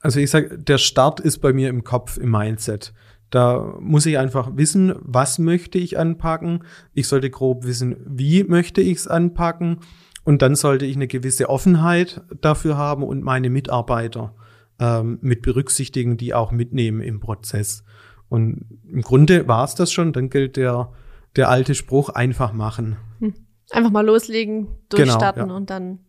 Also 0.00 0.18
ich 0.18 0.32
sage, 0.32 0.58
der 0.58 0.78
Start 0.78 1.20
ist 1.20 1.38
bei 1.38 1.52
mir 1.52 1.68
im 1.68 1.84
Kopf, 1.84 2.18
im 2.18 2.32
Mindset. 2.32 2.92
Da 3.30 3.76
muss 3.78 4.04
ich 4.04 4.18
einfach 4.18 4.56
wissen, 4.56 4.96
was 4.98 5.38
möchte 5.38 5.78
ich 5.78 5.96
anpacken. 5.96 6.64
Ich 6.92 7.06
sollte 7.06 7.30
grob 7.30 7.64
wissen, 7.64 7.98
wie 8.04 8.42
möchte 8.42 8.80
ich 8.80 8.98
es 8.98 9.06
anpacken. 9.06 9.78
Und 10.26 10.42
dann 10.42 10.56
sollte 10.56 10.86
ich 10.86 10.96
eine 10.96 11.06
gewisse 11.06 11.48
Offenheit 11.48 12.20
dafür 12.40 12.76
haben 12.76 13.04
und 13.04 13.22
meine 13.22 13.48
Mitarbeiter 13.48 14.34
ähm, 14.80 15.18
mit 15.22 15.40
berücksichtigen, 15.40 16.16
die 16.16 16.34
auch 16.34 16.50
mitnehmen 16.50 17.00
im 17.00 17.20
Prozess. 17.20 17.84
Und 18.28 18.66
im 18.90 19.02
Grunde 19.02 19.46
war 19.46 19.62
es 19.62 19.76
das 19.76 19.92
schon. 19.92 20.12
Dann 20.12 20.28
gilt 20.28 20.56
der, 20.56 20.92
der 21.36 21.48
alte 21.48 21.76
Spruch, 21.76 22.08
einfach 22.08 22.52
machen. 22.52 22.96
Hm. 23.20 23.34
Einfach 23.70 23.92
mal 23.92 24.04
loslegen, 24.04 24.66
durchstarten 24.88 25.42
genau, 25.42 25.54
ja. 25.54 25.58
und 25.58 25.70
dann 25.70 26.00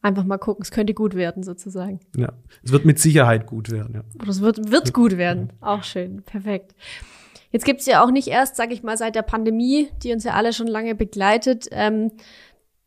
einfach 0.00 0.24
mal 0.24 0.38
gucken, 0.38 0.62
es 0.62 0.70
könnte 0.70 0.94
gut 0.94 1.14
werden 1.14 1.42
sozusagen. 1.42 2.00
Ja, 2.16 2.32
es 2.62 2.72
wird 2.72 2.86
mit 2.86 2.98
Sicherheit 2.98 3.46
gut 3.46 3.70
werden. 3.70 3.94
Ja. 3.94 4.04
Oder 4.22 4.30
es 4.30 4.40
wird, 4.40 4.70
wird 4.70 4.94
gut 4.94 5.18
werden. 5.18 5.52
Auch 5.60 5.82
schön, 5.82 6.22
perfekt. 6.22 6.74
Jetzt 7.50 7.66
gibt's 7.66 7.84
ja 7.84 8.02
auch 8.02 8.10
nicht 8.10 8.28
erst, 8.28 8.56
sage 8.56 8.72
ich 8.72 8.82
mal, 8.82 8.96
seit 8.96 9.14
der 9.14 9.22
Pandemie, 9.22 9.90
die 10.02 10.14
uns 10.14 10.24
ja 10.24 10.32
alle 10.32 10.54
schon 10.54 10.66
lange 10.66 10.94
begleitet, 10.94 11.68
ähm, 11.72 12.10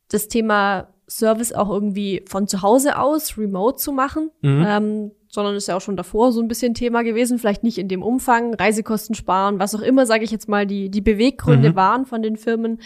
das 0.09 0.27
Thema 0.27 0.89
Service 1.09 1.53
auch 1.53 1.69
irgendwie 1.69 2.23
von 2.27 2.47
zu 2.47 2.61
Hause 2.61 2.99
aus, 2.99 3.37
remote 3.37 3.77
zu 3.77 3.91
machen. 3.91 4.31
Mhm. 4.41 4.65
Ähm, 4.67 5.11
sondern 5.29 5.55
ist 5.55 5.67
ja 5.67 5.75
auch 5.75 5.81
schon 5.81 5.97
davor 5.97 6.31
so 6.31 6.41
ein 6.41 6.47
bisschen 6.47 6.73
Thema 6.73 7.03
gewesen, 7.03 7.37
vielleicht 7.37 7.63
nicht 7.63 7.77
in 7.77 7.87
dem 7.87 8.01
Umfang, 8.01 8.53
Reisekosten 8.53 9.13
sparen, 9.13 9.59
was 9.59 9.75
auch 9.75 9.81
immer, 9.81 10.05
sage 10.05 10.23
ich 10.23 10.31
jetzt 10.31 10.47
mal, 10.47 10.65
die, 10.65 10.89
die 10.89 11.01
Beweggründe 11.01 11.71
mhm. 11.71 11.75
waren 11.75 12.05
von 12.05 12.21
den 12.21 12.37
Firmen, 12.37 12.79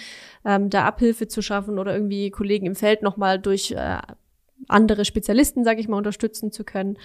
ähm, 0.43 0.69
da 0.69 0.85
Abhilfe 0.85 1.27
zu 1.27 1.41
schaffen 1.41 1.79
oder 1.79 1.93
irgendwie 1.93 2.31
Kollegen 2.31 2.65
im 2.65 2.75
Feld 2.75 3.03
nochmal 3.03 3.39
durch 3.39 3.71
äh, 3.71 3.99
andere 4.67 5.05
Spezialisten, 5.05 5.63
sage 5.63 5.79
ich 5.79 5.87
mal, 5.87 5.97
unterstützen 5.97 6.51
zu 6.51 6.63
können. 6.63 6.97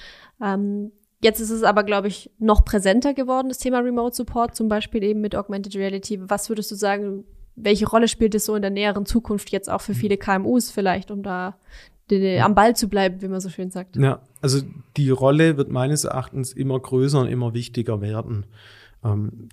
Ähm, 0.42 0.92
jetzt 1.22 1.40
ist 1.40 1.50
es 1.50 1.62
aber, 1.62 1.84
glaube 1.84 2.08
ich, 2.08 2.30
noch 2.38 2.64
präsenter 2.64 3.14
geworden, 3.14 3.48
das 3.48 3.58
Thema 3.58 3.80
Remote 3.80 4.16
Support, 4.16 4.54
zum 4.54 4.68
Beispiel 4.68 5.02
eben 5.02 5.20
mit 5.20 5.36
Augmented 5.36 5.76
Reality. 5.76 6.18
Was 6.28 6.48
würdest 6.48 6.70
du 6.70 6.74
sagen, 6.74 7.24
welche 7.56 7.88
Rolle 7.88 8.08
spielt 8.08 8.34
es 8.34 8.44
so 8.44 8.54
in 8.54 8.62
der 8.62 8.70
näheren 8.70 9.06
Zukunft 9.06 9.50
jetzt 9.50 9.70
auch 9.70 9.80
für 9.80 9.94
viele 9.94 10.16
KMUs 10.16 10.70
vielleicht, 10.70 11.10
um 11.10 11.22
da 11.22 11.56
die, 12.10 12.38
am 12.38 12.54
Ball 12.54 12.76
zu 12.76 12.88
bleiben, 12.88 13.20
wie 13.22 13.28
man 13.28 13.40
so 13.40 13.48
schön 13.48 13.70
sagt? 13.70 13.96
Ja, 13.96 14.20
also 14.40 14.60
die 14.96 15.10
Rolle 15.10 15.56
wird 15.56 15.70
meines 15.70 16.04
Erachtens 16.04 16.52
immer 16.52 16.78
größer 16.78 17.20
und 17.20 17.28
immer 17.28 17.54
wichtiger 17.54 18.00
werden. 18.00 18.46
Ähm, 19.02 19.48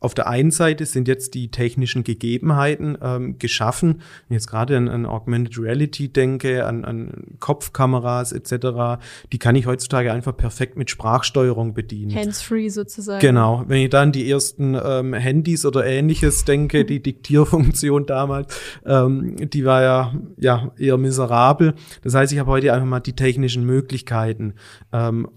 auf 0.00 0.14
der 0.14 0.28
einen 0.28 0.50
Seite 0.50 0.86
sind 0.86 1.08
jetzt 1.08 1.34
die 1.34 1.50
technischen 1.50 2.04
Gegebenheiten 2.04 2.96
ähm, 3.02 3.38
geschaffen. 3.38 4.00
Wenn 4.28 4.36
ich 4.36 4.42
jetzt 4.42 4.48
gerade 4.48 4.76
an, 4.76 4.88
an 4.88 5.04
Augmented 5.04 5.58
Reality 5.58 6.08
denke, 6.08 6.64
an, 6.64 6.86
an 6.86 7.36
Kopfkameras 7.38 8.32
etc., 8.32 9.02
die 9.30 9.38
kann 9.38 9.56
ich 9.56 9.66
heutzutage 9.66 10.10
einfach 10.10 10.34
perfekt 10.34 10.78
mit 10.78 10.88
Sprachsteuerung 10.88 11.74
bedienen. 11.74 12.14
Hands-free 12.14 12.70
sozusagen. 12.70 13.20
Genau. 13.20 13.64
Wenn 13.66 13.82
ich 13.82 13.90
dann 13.90 14.10
die 14.10 14.30
ersten 14.30 14.74
ähm, 14.82 15.12
Handys 15.12 15.66
oder 15.66 15.84
ähnliches 15.84 16.46
denke, 16.46 16.86
die 16.86 17.02
Diktierfunktion 17.02 18.06
damals, 18.06 18.58
ähm, 18.86 19.36
die 19.50 19.66
war 19.66 19.82
ja, 19.82 20.14
ja 20.38 20.72
eher 20.78 20.96
miserabel. 20.96 21.74
Das 22.02 22.14
heißt, 22.14 22.32
ich 22.32 22.38
habe 22.38 22.50
heute 22.50 22.72
einfach 22.72 22.86
mal 22.86 23.00
die 23.00 23.12
technischen 23.12 23.64
Möglichkeiten. 23.64 24.54
Ähm, 24.92 25.28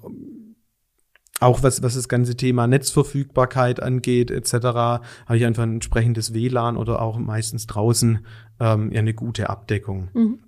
auch 1.39 1.63
was, 1.63 1.81
was 1.83 1.95
das 1.95 2.07
ganze 2.07 2.35
Thema 2.37 2.67
Netzverfügbarkeit 2.67 3.81
angeht, 3.81 4.31
etc., 4.31 4.53
habe 4.53 5.37
ich 5.37 5.45
einfach 5.45 5.63
ein 5.63 5.75
entsprechendes 5.75 6.33
WLAN 6.33 6.77
oder 6.77 7.01
auch 7.01 7.17
meistens 7.17 7.67
draußen 7.67 8.25
ähm, 8.59 8.91
ja 8.91 8.99
eine 8.99 9.13
gute 9.13 9.49
Abdeckung. 9.49 10.09
Mhm. 10.13 10.39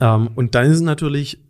Ähm, 0.00 0.28
und 0.34 0.54
dann 0.54 0.66
ist 0.66 0.76
es 0.76 0.80
natürlich 0.82 1.42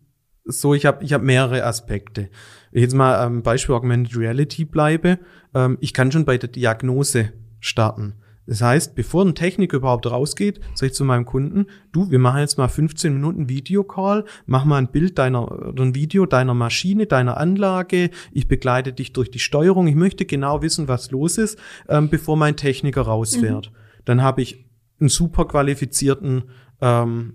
so, 0.44 0.74
ich 0.74 0.86
habe 0.86 1.02
ich 1.04 1.12
hab 1.12 1.22
mehrere 1.22 1.64
Aspekte. 1.64 2.28
Wenn 2.70 2.78
ich 2.78 2.82
jetzt 2.82 2.94
mal 2.94 3.16
am 3.16 3.42
Beispiel 3.42 3.74
Augmented 3.74 4.16
Reality 4.16 4.64
bleibe, 4.64 5.18
ähm, 5.54 5.78
ich 5.80 5.94
kann 5.94 6.12
schon 6.12 6.24
bei 6.24 6.36
der 6.36 6.50
Diagnose 6.50 7.32
starten. 7.60 8.14
Das 8.46 8.60
heißt, 8.60 8.94
bevor 8.94 9.24
ein 9.24 9.34
Techniker 9.34 9.78
überhaupt 9.78 10.06
rausgeht, 10.06 10.60
sage 10.74 10.88
ich 10.90 10.94
zu 10.94 11.04
meinem 11.04 11.24
Kunden, 11.24 11.66
du, 11.92 12.10
wir 12.10 12.18
machen 12.18 12.40
jetzt 12.40 12.58
mal 12.58 12.68
15 12.68 13.14
Minuten 13.14 13.48
Videocall, 13.48 14.24
mach 14.46 14.64
mal 14.64 14.78
ein 14.78 14.88
Bild 14.88 15.18
deiner, 15.18 15.50
oder 15.50 15.82
ein 15.82 15.94
Video 15.94 16.26
deiner 16.26 16.54
Maschine, 16.54 17.06
deiner 17.06 17.38
Anlage, 17.38 18.10
ich 18.32 18.46
begleite 18.46 18.92
dich 18.92 19.12
durch 19.12 19.30
die 19.30 19.38
Steuerung, 19.38 19.86
ich 19.86 19.94
möchte 19.94 20.26
genau 20.26 20.60
wissen, 20.62 20.88
was 20.88 21.10
los 21.10 21.38
ist, 21.38 21.58
ähm, 21.88 22.10
bevor 22.10 22.36
mein 22.36 22.56
Techniker 22.56 23.02
rausfährt. 23.02 23.70
Mhm. 23.70 23.76
Dann 24.04 24.22
habe 24.22 24.42
ich 24.42 24.66
einen 25.00 25.08
super 25.08 25.46
qualifizierten 25.46 26.44
ähm, 26.80 27.34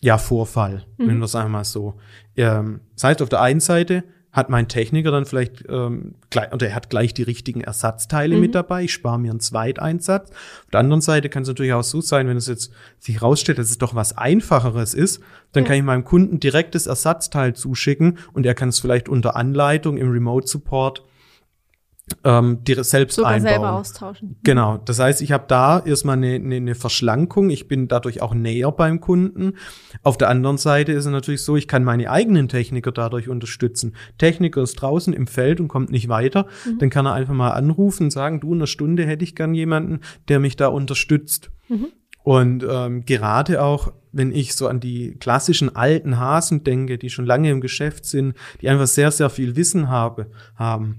ja, 0.00 0.16
Vorfall, 0.16 0.86
mhm. 0.96 1.08
wenn 1.08 1.18
wir 1.18 1.26
es 1.26 1.34
einmal 1.34 1.64
so. 1.64 1.98
Ähm, 2.36 2.80
das 2.94 3.04
heißt, 3.04 3.22
auf 3.22 3.28
der 3.28 3.42
einen 3.42 3.60
Seite 3.60 4.04
hat 4.32 4.48
mein 4.48 4.68
Techniker 4.68 5.10
dann 5.10 5.24
vielleicht 5.24 5.64
ähm, 5.68 6.14
gleich, 6.30 6.52
oder 6.52 6.68
er 6.68 6.74
hat 6.74 6.88
gleich 6.88 7.14
die 7.14 7.24
richtigen 7.24 7.62
Ersatzteile 7.62 8.36
mhm. 8.36 8.40
mit 8.40 8.54
dabei. 8.54 8.84
Ich 8.84 8.92
spare 8.92 9.18
mir 9.18 9.30
einen 9.30 9.40
Zweiteinsatz. 9.40 10.30
Auf 10.30 10.70
der 10.72 10.80
anderen 10.80 11.00
Seite 11.00 11.28
kann 11.28 11.42
es 11.42 11.48
natürlich 11.48 11.72
auch 11.72 11.82
so 11.82 12.00
sein, 12.00 12.28
wenn 12.28 12.36
es 12.36 12.46
jetzt 12.46 12.70
sich 12.98 13.16
herausstellt, 13.16 13.58
dass 13.58 13.70
es 13.70 13.78
doch 13.78 13.94
was 13.94 14.16
Einfacheres 14.16 14.94
ist, 14.94 15.20
dann 15.52 15.64
ja. 15.64 15.68
kann 15.68 15.76
ich 15.78 15.82
meinem 15.82 16.04
Kunden 16.04 16.38
direktes 16.38 16.86
Ersatzteil 16.86 17.54
zuschicken 17.54 18.18
und 18.32 18.46
er 18.46 18.54
kann 18.54 18.68
es 18.68 18.78
vielleicht 18.78 19.08
unter 19.08 19.34
Anleitung 19.34 19.96
im 19.96 20.10
Remote 20.10 20.46
Support 20.46 21.02
ähm, 22.24 22.58
die 22.64 22.74
selbst 22.82 23.16
Sogar 23.16 23.32
einbauen. 23.32 23.52
selber 23.52 23.72
austauschen. 23.72 24.36
Genau. 24.42 24.78
Das 24.78 24.98
heißt, 24.98 25.22
ich 25.22 25.32
habe 25.32 25.44
da 25.48 25.80
erstmal 25.80 26.16
eine, 26.16 26.34
eine, 26.34 26.56
eine 26.56 26.74
Verschlankung. 26.74 27.50
Ich 27.50 27.68
bin 27.68 27.88
dadurch 27.88 28.22
auch 28.22 28.34
näher 28.34 28.72
beim 28.72 29.00
Kunden. 29.00 29.54
Auf 30.02 30.18
der 30.18 30.28
anderen 30.28 30.58
Seite 30.58 30.92
ist 30.92 31.06
es 31.06 31.10
natürlich 31.10 31.42
so, 31.42 31.56
ich 31.56 31.68
kann 31.68 31.84
meine 31.84 32.10
eigenen 32.10 32.48
Techniker 32.48 32.92
dadurch 32.92 33.28
unterstützen. 33.28 33.94
Techniker 34.18 34.62
ist 34.62 34.74
draußen 34.74 35.12
im 35.12 35.26
Feld 35.26 35.60
und 35.60 35.68
kommt 35.68 35.90
nicht 35.90 36.08
weiter. 36.08 36.46
Mhm. 36.64 36.78
Dann 36.78 36.90
kann 36.90 37.06
er 37.06 37.14
einfach 37.14 37.34
mal 37.34 37.50
anrufen 37.50 38.04
und 38.04 38.10
sagen, 38.10 38.40
du, 38.40 38.52
in 38.52 38.58
einer 38.58 38.66
Stunde 38.66 39.06
hätte 39.06 39.24
ich 39.24 39.34
gern 39.34 39.54
jemanden, 39.54 40.00
der 40.28 40.40
mich 40.40 40.56
da 40.56 40.68
unterstützt. 40.68 41.50
Mhm. 41.68 41.88
Und 42.22 42.66
ähm, 42.68 43.04
gerade 43.06 43.62
auch, 43.62 43.92
wenn 44.12 44.32
ich 44.32 44.54
so 44.54 44.68
an 44.68 44.80
die 44.80 45.16
klassischen 45.18 45.74
alten 45.74 46.18
Hasen 46.18 46.64
denke, 46.64 46.98
die 46.98 47.10
schon 47.10 47.24
lange 47.24 47.50
im 47.50 47.60
Geschäft 47.60 48.04
sind, 48.04 48.34
die 48.60 48.68
einfach 48.68 48.86
sehr, 48.86 49.10
sehr 49.10 49.30
viel 49.30 49.56
Wissen 49.56 49.88
habe, 49.88 50.30
haben, 50.56 50.98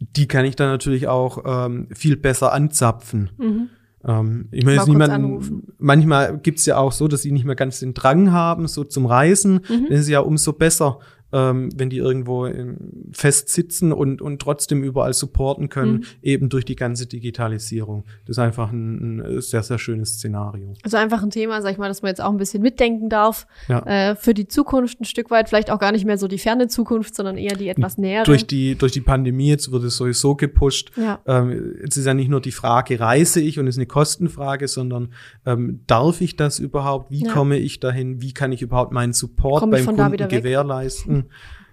die 0.00 0.26
kann 0.26 0.44
ich 0.44 0.56
dann 0.56 0.68
natürlich 0.68 1.08
auch 1.08 1.44
ähm, 1.46 1.88
viel 1.94 2.16
besser 2.16 2.52
anzapfen. 2.52 3.30
Mhm. 3.38 3.68
Ähm, 4.04 4.48
ich 4.50 4.64
meine 4.64 4.78
jetzt 4.78 4.88
niemanden, 4.88 5.74
manchmal 5.78 6.38
gibt's 6.38 6.64
ja 6.66 6.78
auch 6.78 6.92
so, 6.92 7.06
dass 7.06 7.22
sie 7.22 7.32
nicht 7.32 7.44
mehr 7.44 7.54
ganz 7.54 7.80
den 7.80 7.92
Drang 7.94 8.32
haben, 8.32 8.66
so 8.66 8.84
zum 8.84 9.06
Reisen. 9.06 9.54
Mhm. 9.68 9.84
Dann 9.84 9.92
ist 9.92 10.00
es 10.00 10.08
ja 10.08 10.20
umso 10.20 10.54
besser, 10.54 10.98
ähm, 11.32 11.70
wenn 11.74 11.90
die 11.90 11.98
irgendwo 11.98 12.46
ähm, 12.46 13.10
festsitzen 13.12 13.92
und, 13.92 14.20
und 14.20 14.40
trotzdem 14.40 14.82
überall 14.82 15.14
supporten 15.14 15.68
können, 15.68 15.92
mhm. 15.92 16.04
eben 16.22 16.48
durch 16.48 16.64
die 16.64 16.76
ganze 16.76 17.06
Digitalisierung. 17.06 18.04
Das 18.26 18.34
ist 18.34 18.38
einfach 18.38 18.72
ein, 18.72 19.20
ein, 19.20 19.40
sehr, 19.40 19.62
sehr 19.62 19.78
schönes 19.78 20.14
Szenario. 20.14 20.74
Also 20.82 20.96
einfach 20.96 21.22
ein 21.22 21.30
Thema, 21.30 21.62
sag 21.62 21.72
ich 21.72 21.78
mal, 21.78 21.88
dass 21.88 22.02
man 22.02 22.10
jetzt 22.10 22.20
auch 22.20 22.30
ein 22.30 22.36
bisschen 22.36 22.62
mitdenken 22.62 23.08
darf 23.08 23.46
ja. 23.68 24.10
äh, 24.10 24.16
für 24.16 24.34
die 24.34 24.48
Zukunft 24.48 25.00
ein 25.00 25.04
Stück 25.04 25.30
weit, 25.30 25.48
vielleicht 25.48 25.70
auch 25.70 25.78
gar 25.78 25.92
nicht 25.92 26.04
mehr 26.04 26.18
so 26.18 26.28
die 26.28 26.38
ferne 26.38 26.68
Zukunft, 26.68 27.14
sondern 27.14 27.36
eher 27.36 27.56
die 27.56 27.68
etwas 27.68 27.98
nähere. 27.98 28.24
Durch 28.24 28.46
die, 28.46 28.74
durch 28.74 28.92
die 28.92 29.00
Pandemie 29.00 29.48
jetzt 29.48 29.70
wurde 29.70 29.86
es 29.86 29.96
sowieso 29.96 30.34
gepusht. 30.34 30.92
Ja. 30.96 31.20
Ähm, 31.26 31.76
jetzt 31.82 31.96
ist 31.96 32.06
ja 32.06 32.14
nicht 32.14 32.28
nur 32.28 32.40
die 32.40 32.52
Frage, 32.52 32.98
reise 32.98 33.40
ich 33.40 33.58
und 33.58 33.66
es 33.66 33.76
ist 33.76 33.78
eine 33.78 33.86
Kostenfrage, 33.86 34.68
sondern 34.68 35.12
ähm, 35.46 35.80
darf 35.86 36.20
ich 36.20 36.36
das 36.36 36.58
überhaupt? 36.58 37.10
Wie 37.10 37.24
ja. 37.24 37.32
komme 37.32 37.58
ich 37.58 37.80
dahin? 37.80 38.20
Wie 38.20 38.32
kann 38.32 38.52
ich 38.52 38.62
überhaupt 38.62 38.92
meinen 38.92 39.12
Support 39.12 39.60
Komm 39.60 39.70
beim 39.70 39.86
Kunden 39.86 40.28
gewährleisten? 40.28 41.19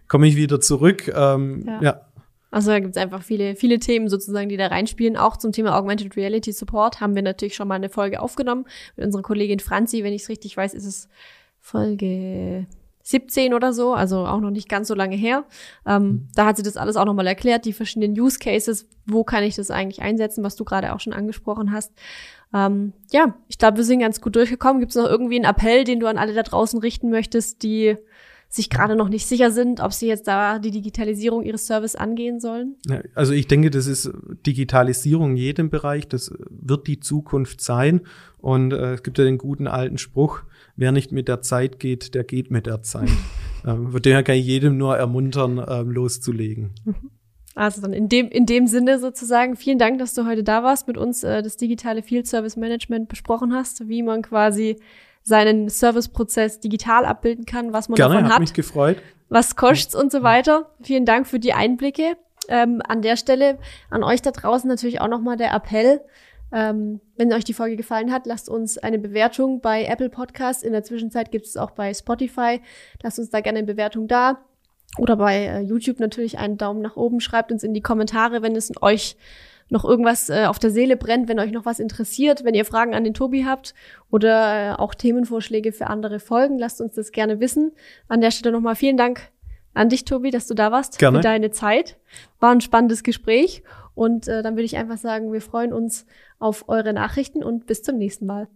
Komme 0.07 0.27
ich 0.27 0.35
wieder 0.35 0.59
zurück? 0.61 1.07
Ähm, 1.07 1.63
ja. 1.65 1.81
ja. 1.81 2.01
Also 2.49 2.71
da 2.71 2.79
gibt 2.79 2.95
es 2.95 3.01
einfach 3.01 3.23
viele, 3.23 3.55
viele 3.55 3.77
Themen 3.79 4.07
sozusagen, 4.07 4.49
die 4.49 4.57
da 4.57 4.67
reinspielen. 4.67 5.17
Auch 5.17 5.37
zum 5.37 5.51
Thema 5.51 5.77
Augmented 5.77 6.15
Reality 6.15 6.51
Support 6.53 7.01
haben 7.01 7.13
wir 7.13 7.21
natürlich 7.21 7.55
schon 7.55 7.67
mal 7.67 7.75
eine 7.75 7.89
Folge 7.89 8.21
aufgenommen 8.21 8.65
mit 8.95 9.05
unserer 9.05 9.21
Kollegin 9.21 9.59
Franzi. 9.59 10.03
Wenn 10.03 10.13
ich 10.13 10.23
es 10.23 10.29
richtig 10.29 10.55
weiß, 10.55 10.73
ist 10.73 10.85
es 10.85 11.09
Folge 11.59 12.65
17 13.07 13.53
oder 13.53 13.73
so, 13.73 13.93
also 13.93 14.25
auch 14.25 14.39
noch 14.41 14.49
nicht 14.49 14.67
ganz 14.67 14.87
so 14.87 14.93
lange 14.93 15.15
her. 15.15 15.45
Ähm, 15.85 16.03
mhm. 16.03 16.27
Da 16.35 16.45
hat 16.45 16.57
sie 16.57 16.63
das 16.63 16.77
alles 16.77 16.95
auch 16.97 17.05
nochmal 17.05 17.27
erklärt, 17.27 17.65
die 17.65 17.73
verschiedenen 17.73 18.19
Use 18.19 18.39
Cases, 18.39 18.87
wo 19.05 19.23
kann 19.23 19.43
ich 19.43 19.55
das 19.55 19.71
eigentlich 19.71 20.01
einsetzen, 20.01 20.43
was 20.43 20.55
du 20.55 20.65
gerade 20.65 20.93
auch 20.93 20.99
schon 20.99 21.13
angesprochen 21.13 21.71
hast. 21.71 21.93
Ähm, 22.53 22.93
ja, 23.11 23.35
ich 23.47 23.57
glaube, 23.57 23.77
wir 23.77 23.83
sind 23.83 23.99
ganz 23.99 24.19
gut 24.19 24.35
durchgekommen. 24.35 24.79
Gibt 24.79 24.91
es 24.91 24.97
noch 24.97 25.09
irgendwie 25.09 25.35
einen 25.35 25.45
Appell, 25.45 25.83
den 25.83 25.99
du 25.99 26.07
an 26.07 26.17
alle 26.17 26.33
da 26.33 26.43
draußen 26.43 26.79
richten 26.79 27.09
möchtest, 27.09 27.63
die 27.63 27.95
sich 28.49 28.69
gerade 28.69 28.95
noch 28.95 29.09
nicht 29.09 29.25
sicher 29.25 29.51
sind, 29.51 29.81
ob 29.81 29.93
sie 29.93 30.07
jetzt 30.07 30.27
da 30.27 30.59
die 30.59 30.71
Digitalisierung 30.71 31.43
ihres 31.43 31.65
Service 31.65 31.95
angehen 31.95 32.39
sollen? 32.39 32.75
Also 33.13 33.33
ich 33.33 33.47
denke, 33.47 33.69
das 33.69 33.87
ist 33.87 34.11
Digitalisierung 34.45 35.31
in 35.31 35.37
jedem 35.37 35.69
Bereich, 35.69 36.07
das 36.07 36.33
wird 36.49 36.87
die 36.87 36.99
Zukunft 36.99 37.61
sein. 37.61 38.01
Und 38.37 38.71
äh, 38.71 38.93
es 38.93 39.03
gibt 39.03 39.17
ja 39.17 39.25
den 39.25 39.37
guten 39.37 39.67
alten 39.67 39.97
Spruch, 39.97 40.43
wer 40.75 40.91
nicht 40.91 41.11
mit 41.11 41.27
der 41.27 41.41
Zeit 41.41 41.79
geht, 41.79 42.15
der 42.15 42.23
geht 42.23 42.49
mit 42.49 42.65
der 42.65 42.81
Zeit. 42.83 43.09
ähm, 43.65 43.91
von 43.91 44.01
daher 44.01 44.23
kann 44.23 44.35
ich 44.35 44.45
jedem 44.45 44.77
nur 44.77 44.95
ermuntern, 44.95 45.63
ähm, 45.67 45.91
loszulegen. 45.91 46.71
Mhm. 46.85 46.95
Also 47.57 47.81
dann 47.81 47.91
in 47.91 48.07
dem, 48.07 48.29
in 48.29 48.45
dem 48.45 48.67
Sinne 48.67 48.99
sozusagen, 48.99 49.55
vielen 49.55 49.79
Dank, 49.79 49.97
dass 49.97 50.13
du 50.13 50.27
heute 50.27 50.43
da 50.43 50.61
warst, 50.61 50.87
mit 50.87 50.95
uns 50.95 51.23
äh, 51.23 51.41
das 51.41 51.57
digitale 51.57 52.03
Field 52.03 52.27
Service 52.27 52.55
Management 52.55 53.09
besprochen 53.09 53.51
hast, 53.51 53.89
wie 53.89 54.03
man 54.03 54.21
quasi 54.21 54.77
seinen 55.27 55.67
Serviceprozess 55.67 56.61
digital 56.61 57.03
abbilden 57.03 57.45
kann, 57.45 57.73
was 57.73 57.89
man 57.89 57.97
Gerne, 57.97 58.13
davon 58.13 58.25
hat. 58.27 58.33
Hat 58.35 58.39
mich 58.39 58.53
gefreut. 58.53 59.01
Was 59.27 59.57
kostet's 59.57 59.93
und 59.93 60.09
so 60.09 60.23
weiter. 60.23 60.69
Vielen 60.81 61.03
Dank 61.03 61.27
für 61.27 61.37
die 61.37 61.51
Einblicke. 61.51 62.15
Ähm, 62.47 62.81
an 62.87 63.01
der 63.01 63.17
Stelle 63.17 63.57
an 63.89 64.03
euch 64.03 64.21
da 64.21 64.31
draußen 64.31 64.69
natürlich 64.69 65.01
auch 65.01 65.09
nochmal 65.09 65.35
der 65.35 65.53
Appell. 65.53 65.99
Ähm, 66.53 67.01
wenn 67.17 67.33
euch 67.33 67.43
die 67.43 67.53
Folge 67.53 67.75
gefallen 67.75 68.13
hat, 68.13 68.25
lasst 68.25 68.47
uns 68.47 68.77
eine 68.77 68.99
Bewertung 68.99 69.59
bei 69.59 69.83
Apple 69.83 70.09
Podcasts. 70.09 70.63
In 70.63 70.71
der 70.71 70.83
Zwischenzeit 70.83 71.29
gibt 71.29 71.45
es 71.45 71.57
auch 71.57 71.71
bei 71.71 71.93
Spotify. 71.93 72.61
Lasst 73.03 73.19
uns 73.19 73.29
da 73.29 73.41
gerne 73.41 73.59
eine 73.59 73.67
Bewertung 73.67 74.07
da. 74.07 74.39
Oder 74.97 75.17
bei 75.17 75.45
äh, 75.45 75.59
YouTube 75.59 75.99
natürlich 75.99 76.37
einen 76.39 76.57
Daumen 76.57 76.81
nach 76.81 76.95
oben. 76.95 77.19
Schreibt 77.19 77.51
uns 77.51 77.63
in 77.63 77.73
die 77.73 77.81
Kommentare, 77.81 78.41
wenn 78.41 78.55
es 78.55 78.71
euch 78.81 79.17
noch 79.69 79.85
irgendwas 79.85 80.29
äh, 80.29 80.45
auf 80.45 80.59
der 80.59 80.71
Seele 80.71 80.97
brennt, 80.97 81.27
wenn 81.27 81.39
euch 81.39 81.51
noch 81.51 81.65
was 81.65 81.79
interessiert, 81.79 82.43
wenn 82.43 82.55
ihr 82.55 82.65
Fragen 82.65 82.93
an 82.93 83.03
den 83.03 83.13
Tobi 83.13 83.45
habt 83.45 83.73
oder 84.09 84.71
äh, 84.71 84.75
auch 84.75 84.95
Themenvorschläge 84.95 85.71
für 85.71 85.87
andere 85.87 86.19
Folgen, 86.19 86.57
lasst 86.57 86.81
uns 86.81 86.95
das 86.95 87.11
gerne 87.11 87.39
wissen. 87.39 87.73
An 88.07 88.21
der 88.21 88.31
Stelle 88.31 88.53
nochmal 88.53 88.75
vielen 88.75 88.97
Dank 88.97 89.31
an 89.73 89.89
dich, 89.89 90.05
Tobi, 90.05 90.31
dass 90.31 90.47
du 90.47 90.53
da 90.53 90.71
warst 90.71 90.97
gerne. 90.97 91.19
für 91.19 91.23
deine 91.23 91.51
Zeit. 91.51 91.97
War 92.39 92.51
ein 92.51 92.61
spannendes 92.61 93.03
Gespräch 93.03 93.63
und 93.93 94.27
äh, 94.27 94.41
dann 94.43 94.55
würde 94.55 94.65
ich 94.65 94.77
einfach 94.77 94.97
sagen, 94.97 95.31
wir 95.31 95.41
freuen 95.41 95.73
uns 95.73 96.05
auf 96.39 96.67
eure 96.67 96.93
Nachrichten 96.93 97.43
und 97.43 97.65
bis 97.67 97.83
zum 97.83 97.97
nächsten 97.97 98.25
Mal. 98.25 98.47